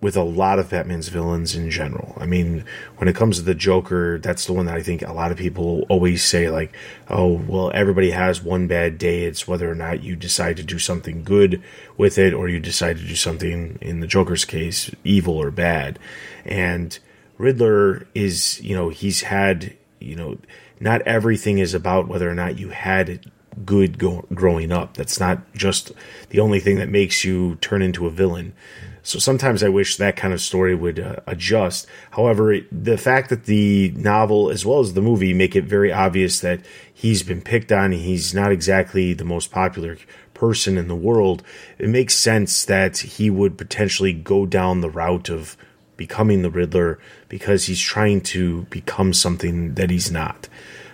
with 0.00 0.16
a 0.16 0.22
lot 0.22 0.60
of 0.60 0.70
Batman's 0.70 1.08
villains 1.08 1.56
in 1.56 1.70
general. 1.70 2.16
I 2.20 2.26
mean, 2.26 2.64
when 2.98 3.08
it 3.08 3.16
comes 3.16 3.38
to 3.38 3.42
the 3.42 3.54
Joker, 3.54 4.18
that's 4.18 4.46
the 4.46 4.52
one 4.52 4.66
that 4.66 4.76
I 4.76 4.82
think 4.82 5.02
a 5.02 5.12
lot 5.12 5.32
of 5.32 5.36
people 5.36 5.84
always 5.88 6.22
say, 6.22 6.48
like, 6.50 6.72
oh, 7.08 7.32
well, 7.48 7.72
everybody 7.74 8.12
has 8.12 8.40
one 8.40 8.68
bad 8.68 8.96
day. 8.96 9.24
It's 9.24 9.48
whether 9.48 9.68
or 9.68 9.74
not 9.74 10.04
you 10.04 10.14
decide 10.14 10.56
to 10.58 10.62
do 10.62 10.78
something 10.78 11.24
good 11.24 11.60
with 11.96 12.16
it 12.16 12.32
or 12.32 12.48
you 12.48 12.60
decide 12.60 12.98
to 12.98 13.04
do 13.04 13.16
something, 13.16 13.76
in 13.80 13.98
the 13.98 14.06
Joker's 14.06 14.44
case, 14.44 14.88
evil 15.02 15.36
or 15.36 15.50
bad. 15.50 15.98
And 16.44 16.96
Riddler 17.36 18.06
is, 18.14 18.60
you 18.62 18.76
know, 18.76 18.90
he's 18.90 19.22
had, 19.22 19.76
you 19.98 20.14
know, 20.14 20.38
not 20.78 21.02
everything 21.02 21.58
is 21.58 21.74
about 21.74 22.06
whether 22.06 22.30
or 22.30 22.34
not 22.34 22.56
you 22.56 22.68
had 22.68 23.32
good 23.64 23.98
go- 23.98 24.26
growing 24.32 24.70
up. 24.70 24.94
That's 24.94 25.18
not 25.18 25.52
just 25.54 25.90
the 26.30 26.38
only 26.38 26.60
thing 26.60 26.76
that 26.76 26.88
makes 26.88 27.24
you 27.24 27.56
turn 27.56 27.82
into 27.82 28.06
a 28.06 28.10
villain. 28.10 28.54
So 29.02 29.18
sometimes 29.18 29.62
I 29.62 29.68
wish 29.68 29.96
that 29.96 30.16
kind 30.16 30.34
of 30.34 30.40
story 30.40 30.74
would 30.74 31.00
uh, 31.00 31.16
adjust. 31.26 31.86
However, 32.12 32.52
it, 32.52 32.84
the 32.84 32.98
fact 32.98 33.30
that 33.30 33.44
the 33.44 33.92
novel 33.96 34.50
as 34.50 34.66
well 34.66 34.80
as 34.80 34.94
the 34.94 35.02
movie 35.02 35.32
make 35.32 35.56
it 35.56 35.64
very 35.64 35.92
obvious 35.92 36.40
that 36.40 36.60
he's 36.92 37.22
been 37.22 37.40
picked 37.40 37.72
on, 37.72 37.92
he's 37.92 38.34
not 38.34 38.52
exactly 38.52 39.12
the 39.14 39.24
most 39.24 39.50
popular 39.50 39.96
person 40.34 40.78
in 40.78 40.88
the 40.88 40.96
world, 40.96 41.42
it 41.78 41.88
makes 41.88 42.14
sense 42.14 42.64
that 42.64 42.98
he 42.98 43.28
would 43.28 43.58
potentially 43.58 44.12
go 44.12 44.46
down 44.46 44.80
the 44.80 44.90
route 44.90 45.28
of 45.28 45.56
becoming 45.96 46.42
the 46.42 46.50
Riddler 46.50 46.98
because 47.28 47.64
he's 47.64 47.80
trying 47.80 48.22
to 48.22 48.62
become 48.70 49.12
something 49.12 49.74
that 49.74 49.90
he's 49.90 50.10
not, 50.10 50.48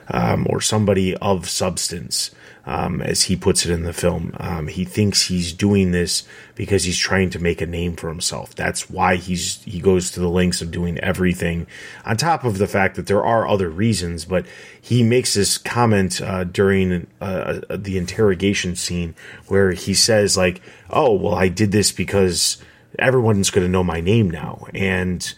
um, 0.08 0.46
or 0.48 0.60
somebody 0.60 1.16
of 1.16 1.48
substance 1.48 2.30
um, 2.66 3.02
as 3.02 3.24
he 3.24 3.36
puts 3.36 3.66
it 3.66 3.72
in 3.72 3.82
the 3.82 3.92
film. 3.92 4.34
Um, 4.38 4.68
he 4.68 4.84
thinks 4.84 5.22
he's 5.22 5.52
doing 5.52 5.92
this 5.92 6.26
because 6.54 6.84
he's 6.84 6.98
trying 6.98 7.30
to 7.30 7.38
make 7.38 7.60
a 7.60 7.66
name 7.66 7.94
for 7.96 8.08
himself. 8.08 8.54
That's 8.54 8.88
why 8.88 9.16
he's 9.16 9.62
he 9.64 9.80
goes 9.80 10.10
to 10.12 10.20
the 10.20 10.28
lengths 10.28 10.62
of 10.62 10.70
doing 10.70 10.98
everything. 10.98 11.66
On 12.04 12.16
top 12.16 12.44
of 12.44 12.58
the 12.58 12.66
fact 12.66 12.96
that 12.96 13.06
there 13.06 13.24
are 13.24 13.46
other 13.46 13.68
reasons, 13.68 14.24
but 14.24 14.46
he 14.80 15.02
makes 15.02 15.34
this 15.34 15.58
comment 15.58 16.20
uh, 16.22 16.44
during 16.44 17.06
uh, 17.20 17.60
the 17.70 17.98
interrogation 17.98 18.76
scene 18.76 19.14
where 19.48 19.72
he 19.72 19.92
says 19.92 20.36
like, 20.36 20.62
"Oh, 20.90 21.12
well, 21.12 21.34
I 21.34 21.48
did 21.48 21.72
this 21.72 21.92
because 21.92 22.58
everyone's 22.98 23.50
going 23.50 23.66
to 23.66 23.70
know 23.70 23.84
my 23.84 24.00
name 24.00 24.30
now," 24.30 24.66
and 24.72 25.34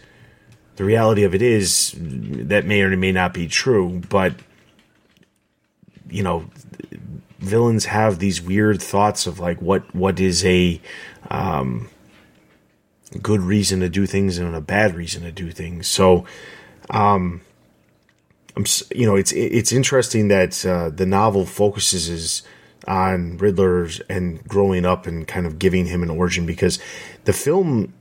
the 0.77 0.85
reality 0.85 1.23
of 1.23 1.35
it 1.35 1.41
is 1.41 1.93
that 1.97 2.65
may 2.65 2.81
or 2.81 2.95
may 2.95 3.11
not 3.11 3.33
be 3.33 3.47
true, 3.47 4.01
but 4.09 4.35
you 6.09 6.23
know 6.23 6.49
villains 7.39 7.85
have 7.85 8.19
these 8.19 8.41
weird 8.41 8.81
thoughts 8.81 9.27
of 9.27 9.39
like 9.39 9.61
what 9.61 9.93
what 9.95 10.19
is 10.19 10.45
a 10.45 10.81
um, 11.29 11.89
good 13.21 13.41
reason 13.41 13.79
to 13.79 13.89
do 13.89 14.05
things 14.05 14.37
and 14.37 14.55
a 14.55 14.61
bad 14.61 14.95
reason 14.95 15.23
to 15.23 15.31
do 15.31 15.51
things. 15.51 15.87
So, 15.87 16.25
um, 16.89 17.41
I'm 18.55 18.65
you 18.93 19.05
know 19.05 19.15
it's 19.15 19.31
it's 19.33 19.71
interesting 19.71 20.29
that 20.29 20.65
uh, 20.65 20.89
the 20.89 21.05
novel 21.05 21.45
focuses 21.45 22.09
is 22.09 22.43
on 22.87 23.37
Riddler's 23.37 23.99
and 24.09 24.43
growing 24.47 24.85
up 24.85 25.05
and 25.05 25.27
kind 25.27 25.45
of 25.45 25.59
giving 25.59 25.85
him 25.85 26.03
an 26.03 26.09
origin 26.09 26.45
because 26.45 26.79
the 27.25 27.33
film, 27.33 27.93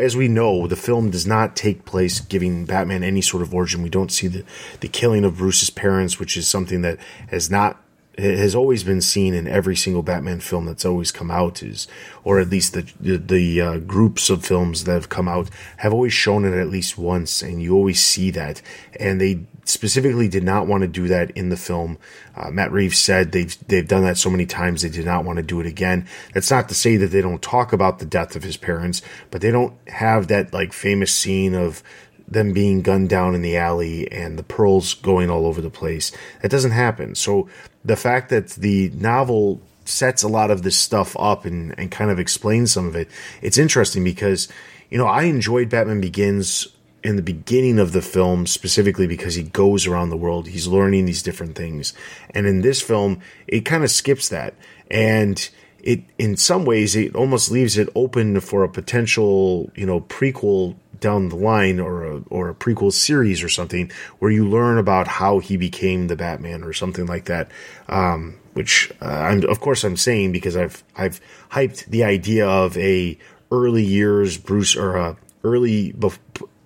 as 0.00 0.16
we 0.16 0.28
know, 0.28 0.66
the 0.66 0.76
film 0.76 1.10
does 1.10 1.26
not 1.26 1.54
take 1.56 1.84
place 1.84 2.20
giving 2.20 2.64
Batman 2.64 3.04
any 3.04 3.20
sort 3.20 3.42
of 3.42 3.54
origin. 3.54 3.82
We 3.82 3.90
don't 3.90 4.12
see 4.12 4.28
the 4.28 4.44
the 4.80 4.88
killing 4.88 5.24
of 5.24 5.36
Bruce's 5.36 5.70
parents, 5.70 6.18
which 6.18 6.36
is 6.36 6.48
something 6.48 6.82
that 6.82 6.98
has 7.28 7.50
not 7.50 7.82
has 8.18 8.54
always 8.54 8.84
been 8.84 9.00
seen 9.00 9.34
in 9.34 9.46
every 9.46 9.76
single 9.76 10.02
Batman 10.02 10.40
film 10.40 10.66
that's 10.66 10.84
always 10.84 11.12
come 11.12 11.30
out 11.30 11.62
is, 11.62 11.86
or 12.24 12.40
at 12.40 12.50
least 12.50 12.72
the 12.72 12.90
the, 13.00 13.16
the 13.16 13.60
uh, 13.60 13.76
groups 13.78 14.30
of 14.30 14.44
films 14.44 14.84
that 14.84 14.92
have 14.92 15.08
come 15.08 15.28
out 15.28 15.50
have 15.78 15.92
always 15.92 16.12
shown 16.12 16.44
it 16.44 16.58
at 16.58 16.68
least 16.68 16.98
once, 16.98 17.42
and 17.42 17.62
you 17.62 17.74
always 17.74 18.00
see 18.00 18.30
that. 18.30 18.62
And 18.98 19.20
they 19.20 19.44
specifically 19.64 20.28
did 20.28 20.42
not 20.42 20.66
want 20.66 20.82
to 20.82 20.88
do 20.88 21.08
that 21.08 21.30
in 21.32 21.48
the 21.48 21.56
film. 21.56 21.98
Uh, 22.36 22.50
Matt 22.50 22.72
Reeves 22.72 22.98
said 22.98 23.32
they've 23.32 23.56
they've 23.68 23.86
done 23.86 24.02
that 24.02 24.18
so 24.18 24.30
many 24.30 24.46
times 24.46 24.82
they 24.82 24.88
did 24.88 25.06
not 25.06 25.24
want 25.24 25.36
to 25.36 25.42
do 25.42 25.60
it 25.60 25.66
again. 25.66 26.06
That's 26.34 26.50
not 26.50 26.68
to 26.68 26.74
say 26.74 26.96
that 26.96 27.08
they 27.08 27.20
don't 27.20 27.42
talk 27.42 27.72
about 27.72 27.98
the 27.98 28.06
death 28.06 28.36
of 28.36 28.42
his 28.42 28.56
parents, 28.56 29.02
but 29.30 29.40
they 29.40 29.50
don't 29.50 29.74
have 29.88 30.28
that 30.28 30.52
like 30.52 30.72
famous 30.72 31.12
scene 31.14 31.54
of 31.54 31.82
them 32.26 32.52
being 32.52 32.80
gunned 32.80 33.08
down 33.08 33.34
in 33.34 33.42
the 33.42 33.56
alley 33.56 34.10
and 34.12 34.38
the 34.38 34.42
pearls 34.44 34.94
going 34.94 35.28
all 35.28 35.46
over 35.46 35.60
the 35.60 35.70
place. 35.70 36.12
That 36.42 36.50
doesn't 36.50 36.70
happen. 36.70 37.16
So 37.16 37.48
the 37.84 37.96
fact 37.96 38.28
that 38.30 38.50
the 38.50 38.90
novel 38.90 39.60
sets 39.84 40.22
a 40.22 40.28
lot 40.28 40.50
of 40.50 40.62
this 40.62 40.78
stuff 40.78 41.16
up 41.18 41.44
and, 41.44 41.76
and 41.76 41.90
kind 41.90 42.10
of 42.10 42.20
explains 42.20 42.72
some 42.72 42.86
of 42.86 42.94
it, 42.94 43.08
it's 43.42 43.58
interesting 43.58 44.04
because, 44.04 44.48
you 44.90 44.98
know, 44.98 45.06
I 45.06 45.24
enjoyed 45.24 45.68
Batman 45.68 46.00
Begins 46.00 46.68
in 47.02 47.16
the 47.16 47.22
beginning 47.22 47.78
of 47.78 47.92
the 47.92 48.02
film 48.02 48.46
specifically 48.46 49.06
because 49.06 49.34
he 49.34 49.42
goes 49.42 49.86
around 49.86 50.10
the 50.10 50.16
world 50.16 50.48
he's 50.48 50.66
learning 50.66 51.06
these 51.06 51.22
different 51.22 51.56
things 51.56 51.94
and 52.30 52.46
in 52.46 52.60
this 52.60 52.82
film 52.82 53.20
it 53.46 53.60
kind 53.60 53.84
of 53.84 53.90
skips 53.90 54.28
that 54.28 54.54
and 54.90 55.50
it 55.82 56.02
in 56.18 56.36
some 56.36 56.64
ways 56.64 56.94
it 56.94 57.14
almost 57.14 57.50
leaves 57.50 57.78
it 57.78 57.88
open 57.94 58.40
for 58.40 58.64
a 58.64 58.68
potential 58.68 59.70
you 59.74 59.86
know 59.86 60.00
prequel 60.02 60.76
down 61.00 61.28
the 61.30 61.36
line 61.36 61.80
or 61.80 62.04
a, 62.04 62.22
or 62.30 62.48
a 62.48 62.54
prequel 62.54 62.92
series 62.92 63.42
or 63.42 63.48
something 63.48 63.90
where 64.18 64.30
you 64.30 64.46
learn 64.46 64.78
about 64.78 65.08
how 65.08 65.38
he 65.38 65.56
became 65.56 66.06
the 66.06 66.16
Batman 66.16 66.62
or 66.62 66.72
something 66.72 67.06
like 67.06 67.24
that. 67.24 67.50
Um, 67.88 68.36
which 68.52 68.92
uh, 69.00 69.06
I'm, 69.06 69.48
of 69.48 69.60
course 69.60 69.84
I'm 69.84 69.96
saying 69.96 70.32
because 70.32 70.56
I've 70.56 70.82
I've 70.96 71.20
hyped 71.52 71.86
the 71.86 72.04
idea 72.04 72.48
of 72.48 72.76
a 72.76 73.16
early 73.50 73.84
years 73.84 74.38
Bruce 74.38 74.76
or 74.76 74.96
a 74.96 75.16
early 75.44 75.92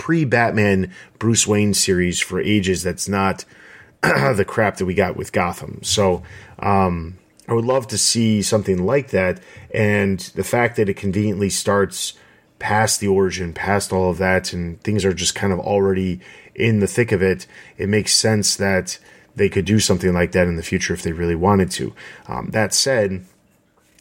pre 0.04 0.26
Batman 0.26 0.92
Bruce 1.18 1.46
Wayne 1.46 1.72
series 1.72 2.20
for 2.20 2.38
ages 2.38 2.82
that's 2.82 3.08
not 3.08 3.46
the 4.02 4.44
crap 4.46 4.76
that 4.76 4.84
we 4.84 4.92
got 4.92 5.16
with 5.16 5.32
Gotham. 5.32 5.82
So 5.82 6.22
um, 6.58 7.16
I 7.48 7.54
would 7.54 7.64
love 7.64 7.86
to 7.86 7.96
see 7.96 8.42
something 8.42 8.84
like 8.84 9.12
that, 9.12 9.40
and 9.72 10.20
the 10.34 10.44
fact 10.44 10.76
that 10.76 10.90
it 10.90 10.98
conveniently 10.98 11.48
starts 11.48 12.12
past 12.58 13.00
the 13.00 13.08
origin, 13.08 13.54
past 13.54 13.94
all 13.94 14.10
of 14.10 14.18
that, 14.18 14.52
and 14.52 14.78
things 14.82 15.06
are 15.06 15.14
just 15.14 15.34
kind 15.34 15.54
of 15.54 15.58
already 15.58 16.20
in 16.54 16.80
the 16.80 16.86
thick 16.86 17.10
of 17.10 17.22
it, 17.22 17.46
it 17.78 17.88
makes 17.88 18.14
sense 18.14 18.56
that 18.56 18.98
they 19.34 19.48
could 19.48 19.64
do 19.64 19.80
something 19.80 20.12
like 20.12 20.32
that 20.32 20.46
in 20.46 20.56
the 20.56 20.62
future 20.62 20.92
if 20.92 21.02
they 21.02 21.12
really 21.12 21.34
wanted 21.34 21.70
to. 21.70 21.94
Um, 22.28 22.50
that 22.50 22.74
said, 22.74 23.24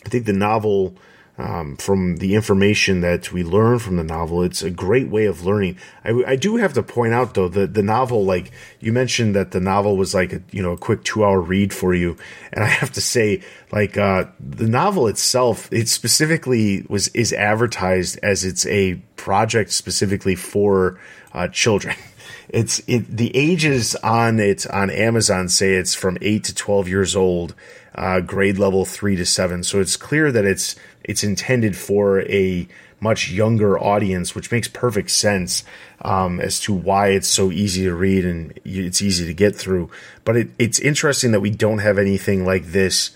I 0.05 0.09
think 0.09 0.25
the 0.25 0.33
novel 0.33 0.95
um, 1.37 1.77
from 1.77 2.17
the 2.17 2.35
information 2.35 3.01
that 3.01 3.31
we 3.31 3.43
learn 3.43 3.79
from 3.79 3.95
the 3.95 4.03
novel. 4.03 4.43
It's 4.43 4.61
a 4.61 4.69
great 4.69 5.07
way 5.07 5.25
of 5.25 5.45
learning. 5.45 5.77
I, 6.03 6.11
I 6.27 6.35
do 6.35 6.57
have 6.57 6.73
to 6.73 6.83
point 6.83 7.13
out 7.13 7.33
though 7.33 7.47
that 7.49 7.73
the 7.73 7.81
novel, 7.81 8.23
like 8.23 8.51
you 8.79 8.93
mentioned, 8.93 9.35
that 9.35 9.51
the 9.51 9.59
novel 9.59 9.97
was 9.97 10.13
like 10.13 10.33
a 10.33 10.41
you 10.51 10.61
know 10.61 10.73
a 10.73 10.77
quick 10.77 11.03
two 11.03 11.23
hour 11.23 11.39
read 11.39 11.73
for 11.73 11.93
you, 11.93 12.17
and 12.51 12.63
I 12.63 12.67
have 12.67 12.91
to 12.93 13.01
say, 13.01 13.41
like 13.71 13.97
uh, 13.97 14.25
the 14.39 14.67
novel 14.67 15.07
itself, 15.07 15.71
it 15.71 15.89
specifically 15.89 16.85
was 16.87 17.07
is 17.09 17.33
advertised 17.33 18.19
as 18.21 18.43
it's 18.43 18.65
a 18.67 18.95
project 19.15 19.71
specifically 19.71 20.35
for 20.35 20.99
uh, 21.33 21.47
children. 21.47 21.95
It's 22.49 22.83
it 22.87 23.17
the 23.17 23.35
ages 23.35 23.95
on 23.95 24.39
it 24.39 24.69
on 24.69 24.91
Amazon 24.91 25.49
say 25.49 25.73
it's 25.73 25.95
from 25.95 26.17
eight 26.21 26.43
to 26.43 26.53
twelve 26.53 26.87
years 26.87 27.15
old, 27.15 27.55
uh, 27.95 28.19
grade 28.19 28.57
level 28.57 28.85
three 28.85 29.15
to 29.15 29.25
seven. 29.25 29.63
So 29.63 29.79
it's 29.79 29.97
clear 29.97 30.31
that 30.31 30.45
it's 30.45 30.75
it's 31.03 31.23
intended 31.23 31.75
for 31.75 32.21
a 32.21 32.67
much 32.99 33.29
younger 33.29 33.77
audience, 33.77 34.33
which 34.33 34.51
makes 34.51 34.67
perfect 34.69 35.11
sense 35.11 35.63
um, 36.01 36.39
as 36.39 36.59
to 36.61 36.73
why 36.73 37.09
it's 37.09 37.27
so 37.27 37.51
easy 37.51 37.83
to 37.83 37.93
read 37.93 38.25
and 38.25 38.57
it's 38.63 39.01
easy 39.01 39.25
to 39.25 39.33
get 39.33 39.55
through. 39.55 39.91
But 40.23 40.37
it, 40.37 40.49
it's 40.57 40.79
interesting 40.79 41.31
that 41.33 41.41
we 41.41 41.49
don't 41.49 41.79
have 41.79 41.97
anything 41.97 42.45
like 42.45 42.67
this 42.67 43.11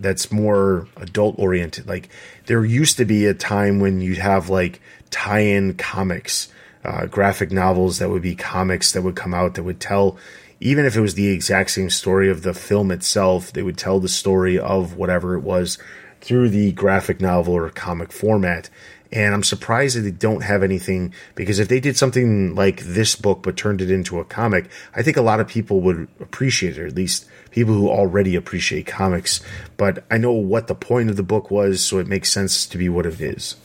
that's 0.00 0.32
more 0.32 0.88
adult 0.96 1.38
oriented. 1.38 1.86
Like 1.86 2.08
there 2.46 2.64
used 2.64 2.96
to 2.96 3.04
be 3.04 3.26
a 3.26 3.34
time 3.34 3.78
when 3.78 4.00
you'd 4.00 4.18
have 4.18 4.48
like 4.48 4.80
tie-in 5.10 5.74
comics, 5.74 6.48
uh, 6.84 7.06
graphic 7.06 7.52
novels 7.52 7.98
that 7.98 8.10
would 8.10 8.22
be 8.22 8.34
comics 8.34 8.90
that 8.90 9.02
would 9.02 9.14
come 9.14 9.32
out 9.32 9.54
that 9.54 9.62
would 9.62 9.78
tell 9.78 10.18
even 10.62 10.84
if 10.86 10.96
it 10.96 11.00
was 11.00 11.14
the 11.14 11.28
exact 11.28 11.70
same 11.72 11.90
story 11.90 12.30
of 12.30 12.42
the 12.42 12.54
film 12.54 12.92
itself, 12.92 13.52
they 13.52 13.64
would 13.64 13.76
tell 13.76 13.98
the 13.98 14.08
story 14.08 14.58
of 14.58 14.94
whatever 14.96 15.34
it 15.34 15.40
was 15.40 15.76
through 16.20 16.48
the 16.48 16.70
graphic 16.72 17.20
novel 17.20 17.54
or 17.54 17.68
comic 17.70 18.12
format. 18.12 18.70
And 19.10 19.34
I'm 19.34 19.42
surprised 19.42 19.96
that 19.96 20.02
they 20.02 20.12
don't 20.12 20.44
have 20.44 20.62
anything 20.62 21.12
because 21.34 21.58
if 21.58 21.66
they 21.66 21.80
did 21.80 21.96
something 21.96 22.54
like 22.54 22.80
this 22.80 23.16
book 23.16 23.42
but 23.42 23.56
turned 23.56 23.82
it 23.82 23.90
into 23.90 24.20
a 24.20 24.24
comic, 24.24 24.70
I 24.94 25.02
think 25.02 25.16
a 25.16 25.22
lot 25.22 25.40
of 25.40 25.48
people 25.48 25.80
would 25.80 26.06
appreciate 26.20 26.78
it, 26.78 26.80
or 26.80 26.86
at 26.86 26.94
least 26.94 27.26
people 27.50 27.74
who 27.74 27.90
already 27.90 28.36
appreciate 28.36 28.86
comics. 28.86 29.40
But 29.76 30.04
I 30.12 30.16
know 30.16 30.32
what 30.32 30.68
the 30.68 30.76
point 30.76 31.10
of 31.10 31.16
the 31.16 31.24
book 31.24 31.50
was, 31.50 31.84
so 31.84 31.98
it 31.98 32.06
makes 32.06 32.30
sense 32.30 32.66
to 32.66 32.78
be 32.78 32.88
what 32.88 33.04
it 33.04 33.20
is. 33.20 33.56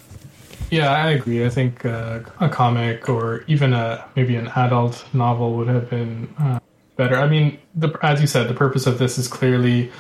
Yeah, 0.72 0.92
I 0.92 1.12
agree. 1.12 1.46
I 1.46 1.50
think 1.50 1.86
uh, 1.86 2.22
a 2.42 2.50
comic 2.50 3.08
or 3.08 3.46
even 3.48 3.72
a 3.72 4.04
maybe 4.16 4.36
an 4.36 4.48
adult 4.48 5.06
novel 5.14 5.56
would 5.56 5.68
have 5.68 5.90
been 5.90 6.34
uh, 6.40 6.60
better. 6.98 7.16
I 7.16 7.28
mean, 7.28 7.60
the, 7.76 7.98
as 8.02 8.20
you 8.22 8.28
said, 8.28 8.48
the 8.48 8.54
purpose 8.54 8.88
of 8.88 9.00
this 9.00 9.18
is 9.18 9.28
clearly 9.28 9.92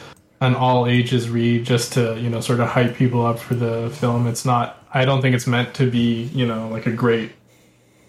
an 0.41 0.55
all 0.55 0.85
ages 0.85 1.29
read 1.29 1.65
just 1.65 1.93
to 1.93 2.19
you 2.19 2.29
know 2.29 2.41
sort 2.41 2.59
of 2.59 2.67
hype 2.67 2.95
people 2.95 3.25
up 3.25 3.39
for 3.39 3.55
the 3.55 3.89
film. 3.91 4.27
It's 4.27 4.45
not. 4.45 4.83
I 4.93 5.05
don't 5.05 5.21
think 5.21 5.35
it's 5.35 5.47
meant 5.47 5.73
to 5.75 5.89
be 5.89 6.23
you 6.33 6.45
know 6.45 6.67
like 6.69 6.85
a 6.85 6.91
great 6.91 7.31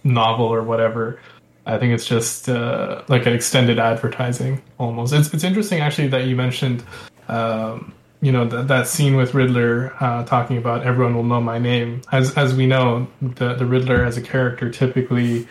novel 0.05 0.47
or 0.47 0.63
whatever. 0.63 1.21
I 1.67 1.79
think 1.79 1.93
it's 1.93 2.07
just 2.07 2.49
uh, 2.49 3.03
like 3.09 3.27
an 3.27 3.35
extended 3.35 3.79
advertising 3.79 4.63
almost. 4.79 5.13
It's 5.13 5.33
it's 5.33 5.45
interesting 5.45 5.81
actually 5.81 6.09
that 6.09 6.27
you 6.27 6.37
mentioned. 6.37 6.83
Um, 7.29 7.95
you 8.21 8.33
know 8.33 8.49
th- 8.49 8.67
that 8.67 8.89
scene 8.89 9.17
with 9.17 9.35
Riddler 9.35 9.95
uh, 10.01 10.25
talking 10.25 10.57
about 10.57 10.85
everyone 10.85 11.15
will 11.15 11.23
know 11.23 11.41
my 11.41 11.59
name. 11.59 12.03
As 12.11 12.37
as 12.37 12.55
we 12.55 12.67
know, 12.67 13.07
the 13.23 13.55
the 13.55 13.67
Riddler 13.67 14.05
as 14.05 14.17
a 14.17 14.23
character 14.23 14.71
typically 14.71 15.47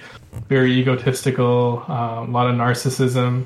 very 0.47 0.71
egotistical, 0.73 1.83
uh, 1.87 2.25
a 2.25 2.29
lot 2.29 2.49
of 2.49 2.55
narcissism, 2.55 3.45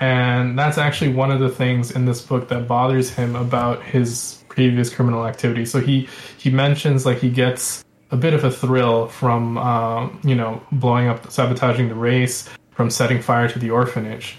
and 0.00 0.58
that's 0.58 0.78
actually 0.78 1.12
one 1.12 1.30
of 1.30 1.40
the 1.40 1.48
things 1.48 1.90
in 1.90 2.04
this 2.04 2.20
book 2.22 2.48
that 2.48 2.66
bothers 2.66 3.10
him 3.10 3.36
about 3.36 3.82
his 3.82 4.42
previous 4.48 4.92
criminal 4.92 5.26
activity. 5.26 5.64
So 5.64 5.80
he 5.80 6.08
he 6.38 6.50
mentions 6.50 7.06
like 7.06 7.18
he 7.18 7.30
gets 7.30 7.84
a 8.10 8.16
bit 8.16 8.34
of 8.34 8.44
a 8.44 8.50
thrill 8.50 9.08
from 9.08 9.58
um, 9.58 10.20
you 10.24 10.34
know 10.34 10.62
blowing 10.72 11.08
up, 11.08 11.30
sabotaging 11.30 11.88
the 11.88 11.94
race, 11.94 12.48
from 12.70 12.90
setting 12.90 13.20
fire 13.20 13.48
to 13.48 13.58
the 13.58 13.70
orphanage, 13.70 14.36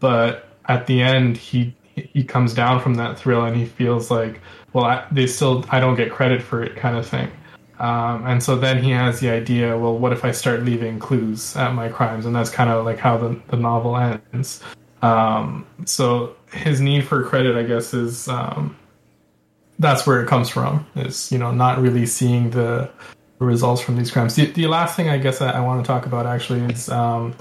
but 0.00 0.48
at 0.66 0.86
the 0.86 1.00
end 1.00 1.36
he 1.36 1.74
he 1.94 2.22
comes 2.22 2.52
down 2.52 2.80
from 2.80 2.94
that 2.96 3.18
thrill 3.18 3.44
and 3.44 3.56
he 3.56 3.64
feels 3.64 4.10
like 4.10 4.40
well 4.72 4.84
I, 4.84 5.06
they 5.10 5.26
still 5.26 5.64
I 5.70 5.80
don't 5.80 5.96
get 5.96 6.12
credit 6.12 6.42
for 6.42 6.62
it 6.62 6.76
kind 6.76 6.96
of 6.96 7.06
thing. 7.06 7.30
Um, 7.78 8.26
and 8.26 8.42
so 8.42 8.56
then 8.56 8.82
he 8.82 8.90
has 8.90 9.20
the 9.20 9.30
idea, 9.30 9.76
well, 9.76 9.96
what 9.98 10.12
if 10.12 10.24
I 10.24 10.32
start 10.32 10.62
leaving 10.62 10.98
clues 10.98 11.56
at 11.56 11.74
my 11.74 11.88
crimes? 11.88 12.24
And 12.24 12.34
that's 12.34 12.50
kind 12.50 12.70
of 12.70 12.84
like 12.84 12.98
how 12.98 13.18
the, 13.18 13.40
the 13.48 13.56
novel 13.56 13.96
ends. 13.96 14.62
Um, 15.02 15.66
so 15.84 16.34
his 16.52 16.80
need 16.80 17.06
for 17.06 17.22
credit, 17.22 17.56
I 17.56 17.62
guess, 17.62 17.92
is 17.92 18.28
um, 18.28 18.76
that's 19.78 20.06
where 20.06 20.22
it 20.22 20.28
comes 20.28 20.48
from. 20.48 20.86
Is 20.96 21.30
you 21.30 21.38
know 21.38 21.52
not 21.52 21.78
really 21.78 22.06
seeing 22.06 22.50
the 22.50 22.90
results 23.38 23.82
from 23.82 23.96
these 23.96 24.10
crimes. 24.10 24.34
The, 24.34 24.46
the 24.46 24.66
last 24.66 24.96
thing 24.96 25.08
I 25.08 25.18
guess 25.18 25.40
I, 25.40 25.50
I 25.50 25.60
want 25.60 25.84
to 25.84 25.86
talk 25.86 26.06
about 26.06 26.26
actually 26.26 26.60
is 26.60 26.88
um, 26.88 27.34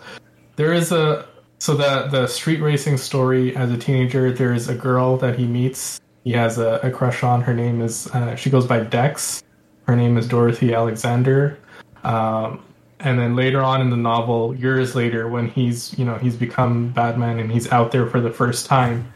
there 0.56 0.74
is 0.74 0.92
a 0.92 1.26
so 1.60 1.76
the 1.76 2.08
the 2.12 2.28
street 2.28 2.62
racing 2.62 2.98
story 2.98 3.56
as 3.56 3.72
a 3.72 3.78
teenager. 3.78 4.32
There 4.32 4.54
is 4.54 4.68
a 4.68 4.76
girl 4.76 5.18
that 5.18 5.38
he 5.38 5.48
meets. 5.48 6.00
He 6.24 6.34
has 6.34 6.58
a, 6.58 6.80
a 6.84 6.92
crush 6.92 7.24
on. 7.24 7.42
Her 7.42 7.54
name 7.54 7.82
is 7.82 8.08
uh, 8.08 8.36
she 8.36 8.50
goes 8.50 8.66
by 8.66 8.82
Dex. 8.82 9.44
Her 9.88 9.96
name 9.96 10.18
is 10.18 10.28
Dorothy 10.28 10.74
Alexander. 10.74 11.58
Um, 12.04 12.64
and 13.00 13.20
then 13.20 13.36
later 13.36 13.62
on 13.62 13.82
in 13.82 13.90
the 13.90 13.98
novel, 13.98 14.56
years 14.56 14.96
later, 14.96 15.28
when 15.28 15.48
he's 15.48 15.98
you 15.98 16.06
know 16.06 16.16
he's 16.16 16.36
become 16.36 16.90
Batman 16.90 17.40
and 17.40 17.52
he's 17.52 17.72
out 17.72 17.92
there 17.92 18.08
for 18.08 18.20
the 18.20 18.32
first 18.32 18.66
time, 18.66 19.14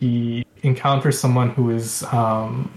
he 0.00 0.44
encounters 0.62 1.18
someone 1.18 1.50
who 1.50 1.70
is 1.70 2.02
um, 2.04 2.72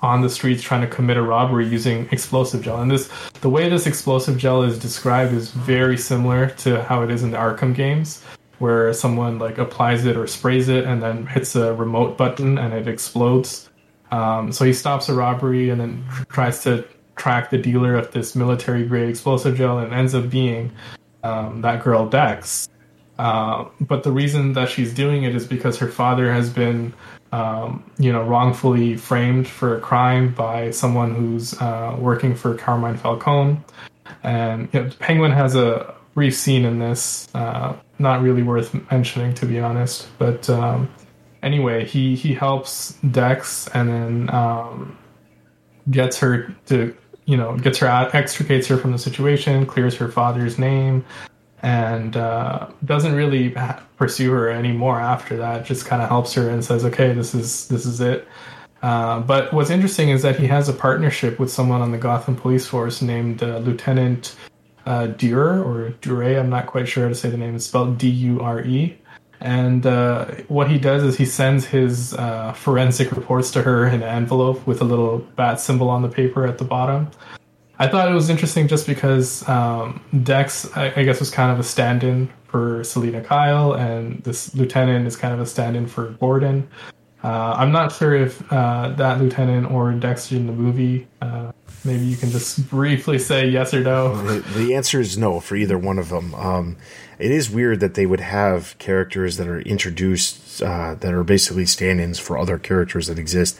on 0.00 0.20
the 0.20 0.28
streets 0.28 0.62
trying 0.62 0.80
to 0.80 0.86
commit 0.86 1.16
a 1.16 1.22
robbery 1.22 1.66
using 1.66 2.08
explosive 2.10 2.62
gel. 2.62 2.82
And 2.82 2.90
this 2.90 3.10
the 3.40 3.48
way 3.48 3.68
this 3.68 3.86
explosive 3.86 4.36
gel 4.36 4.62
is 4.62 4.78
described 4.78 5.32
is 5.32 5.50
very 5.50 5.96
similar 5.96 6.48
to 6.58 6.82
how 6.82 7.02
it 7.02 7.10
is 7.10 7.22
in 7.22 7.30
the 7.30 7.38
Arkham 7.38 7.74
games, 7.74 8.22
where 8.58 8.92
someone 8.92 9.38
like 9.38 9.58
applies 9.58 10.04
it 10.04 10.16
or 10.16 10.26
sprays 10.26 10.68
it 10.68 10.84
and 10.84 11.02
then 11.02 11.26
hits 11.26 11.54
a 11.56 11.72
remote 11.74 12.18
button 12.18 12.58
and 12.58 12.74
it 12.74 12.88
explodes. 12.88 13.70
Um, 14.12 14.52
so 14.52 14.64
he 14.64 14.74
stops 14.74 15.08
a 15.08 15.14
robbery 15.14 15.70
and 15.70 15.80
then 15.80 16.04
tries 16.28 16.62
to 16.64 16.84
track 17.16 17.50
the 17.50 17.58
dealer 17.58 17.96
of 17.96 18.12
this 18.12 18.36
military 18.36 18.84
grade 18.84 19.08
explosive 19.08 19.56
gel 19.56 19.78
and 19.78 19.92
ends 19.92 20.14
up 20.14 20.28
being 20.30 20.70
um, 21.22 21.62
that 21.62 21.82
girl 21.82 22.06
Dex. 22.06 22.68
Uh, 23.18 23.66
but 23.80 24.02
the 24.02 24.12
reason 24.12 24.52
that 24.52 24.68
she's 24.68 24.92
doing 24.92 25.24
it 25.24 25.34
is 25.34 25.46
because 25.46 25.78
her 25.78 25.88
father 25.88 26.32
has 26.32 26.50
been, 26.50 26.92
um, 27.30 27.84
you 27.98 28.12
know, 28.12 28.22
wrongfully 28.22 28.96
framed 28.96 29.48
for 29.48 29.76
a 29.76 29.80
crime 29.80 30.34
by 30.34 30.70
someone 30.70 31.14
who's 31.14 31.58
uh, 31.60 31.96
working 31.98 32.34
for 32.34 32.54
Carmine 32.54 32.96
Falcone. 32.96 33.60
And 34.22 34.68
you 34.72 34.82
know, 34.82 34.90
Penguin 34.98 35.32
has 35.32 35.54
a 35.54 35.94
brief 36.14 36.34
scene 36.34 36.64
in 36.64 36.78
this, 36.78 37.28
uh, 37.34 37.74
not 37.98 38.20
really 38.20 38.42
worth 38.42 38.74
mentioning 38.90 39.32
to 39.34 39.46
be 39.46 39.58
honest. 39.58 40.08
But 40.18 40.50
um, 40.50 40.90
anyway, 41.42 41.84
he 41.84 42.14
he 42.16 42.34
helps 42.34 42.92
Dex 43.10 43.68
and 43.74 43.88
then 43.88 44.30
um, 44.34 44.98
gets 45.90 46.18
her 46.18 46.54
to 46.66 46.94
you 47.24 47.36
know, 47.36 47.56
gets 47.56 47.78
her 47.78 47.86
out, 47.86 48.14
extricates 48.14 48.66
her 48.66 48.76
from 48.76 48.92
the 48.92 48.98
situation, 48.98 49.66
clears 49.66 49.94
her 49.96 50.08
father's 50.08 50.58
name, 50.58 51.04
and 51.62 52.16
uh, 52.16 52.68
doesn't 52.84 53.14
really 53.14 53.54
pursue 53.96 54.30
her 54.32 54.50
anymore 54.50 55.00
after 55.00 55.36
that. 55.36 55.64
Just 55.64 55.86
kind 55.86 56.02
of 56.02 56.08
helps 56.08 56.34
her 56.34 56.48
and 56.48 56.64
says, 56.64 56.84
"Okay, 56.84 57.12
this 57.12 57.34
is 57.34 57.68
this 57.68 57.86
is 57.86 58.00
it." 58.00 58.26
Uh, 58.82 59.20
but 59.20 59.52
what's 59.52 59.70
interesting 59.70 60.08
is 60.08 60.22
that 60.22 60.36
he 60.36 60.46
has 60.48 60.68
a 60.68 60.72
partnership 60.72 61.38
with 61.38 61.50
someone 61.52 61.80
on 61.80 61.92
the 61.92 61.98
Gotham 61.98 62.34
police 62.34 62.66
force 62.66 63.00
named 63.00 63.40
uh, 63.40 63.58
Lieutenant 63.58 64.34
uh, 64.86 65.06
or 65.22 65.94
Dure. 66.00 66.38
I'm 66.38 66.50
not 66.50 66.66
quite 66.66 66.88
sure 66.88 67.04
how 67.04 67.08
to 67.08 67.14
say 67.14 67.30
the 67.30 67.36
name. 67.36 67.54
It's 67.54 67.66
spelled 67.66 67.98
D 67.98 68.08
U 68.08 68.40
R 68.40 68.60
E. 68.64 68.98
And 69.42 69.84
uh, 69.86 70.26
what 70.46 70.70
he 70.70 70.78
does 70.78 71.02
is 71.02 71.16
he 71.16 71.26
sends 71.26 71.66
his 71.66 72.14
uh, 72.14 72.52
forensic 72.52 73.10
reports 73.10 73.50
to 73.52 73.62
her 73.62 73.86
in 73.86 73.94
an 73.94 74.02
envelope 74.04 74.64
with 74.68 74.80
a 74.80 74.84
little 74.84 75.18
bat 75.36 75.58
symbol 75.58 75.90
on 75.90 76.02
the 76.02 76.08
paper 76.08 76.46
at 76.46 76.58
the 76.58 76.64
bottom. 76.64 77.10
I 77.80 77.88
thought 77.88 78.08
it 78.08 78.14
was 78.14 78.30
interesting 78.30 78.68
just 78.68 78.86
because 78.86 79.46
um, 79.48 80.00
Dex, 80.22 80.70
I, 80.76 80.92
I, 80.94 81.02
guess, 81.02 81.18
was 81.18 81.30
kind 81.30 81.50
of 81.50 81.58
a 81.58 81.64
stand 81.64 82.04
in 82.04 82.30
for 82.46 82.84
Selina 82.84 83.20
Kyle, 83.20 83.72
and 83.72 84.22
this 84.22 84.54
lieutenant 84.54 85.08
is 85.08 85.16
kind 85.16 85.34
of 85.34 85.40
a 85.40 85.46
stand 85.46 85.76
in 85.76 85.88
for 85.88 86.10
Gordon. 86.20 86.68
Uh, 87.24 87.54
I'm 87.56 87.72
not 87.72 87.90
sure 87.90 88.14
if 88.14 88.52
uh, 88.52 88.90
that 88.90 89.20
lieutenant 89.20 89.72
or 89.72 89.92
Dexter 89.92 90.36
in 90.36 90.46
the 90.46 90.52
movie. 90.52 91.08
Uh, 91.20 91.50
maybe 91.84 92.04
you 92.04 92.16
can 92.16 92.30
just 92.30 92.68
briefly 92.68 93.18
say 93.18 93.48
yes 93.48 93.74
or 93.74 93.80
no. 93.80 94.14
The, 94.22 94.40
the 94.58 94.74
answer 94.74 95.00
is 95.00 95.18
no 95.18 95.40
for 95.40 95.56
either 95.56 95.78
one 95.78 95.98
of 95.98 96.08
them. 96.08 96.34
Um, 96.34 96.76
it 97.22 97.30
is 97.30 97.48
weird 97.48 97.78
that 97.80 97.94
they 97.94 98.04
would 98.04 98.20
have 98.20 98.76
characters 98.78 99.36
that 99.36 99.46
are 99.46 99.60
introduced 99.60 100.60
uh, 100.60 100.96
that 100.96 101.14
are 101.14 101.22
basically 101.22 101.64
stand-ins 101.64 102.18
for 102.18 102.36
other 102.36 102.58
characters 102.58 103.06
that 103.06 103.18
exist. 103.18 103.56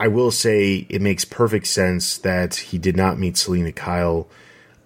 I 0.00 0.08
will 0.08 0.30
say 0.30 0.86
it 0.88 1.02
makes 1.02 1.24
perfect 1.26 1.66
sense 1.66 2.16
that 2.18 2.54
he 2.54 2.78
did 2.78 2.96
not 2.96 3.18
meet 3.18 3.36
Selina 3.36 3.72
Kyle 3.72 4.26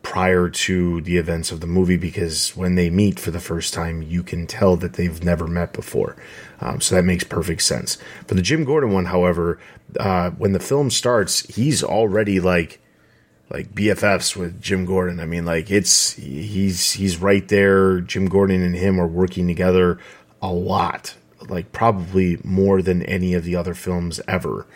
prior 0.03 0.49
to 0.49 1.01
the 1.03 1.16
events 1.16 1.53
of 1.53 1.61
the 1.61 1.66
movie 1.66 1.97
because 1.97 2.57
when 2.57 2.74
they 2.74 2.91
meet 2.91 3.20
for 3.20 3.30
the 3.30 3.41
first 3.41 3.72
time, 3.72 4.03
you 4.03 4.22
can 4.22 4.47
tell 4.47 4.76
that 4.76 4.95
they've 4.95 5.22
never 5.22 5.47
met 5.47 5.72
before. 5.72 6.16
Um, 6.61 6.80
so 6.80 6.95
that 6.95 7.05
makes 7.05 7.24
perfect 7.24 7.62
sense. 7.62 7.99
For 8.26 8.34
the 8.34 8.43
Jim 8.43 8.64
Gordon 8.64 8.93
one, 8.93 9.07
however, 9.07 9.61
uh, 10.01 10.30
when 10.30 10.53
the 10.53 10.61
film 10.61 10.91
starts, 10.91 11.47
he's 11.47 11.84
already 11.84 12.41
like 12.41 12.80
like 13.51 13.74
BFFs 13.74 14.36
with 14.36 14.61
Jim 14.61 14.84
Gordon. 14.84 15.20
I 15.20 15.26
mean, 15.26 15.44
like 15.44 15.70
it's 15.70 16.12
he's 16.12 16.92
he's 16.92 17.18
right 17.18 17.47
there. 17.49 18.01
Jim 18.01 18.28
Gordon 18.28 18.62
and 18.62 18.74
him 18.74 19.01
are 19.01 19.07
working 19.07 19.47
together 19.47 19.99
a 20.42 20.53
lot, 20.53 21.14
like 21.49 21.72
probably 21.72 22.38
more 22.42 22.82
than 22.82 23.03
any 23.03 23.34
of 23.34 23.44
the 23.44 23.57
other 23.57 23.74
films 23.74 24.20
ever. 24.26 24.66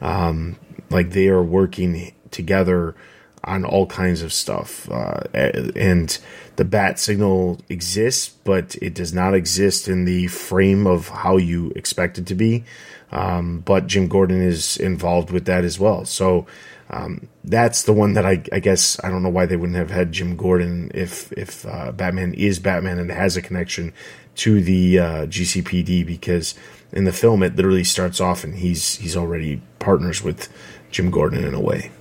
Um, 0.00 0.58
like 0.90 1.10
they 1.10 1.28
are 1.28 1.42
working 1.42 2.12
together 2.30 2.94
on 3.44 3.64
all 3.64 3.86
kinds 3.86 4.22
of 4.22 4.32
stuff. 4.32 4.90
Uh, 4.90 5.22
and 5.34 6.18
the 6.56 6.64
bat 6.64 6.98
signal 6.98 7.60
exists, 7.68 8.28
but 8.44 8.76
it 8.76 8.94
does 8.94 9.12
not 9.14 9.34
exist 9.34 9.88
in 9.88 10.04
the 10.04 10.26
frame 10.26 10.86
of 10.86 11.08
how 11.08 11.36
you 11.36 11.72
expect 11.74 12.18
it 12.18 12.26
to 12.26 12.34
be. 12.34 12.64
Um, 13.12 13.60
but 13.60 13.86
Jim 13.86 14.08
Gordon 14.08 14.40
is 14.40 14.76
involved 14.76 15.30
with 15.30 15.46
that 15.46 15.64
as 15.64 15.80
well. 15.80 16.04
So 16.04 16.46
um, 16.90 17.28
that's 17.44 17.84
the 17.84 17.92
one 17.92 18.14
that 18.14 18.26
I, 18.26 18.42
I, 18.52 18.58
guess 18.58 18.98
I 19.04 19.10
don't 19.10 19.22
know 19.22 19.28
why 19.28 19.46
they 19.46 19.56
wouldn't 19.56 19.78
have 19.78 19.90
had 19.90 20.10
Jim 20.10 20.36
Gordon 20.36 20.90
if 20.92 21.30
if 21.32 21.64
uh, 21.64 21.92
Batman 21.92 22.34
is 22.34 22.58
Batman 22.58 22.98
and 22.98 23.10
has 23.10 23.36
a 23.36 23.42
connection 23.42 23.92
to 24.36 24.60
the 24.60 24.98
uh, 24.98 25.26
GCPD 25.26 26.04
because 26.04 26.54
in 26.92 27.04
the 27.04 27.12
film 27.12 27.42
it 27.42 27.54
literally 27.54 27.84
starts 27.84 28.20
off 28.20 28.42
and 28.42 28.56
he's 28.56 28.96
he's 28.96 29.16
already 29.16 29.62
partners 29.78 30.22
with 30.22 30.48
Jim 30.90 31.10
Gordon 31.10 31.44
in 31.44 31.54
a 31.54 31.60
way. 31.60 31.92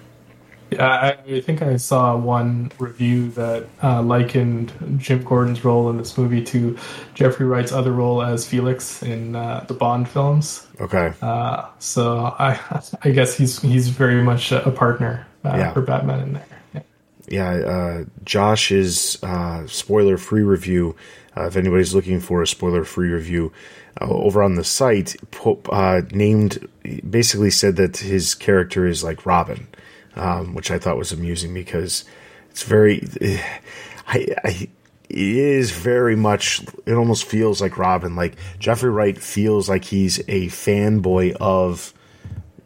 Yeah, 0.72 1.16
I 1.28 1.42
think 1.42 1.62
I 1.62 1.78
saw 1.78 2.16
one 2.16 2.72
review 2.78 3.32
that 3.32 3.68
uh, 3.82 4.04
likened 4.04 4.72
Jim 4.98 5.24
Gordon's 5.24 5.66
role 5.66 5.90
in 5.90 5.98
this 5.98 6.18
movie 6.18 6.44
to 6.46 6.78
Jeffrey 7.16 7.48
Wright's 7.48 7.72
other 7.72 7.92
role 7.92 8.22
as 8.22 8.48
Felix 8.48 9.02
in 9.02 9.36
uh, 9.36 9.66
the 9.68 9.74
Bond 9.74 10.08
films. 10.08 10.68
Okay. 10.80 11.12
Uh, 11.22 11.68
so 11.80 12.36
I, 12.38 12.60
I 13.04 13.10
guess 13.10 13.36
he's 13.36 13.60
he's 13.62 13.90
very 13.90 14.22
much 14.22 14.52
a 14.52 14.72
partner 14.72 15.26
uh, 15.44 15.56
yeah. 15.58 15.74
for 15.74 15.82
Batman 15.82 16.20
in 16.20 16.34
there. 16.34 16.46
Yeah, 16.74 16.82
yeah 17.28 17.68
uh, 17.68 18.06
Josh 18.24 18.72
uh, 18.72 19.66
spoiler-free 19.66 20.44
review. 20.44 20.96
if 21.36 21.56
anybody's 21.56 21.96
looking 21.96 22.20
for 22.20 22.44
a 22.44 22.48
spoiler-free 22.48 23.10
review, 23.10 23.52
over 24.02 24.44
on 24.44 24.54
the 24.54 24.64
site, 24.64 25.16
named 26.12 26.70
basically 27.10 27.50
said 27.50 27.76
that 27.78 27.98
his 27.98 28.36
character 28.36 28.86
is 28.86 29.04
like 29.04 29.26
Robin 29.26 29.68
um, 30.20 30.54
which 30.54 30.70
I 30.70 30.80
thought 30.80 30.98
was 30.98 31.12
amusing 31.12 31.54
because 31.54 32.04
it's 32.52 32.64
very, 32.64 33.08
I, 34.08 34.28
I, 34.44 34.70
it 35.10 35.18
is 35.18 35.72
very 35.72 36.16
much. 36.16 36.62
It 36.86 36.94
almost 36.94 37.26
feels 37.26 37.62
like 37.62 37.78
Robin. 37.78 38.16
Like 38.16 38.36
Jeffrey 38.60 38.92
Wright 38.92 39.18
feels 39.18 39.68
like 39.68 39.86
he's 39.86 40.20
a 40.28 40.48
fanboy 40.48 41.36
of 41.40 41.94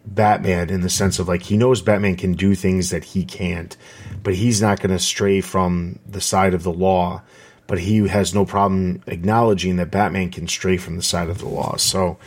Batman 0.06 0.70
in 0.70 0.82
the 0.82 0.89
sense 0.89 1.20
of 1.20 1.28
like 1.28 1.43
he 1.43 1.56
knows 1.56 1.82
Batman 1.82 2.18
can 2.18 2.34
do 2.34 2.54
things 2.54 2.89
that 2.89 3.06
he 3.06 3.24
can't, 3.24 3.78
but 4.24 4.36
he's 4.36 4.62
not 4.62 4.80
going 4.80 4.91
to 4.91 4.99
stray 4.99 5.39
from 5.39 5.99
the 6.06 6.22
side 6.22 6.54
of 6.54 6.64
the 6.64 6.74
law. 6.74 7.22
But 7.66 7.80
he 7.80 8.06
has 8.10 8.34
no 8.34 8.45
problem 8.45 9.01
acknowledging 9.08 9.78
that 9.78 9.89
Batman 9.89 10.30
can 10.30 10.49
stray 10.49 10.76
from 10.76 10.97
the 10.97 11.01
side 11.01 11.30
of 11.30 11.38
the 11.38 11.47
law. 11.47 11.78
So 11.78 12.18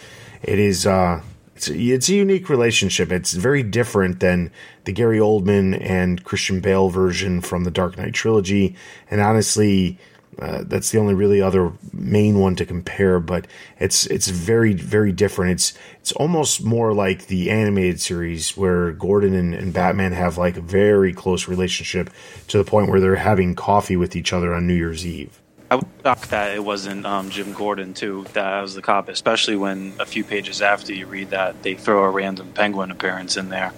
it 0.43 0.59
is. 0.59 0.87
Uh, 0.87 1.21
it's 1.57 1.69
a, 1.69 1.75
it's 1.75 2.09
a 2.11 2.15
unique 2.15 2.51
relationship. 2.51 3.11
It's 3.11 3.33
very 3.33 3.63
different 3.63 4.21
than 4.21 4.51
the 4.85 4.93
Gary 4.93 5.19
Oldman 5.19 5.81
and 5.81 6.23
Christian 6.23 6.61
Bale 6.61 6.91
version 6.91 7.41
from 7.41 7.65
the 7.65 7.71
Dark 7.71 7.97
Knight 7.97 8.13
trilogy. 8.13 8.77
And 9.11 9.23
honestly, 9.23 9.99
uh, 10.39 10.65
that's 10.67 10.91
the 10.91 10.99
only 10.99 11.15
really 11.15 11.41
other 11.41 11.73
main 11.95 12.41
one 12.41 12.57
to 12.57 12.67
compare. 12.67 13.21
But 13.21 13.47
it's 13.81 14.07
it's 14.07 14.29
very 14.29 14.75
very 14.75 15.13
different. 15.13 15.53
It's 15.53 15.73
it's 15.99 16.13
almost 16.13 16.63
more 16.63 16.93
like 16.93 17.29
the 17.29 17.51
animated 17.51 18.03
series 18.03 18.55
where 18.55 18.93
Gordon 18.93 19.33
and, 19.33 19.55
and 19.55 19.73
Batman 19.73 20.13
have 20.13 20.37
like 20.37 20.59
a 20.59 20.61
very 20.61 21.15
close 21.15 21.49
relationship 21.49 22.11
to 22.49 22.59
the 22.59 22.65
point 22.65 22.91
where 22.91 23.01
they're 23.01 23.17
having 23.17 23.55
coffee 23.55 23.97
with 23.97 24.15
each 24.15 24.35
other 24.35 24.53
on 24.53 24.67
New 24.67 24.75
Year's 24.75 25.07
Eve. 25.07 25.41
I 25.69 25.77
was 25.77 25.85
shocked 26.03 26.31
that 26.31 26.55
it 26.55 26.63
wasn't 26.65 27.05
um, 27.07 27.29
Jim 27.29 27.53
Gordon 27.53 27.93
too 27.93 28.25
that 28.35 28.61
was 28.63 28.75
the 28.75 28.83
cop, 28.83 29.09
especially 29.09 29.57
when 29.57 29.95
a 29.99 30.07
few 30.07 30.23
pages 30.23 30.63
after 30.63 30.93
you 30.93 31.07
read 31.07 31.31
that 31.31 31.63
they 31.63 31.75
throw 31.75 32.05
a 32.05 32.11
random 32.11 32.53
penguin 32.53 32.93
appearance 32.93 33.37
in 33.37 33.49
there. 33.49 33.73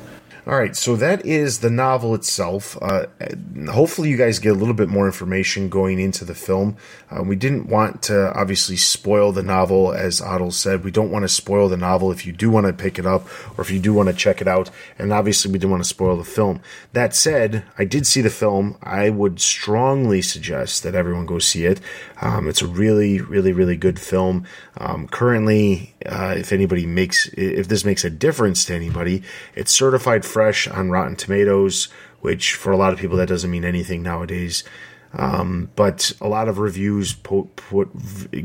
All 0.48 0.56
right, 0.56 0.74
so 0.74 0.96
that 0.96 1.26
is 1.26 1.58
the 1.58 1.68
novel 1.68 2.14
itself. 2.14 2.78
Uh, 2.80 3.04
hopefully, 3.70 4.08
you 4.08 4.16
guys 4.16 4.38
get 4.38 4.52
a 4.52 4.58
little 4.58 4.72
bit 4.72 4.88
more 4.88 5.04
information 5.04 5.68
going 5.68 6.00
into 6.00 6.24
the 6.24 6.34
film. 6.34 6.78
Uh, 7.10 7.22
we 7.22 7.36
didn't 7.36 7.66
want 7.66 8.04
to 8.04 8.32
obviously 8.32 8.76
spoil 8.78 9.30
the 9.30 9.42
novel, 9.42 9.92
as 9.92 10.22
Adil 10.22 10.50
said. 10.50 10.84
We 10.84 10.90
don't 10.90 11.10
want 11.10 11.24
to 11.24 11.28
spoil 11.28 11.68
the 11.68 11.76
novel 11.76 12.10
if 12.12 12.24
you 12.24 12.32
do 12.32 12.48
want 12.48 12.66
to 12.66 12.72
pick 12.72 12.98
it 12.98 13.04
up 13.04 13.26
or 13.58 13.60
if 13.60 13.70
you 13.70 13.78
do 13.78 13.92
want 13.92 14.08
to 14.08 14.14
check 14.14 14.40
it 14.40 14.48
out. 14.48 14.70
And 14.98 15.12
obviously, 15.12 15.52
we 15.52 15.58
didn't 15.58 15.72
want 15.72 15.82
to 15.82 15.88
spoil 15.88 16.16
the 16.16 16.24
film. 16.24 16.62
That 16.94 17.14
said, 17.14 17.64
I 17.76 17.84
did 17.84 18.06
see 18.06 18.22
the 18.22 18.30
film. 18.30 18.78
I 18.82 19.10
would 19.10 19.40
strongly 19.40 20.22
suggest 20.22 20.82
that 20.82 20.94
everyone 20.94 21.26
go 21.26 21.40
see 21.40 21.66
it. 21.66 21.78
Um, 22.22 22.48
it's 22.48 22.62
a 22.62 22.66
really, 22.66 23.20
really, 23.20 23.52
really 23.52 23.76
good 23.76 24.00
film. 24.00 24.46
Um, 24.78 25.08
currently, 25.08 25.94
uh, 26.06 26.36
if 26.38 26.52
anybody 26.52 26.86
makes, 26.86 27.28
if 27.34 27.68
this 27.68 27.84
makes 27.84 28.02
a 28.02 28.10
difference 28.10 28.64
to 28.64 28.74
anybody, 28.74 29.22
it's 29.54 29.72
certified 29.72 30.24
fresh 30.38 30.68
on 30.68 30.88
Rotten 30.88 31.16
Tomatoes, 31.16 31.88
which 32.20 32.54
for 32.54 32.70
a 32.70 32.76
lot 32.76 32.92
of 32.92 33.00
people 33.00 33.16
that 33.16 33.26
doesn't 33.26 33.50
mean 33.50 33.64
anything 33.64 34.04
nowadays. 34.04 34.62
Um, 35.12 35.68
but 35.74 36.12
a 36.20 36.28
lot 36.28 36.48
of 36.48 36.60
reviews 36.60 37.14
put, 37.14 37.48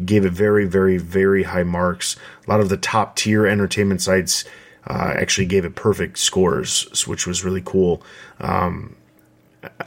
gave 0.03 0.25
it 0.25 0.33
very, 0.33 0.65
very, 0.65 0.97
very 0.97 1.43
high 1.43 1.61
marks. 1.61 2.15
A 2.47 2.49
lot 2.49 2.61
of 2.61 2.69
the 2.69 2.77
top 2.77 3.15
tier 3.15 3.45
entertainment 3.45 4.01
sites 4.01 4.43
uh, 4.87 5.13
actually 5.15 5.45
gave 5.45 5.65
it 5.65 5.75
perfect 5.75 6.17
scores, 6.17 7.05
which 7.05 7.27
was 7.27 7.45
really 7.45 7.61
cool. 7.63 8.01
Um, 8.39 8.95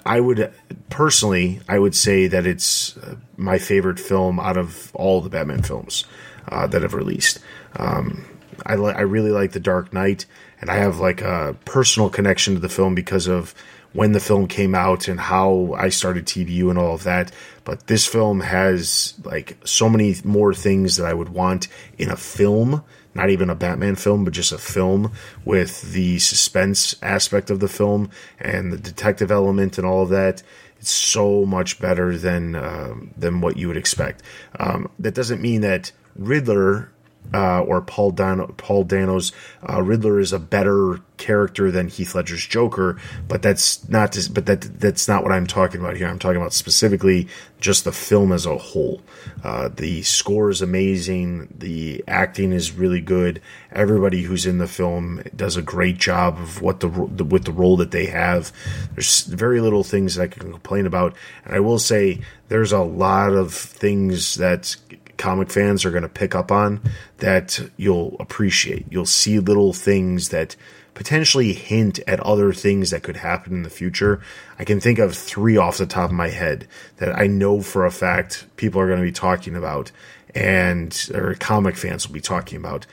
I 0.05 0.21
would 0.21 0.53
personally, 0.89 1.59
I 1.69 1.81
would 1.81 1.97
say 1.97 2.29
that 2.29 2.47
it's 2.47 2.97
uh, 2.99 3.17
my 3.37 3.59
favorite 3.59 3.99
film 3.99 4.39
out 4.39 4.57
of 4.57 4.95
all 4.95 5.21
the 5.21 5.29
Batman 5.29 5.65
films 5.65 6.05
uh, 6.47 6.69
that 6.69 6.83
have 6.83 6.95
released. 6.95 7.41
Um, 7.75 8.25
I, 8.65 8.77
li- 8.77 8.95
I 8.95 9.01
really 9.01 9.33
like 9.33 9.51
The 9.51 9.61
Dark 9.61 9.93
Knight, 9.93 10.27
and 10.67 10.77
I 10.77 10.83
have 10.83 10.99
like 10.99 11.23
a 11.23 11.55
personal 11.65 12.11
connection 12.11 12.55
to 12.55 12.61
the 12.61 12.69
film 12.69 12.97
because 12.97 13.29
of 13.29 13.55
when 13.93 14.11
the 14.11 14.19
film 14.19 14.49
came 14.49 14.75
out 14.75 15.07
and 15.07 15.21
how 15.21 15.77
I 15.79 15.91
started 15.91 16.27
TBU 16.27 16.71
and 16.71 16.77
all 16.77 16.93
of 16.93 17.05
that. 17.05 17.31
But 17.63 17.87
this 17.87 18.05
film 18.05 18.41
has 18.41 19.15
like 19.23 19.59
so 19.65 19.89
many 19.89 20.17
more 20.25 20.53
things 20.55 20.97
that 20.97 21.07
I 21.07 21.15
would 21.15 21.29
want 21.29 21.69
in 21.99 22.11
a 22.11 22.17
film, 22.17 22.83
not 23.15 23.31
even 23.31 23.49
a 23.49 23.55
Batman 23.55 23.95
film, 23.95 24.25
but 24.25 24.35
just 24.35 24.51
a 24.51 24.59
film 24.59 25.13
with 25.45 25.93
the 25.93 26.19
suspense 26.19 26.97
aspect 27.01 27.49
of 27.49 27.61
the 27.61 27.69
film 27.69 28.11
and 28.41 28.73
the 28.73 28.79
detective 28.79 29.31
element 29.31 29.79
and 29.79 29.87
all 29.87 30.03
of 30.03 30.09
that. 30.09 30.43
It's 30.81 30.91
so 30.91 31.47
much 31.47 31.81
better 31.81 32.19
than 32.19 32.57
uh, 32.57 32.95
than 33.17 33.41
what 33.41 33.57
you 33.57 33.69
would 33.69 33.77
expect. 33.77 34.25
Um, 34.59 34.91
that 34.99 35.15
doesn't 35.15 35.41
mean 35.41 35.61
that 35.61 35.93
Riddler 36.17 36.91
uh, 37.35 37.61
or 37.63 37.81
Paul 37.81 38.13
Dano, 38.13 38.47
Paul 38.57 38.85
Dano's 38.85 39.33
uh, 39.69 39.83
Riddler 39.83 40.21
is 40.21 40.33
a 40.33 40.39
better 40.39 41.01
character 41.17 41.71
than 41.71 41.89
Heath 41.89 42.15
Ledger's 42.15 42.47
Joker, 42.47 42.99
but 43.27 43.43
that's 43.43 43.89
not 43.89 44.13
to, 44.13 44.31
but 44.31 44.47
that 44.47 44.61
that's 44.79 45.09
not 45.09 45.23
what 45.23 45.33
I'm 45.33 45.47
talking 45.47 45.81
about 45.81 45.97
here. 45.97 46.09
I'm 46.09 46.19
talking 46.19 46.41
about 46.41 46.53
specifically 46.53 47.29
just 47.61 47.85
the 47.85 47.93
film 47.93 48.33
as 48.33 48.47
a 48.47 48.57
whole. 48.57 49.01
Uh, 49.43 49.69
the 49.69 50.03
score 50.03 50.51
is 50.51 50.63
amazing. 50.63 51.49
The 51.57 52.05
acting 52.07 52.53
is 52.53 52.73
really 52.73 53.01
good. 53.01 53.41
Everybody 53.73 54.23
who's 54.23 54.47
in 54.47 54.59
the 54.59 54.69
film 54.69 55.23
does 55.35 55.57
a 55.57 55.63
great 55.63 55.99
job 55.99 56.39
of 56.39 56.61
what 56.63 56.81
the, 56.81 56.89
the 56.89 57.25
with 57.25 57.45
the 57.45 57.53
role 57.53 57.77
that 57.79 57.91
they 57.91 58.07
have. 58.07 58.53
There's 58.95 59.23
very 59.23 59.61
little 59.61 59.85
things 59.85 60.17
that 60.17 60.23
I 60.23 60.29
can 60.29 60.53
complain 60.53 60.87
about, 60.87 61.15
and 61.45 61.55
I 61.55 61.61
will 61.61 61.79
say 61.79 62.21
there's 62.49 62.73
a 62.73 62.83
lot 62.83 63.33
of 63.33 63.53
things 63.55 64.37
that 64.37 64.77
comic 65.17 65.51
fans 65.51 65.85
are 65.85 65.91
going 65.91 66.03
to 66.03 66.09
pick 66.09 66.35
up 66.35 66.53
on 66.53 66.81
that 67.19 67.61
you'll 67.77 68.17
appreciate. 68.21 68.87
You'll 68.91 69.07
see 69.07 69.39
little 69.39 69.73
things 69.73 70.31
that 70.31 70.57
potentially 70.95 71.53
hint 71.53 72.01
at 72.07 72.21
other 72.21 72.53
things 72.53 72.91
that 72.91 73.03
could 73.03 73.19
happen 73.19 73.53
in 73.53 73.63
the 73.63 73.71
future. 73.71 74.21
I 74.59 74.65
can 74.65 74.81
think 74.81 74.99
of 74.99 75.15
three 75.15 75.57
off 75.57 75.79
the 75.79 75.87
top 75.87 76.11
of 76.11 76.17
my 76.17 76.31
head 76.31 76.67
that 76.97 77.17
I 77.19 77.27
know 77.27 77.61
for 77.61 77.85
a 77.85 77.91
fact 77.91 78.47
people 78.57 78.81
are 78.81 78.87
going 78.87 79.01
to 79.01 79.05
be 79.05 79.13
talking 79.13 79.55
about 79.55 79.93
and 80.35 81.11
or 81.15 81.35
comic 81.35 81.77
fans 81.77 82.07
will 82.07 82.15
be 82.15 82.21
talking 82.21 82.59
about 82.59 82.87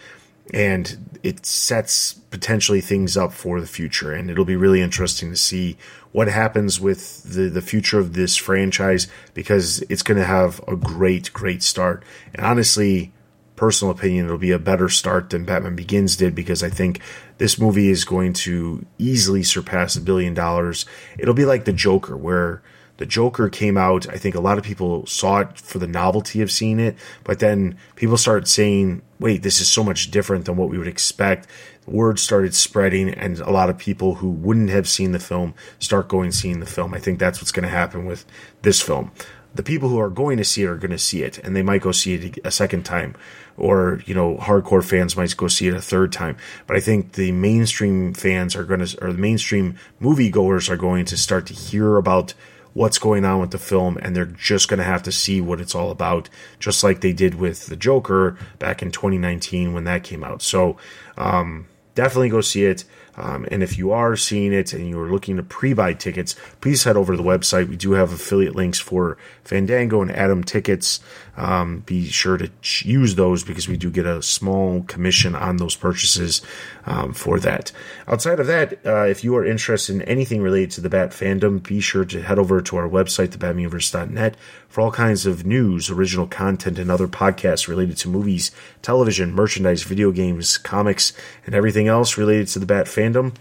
and 0.54 1.20
it 1.24 1.46
sets 1.46 2.14
potentially 2.14 2.82
things 2.82 3.16
up 3.16 3.32
for 3.32 3.62
the 3.62 3.68
future. 3.68 4.12
And 4.12 4.30
it'll 4.30 4.46
be 4.46 4.56
really 4.56 4.82
interesting 4.82 5.30
to 5.30 5.38
see 5.38 5.78
what 6.12 6.28
happens 6.28 6.80
with 6.80 7.24
the, 7.24 7.50
the 7.50 7.62
future 7.62 8.00
of 8.00 8.14
this 8.14 8.36
franchise 8.36 9.08
because 9.34 9.82
it's 9.90 10.04
going 10.04 10.20
to 10.20 10.26
have 10.26 10.62
a 10.68 10.76
great 10.76 11.32
great 11.34 11.64
start. 11.64 12.04
And 12.34 12.46
honestly 12.46 13.14
personal 13.56 13.92
opinion 13.92 14.26
it'll 14.26 14.38
be 14.38 14.50
a 14.50 14.58
better 14.58 14.90
start 14.90 15.30
than 15.30 15.46
batman 15.46 15.76
begins 15.76 16.16
did 16.16 16.34
because 16.34 16.64
i 16.64 16.70
think 16.70 17.00
this 17.38 17.60
movie 17.60 17.90
is 17.90 18.06
going 18.06 18.32
to 18.32 18.86
easily 18.98 19.44
surpass 19.44 19.98
a 19.98 20.02
billion 20.02 20.34
dollars. 20.34 20.86
It'll 21.18 21.34
be 21.34 21.44
like 21.44 21.66
the 21.66 21.74
joker 21.74 22.16
where 22.16 22.62
the 23.04 23.08
Joker 23.08 23.50
came 23.50 23.76
out. 23.76 24.08
I 24.08 24.18
think 24.18 24.34
a 24.34 24.40
lot 24.40 24.58
of 24.58 24.64
people 24.64 25.06
saw 25.06 25.40
it 25.40 25.58
for 25.58 25.78
the 25.78 25.88
novelty 25.88 26.40
of 26.40 26.50
seeing 26.50 26.80
it, 26.80 26.96
but 27.26 27.40
then 27.40 27.78
people 27.98 28.16
started 28.16 28.48
saying, 28.48 29.02
wait, 29.20 29.44
this 29.44 29.60
is 29.60 29.68
so 29.68 29.84
much 29.84 30.10
different 30.10 30.46
than 30.46 30.56
what 30.56 30.70
we 30.70 30.78
would 30.78 30.88
expect. 30.88 31.46
Word 31.86 32.18
started 32.18 32.56
spreading, 32.56 33.10
and 33.10 33.40
a 33.40 33.52
lot 33.52 33.70
of 33.70 33.78
people 33.78 34.16
who 34.16 34.30
wouldn't 34.30 34.70
have 34.70 34.88
seen 34.88 35.12
the 35.12 35.20
film 35.20 35.54
start 35.80 36.08
going 36.08 36.32
seeing 36.32 36.62
the 36.62 36.66
film. 36.66 36.94
I 36.94 37.00
think 37.00 37.20
that's 37.20 37.42
what's 37.42 37.52
going 37.52 37.64
to 37.64 37.70
happen 37.70 38.06
with 38.06 38.24
this 38.62 38.80
film. 38.80 39.12
The 39.54 39.64
people 39.64 39.90
who 39.90 40.00
are 40.00 40.10
going 40.10 40.38
to 40.38 40.46
see 40.46 40.64
it 40.64 40.70
are 40.70 40.78
going 40.78 40.92
to 40.92 40.98
see 40.98 41.24
it, 41.24 41.40
and 41.40 41.58
they 41.58 41.62
might 41.62 41.82
go 41.82 41.92
see 41.92 42.14
it 42.14 42.40
a 42.46 42.52
second 42.52 42.84
time, 42.86 43.18
or 43.58 44.02
you 44.06 44.16
know, 44.16 44.38
hardcore 44.38 44.82
fans 44.82 45.18
might 45.18 45.36
go 45.36 45.50
see 45.50 45.68
it 45.68 45.74
a 45.74 45.82
third 45.82 46.14
time. 46.14 46.38
But 46.68 46.78
I 46.78 46.80
think 46.80 47.14
the 47.14 47.34
mainstream 47.34 48.14
fans 48.14 48.56
are 48.56 48.64
going 48.64 48.80
to, 48.80 49.04
or 49.04 49.12
the 49.12 49.20
mainstream 49.20 49.76
moviegoers 50.02 50.70
are 50.70 50.78
going 50.78 51.04
to 51.04 51.18
start 51.18 51.48
to 51.48 51.54
hear 51.54 51.98
about 51.98 52.34
what's 52.74 52.98
going 52.98 53.24
on 53.26 53.40
with 53.40 53.52
the 53.52 53.58
film 53.58 53.98
and 54.02 54.16
they're 54.16 54.26
just 54.26 54.68
going 54.68 54.80
to 54.80 54.84
have 54.84 55.04
to 55.04 55.12
see 55.12 55.40
what 55.40 55.62
it's 55.62 55.76
all 55.76 55.92
about, 55.92 56.30
just 56.60 56.84
like 56.84 57.02
they 57.02 57.14
did 57.14 57.36
with 57.36 57.68
The 57.68 57.76
Joker 57.76 58.38
back 58.60 58.82
in 58.82 58.92
2019 58.92 59.74
when 59.74 59.84
that 59.84 60.04
came 60.04 60.24
out. 60.24 60.42
So, 60.42 60.78
um, 61.18 61.68
definitely 61.96 62.30
go 62.30 62.42
see 62.42 62.66
it. 62.66 62.84
Um, 63.16 63.48
and 63.52 63.62
if 63.62 63.78
you 63.78 63.92
are 63.92 64.16
seeing 64.16 64.54
it 64.54 64.74
and 64.74 64.90
you're 64.90 65.12
looking 65.12 65.38
to 65.38 65.44
pre-buy 65.44 65.94
tickets, 65.94 66.36
please 66.62 66.84
head 66.84 66.98
over 66.98 67.14
to 67.14 67.18
the 67.22 67.28
website. 67.28 67.70
We 67.70 67.76
do 67.76 67.92
have 67.92 68.12
affiliate 68.12 68.56
links 68.56 68.80
for 68.80 69.18
Fandango 69.44 70.02
and 70.02 70.12
Atom 70.12 70.44
tickets. 70.44 71.00
Um, 71.36 71.80
be 71.82 72.08
sure 72.08 72.38
to 72.38 72.50
use 72.84 73.16
those 73.16 73.44
because 73.44 73.68
we 73.68 73.78
do 73.78 73.90
get 73.90 74.06
a 74.06 74.22
small 74.22 74.84
commission 74.84 75.36
on 75.36 75.58
those 75.58 75.76
purchases 75.76 76.42
um, 76.86 77.14
for 77.14 77.40
that. 77.40 77.72
Outside 78.08 78.40
of 78.40 78.48
that, 78.48 78.80
uh, 78.86 79.06
if 79.06 79.24
you 79.24 79.36
are 79.36 79.46
interested 79.46 79.96
in 79.96 80.02
anything 80.04 80.42
related 80.42 80.72
to 80.72 80.82
the 80.82 80.90
Bat 80.90 81.12
fandom, 81.12 81.62
be 81.62 81.80
sure 81.80 82.06
to 82.06 82.22
head 82.22 82.40
over 82.40 82.62
to 82.62 82.78
our 82.78 82.88
website, 82.88 83.30
thebatmanuniverse.net, 83.30 84.38
for 84.74 84.82
all 84.82 84.92
kinds 84.92 85.28
of 85.28 85.46
news, 85.46 85.92
original 85.92 86.26
content, 86.26 86.80
and 86.80 86.90
other 86.90 87.08
podcasts 87.08 87.68
related 87.68 87.96
to 87.96 88.10
movies, 88.10 88.50
television, 88.82 89.32
merchandise, 89.32 89.84
video 89.84 90.10
games, 90.10 90.58
comics, 90.58 91.14
and 91.46 91.54
everything 91.54 91.88
else 91.88 92.18
related 92.18 92.48
to 92.48 92.58
the 92.58 92.66
Bat 92.66 92.88
fandom. 92.88 93.36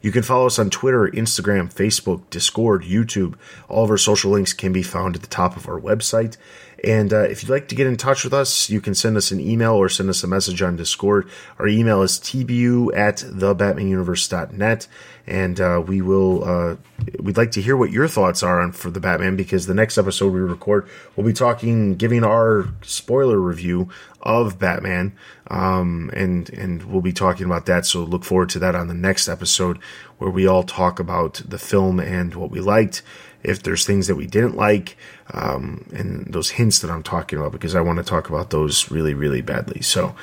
You 0.00 0.12
can 0.12 0.22
follow 0.22 0.46
us 0.46 0.60
on 0.60 0.70
Twitter, 0.70 1.08
Instagram, 1.08 1.74
Facebook, 1.74 2.22
Discord, 2.30 2.84
YouTube. 2.84 3.34
All 3.68 3.82
of 3.82 3.90
our 3.90 3.98
social 3.98 4.30
links 4.30 4.52
can 4.52 4.72
be 4.72 4.84
found 4.84 5.16
at 5.16 5.22
the 5.22 5.26
top 5.26 5.56
of 5.56 5.68
our 5.68 5.80
website. 5.80 6.36
And 6.84 7.12
uh, 7.12 7.22
if 7.22 7.42
you'd 7.42 7.50
like 7.50 7.68
to 7.68 7.74
get 7.74 7.86
in 7.86 7.96
touch 7.96 8.22
with 8.22 8.32
us, 8.32 8.70
you 8.70 8.80
can 8.80 8.94
send 8.94 9.16
us 9.16 9.32
an 9.32 9.40
email 9.40 9.74
or 9.74 9.88
send 9.88 10.08
us 10.10 10.22
a 10.22 10.28
message 10.28 10.62
on 10.62 10.76
Discord. 10.76 11.28
Our 11.58 11.66
email 11.66 12.02
is 12.02 12.18
tbu 12.18 12.96
at 12.96 13.16
thebatmanuniverse.net. 13.16 14.86
And 15.26 15.60
uh, 15.60 15.82
we 15.86 16.00
will, 16.00 16.44
uh, 16.44 16.76
we'd 17.18 17.36
like 17.36 17.50
to 17.50 17.60
hear 17.60 17.76
what 17.76 17.90
your 17.90 18.08
thoughts 18.08 18.42
are 18.42 18.60
on 18.60 18.72
for 18.72 18.90
the 18.90 19.00
Batman 19.00 19.36
because 19.36 19.66
the 19.66 19.74
next 19.74 19.98
episode 19.98 20.32
we 20.32 20.40
record, 20.40 20.88
we'll 21.16 21.26
be 21.26 21.34
talking, 21.34 21.96
giving 21.96 22.24
our 22.24 22.68
spoiler 22.82 23.38
review 23.38 23.90
of 24.22 24.58
Batman. 24.58 25.14
Um, 25.50 26.10
and, 26.14 26.48
and 26.50 26.84
we'll 26.84 27.02
be 27.02 27.12
talking 27.12 27.44
about 27.44 27.66
that. 27.66 27.84
So 27.86 28.04
look 28.04 28.24
forward 28.24 28.48
to 28.50 28.58
that 28.60 28.74
on 28.74 28.88
the 28.88 28.94
next 28.94 29.28
episode 29.28 29.78
where 30.18 30.30
we 30.30 30.46
all 30.46 30.62
talk 30.62 30.98
about 30.98 31.42
the 31.44 31.58
film 31.58 32.00
and 32.00 32.34
what 32.34 32.50
we 32.50 32.60
liked 32.60 33.02
if 33.42 33.62
there's 33.62 33.86
things 33.86 34.06
that 34.06 34.16
we 34.16 34.26
didn't 34.26 34.56
like, 34.56 34.96
um, 35.32 35.86
and 35.92 36.26
those 36.32 36.50
hints 36.50 36.80
that 36.80 36.90
I'm 36.90 37.02
talking 37.02 37.38
about, 37.38 37.52
because 37.52 37.74
I 37.74 37.80
want 37.80 37.98
to 37.98 38.04
talk 38.04 38.28
about 38.28 38.50
those 38.50 38.90
really, 38.90 39.14
really 39.14 39.42
badly. 39.42 39.80
So, 39.82 40.14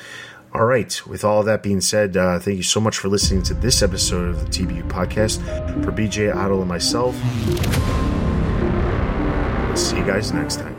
all 0.54 0.64
right, 0.64 1.06
with 1.06 1.24
all 1.24 1.42
that 1.42 1.62
being 1.62 1.80
said, 1.80 2.16
uh, 2.16 2.38
thank 2.38 2.56
you 2.56 2.62
so 2.62 2.80
much 2.80 2.98
for 2.98 3.08
listening 3.08 3.42
to 3.44 3.54
this 3.54 3.82
episode 3.82 4.30
of 4.30 4.40
the 4.40 4.46
TBU 4.46 4.88
podcast. 4.88 5.42
For 5.84 5.92
BJ, 5.92 6.32
Adil, 6.32 6.60
and 6.60 6.68
myself, 6.68 7.14
see 9.76 9.98
you 9.98 10.04
guys 10.04 10.32
next 10.32 10.56
time. 10.56 10.75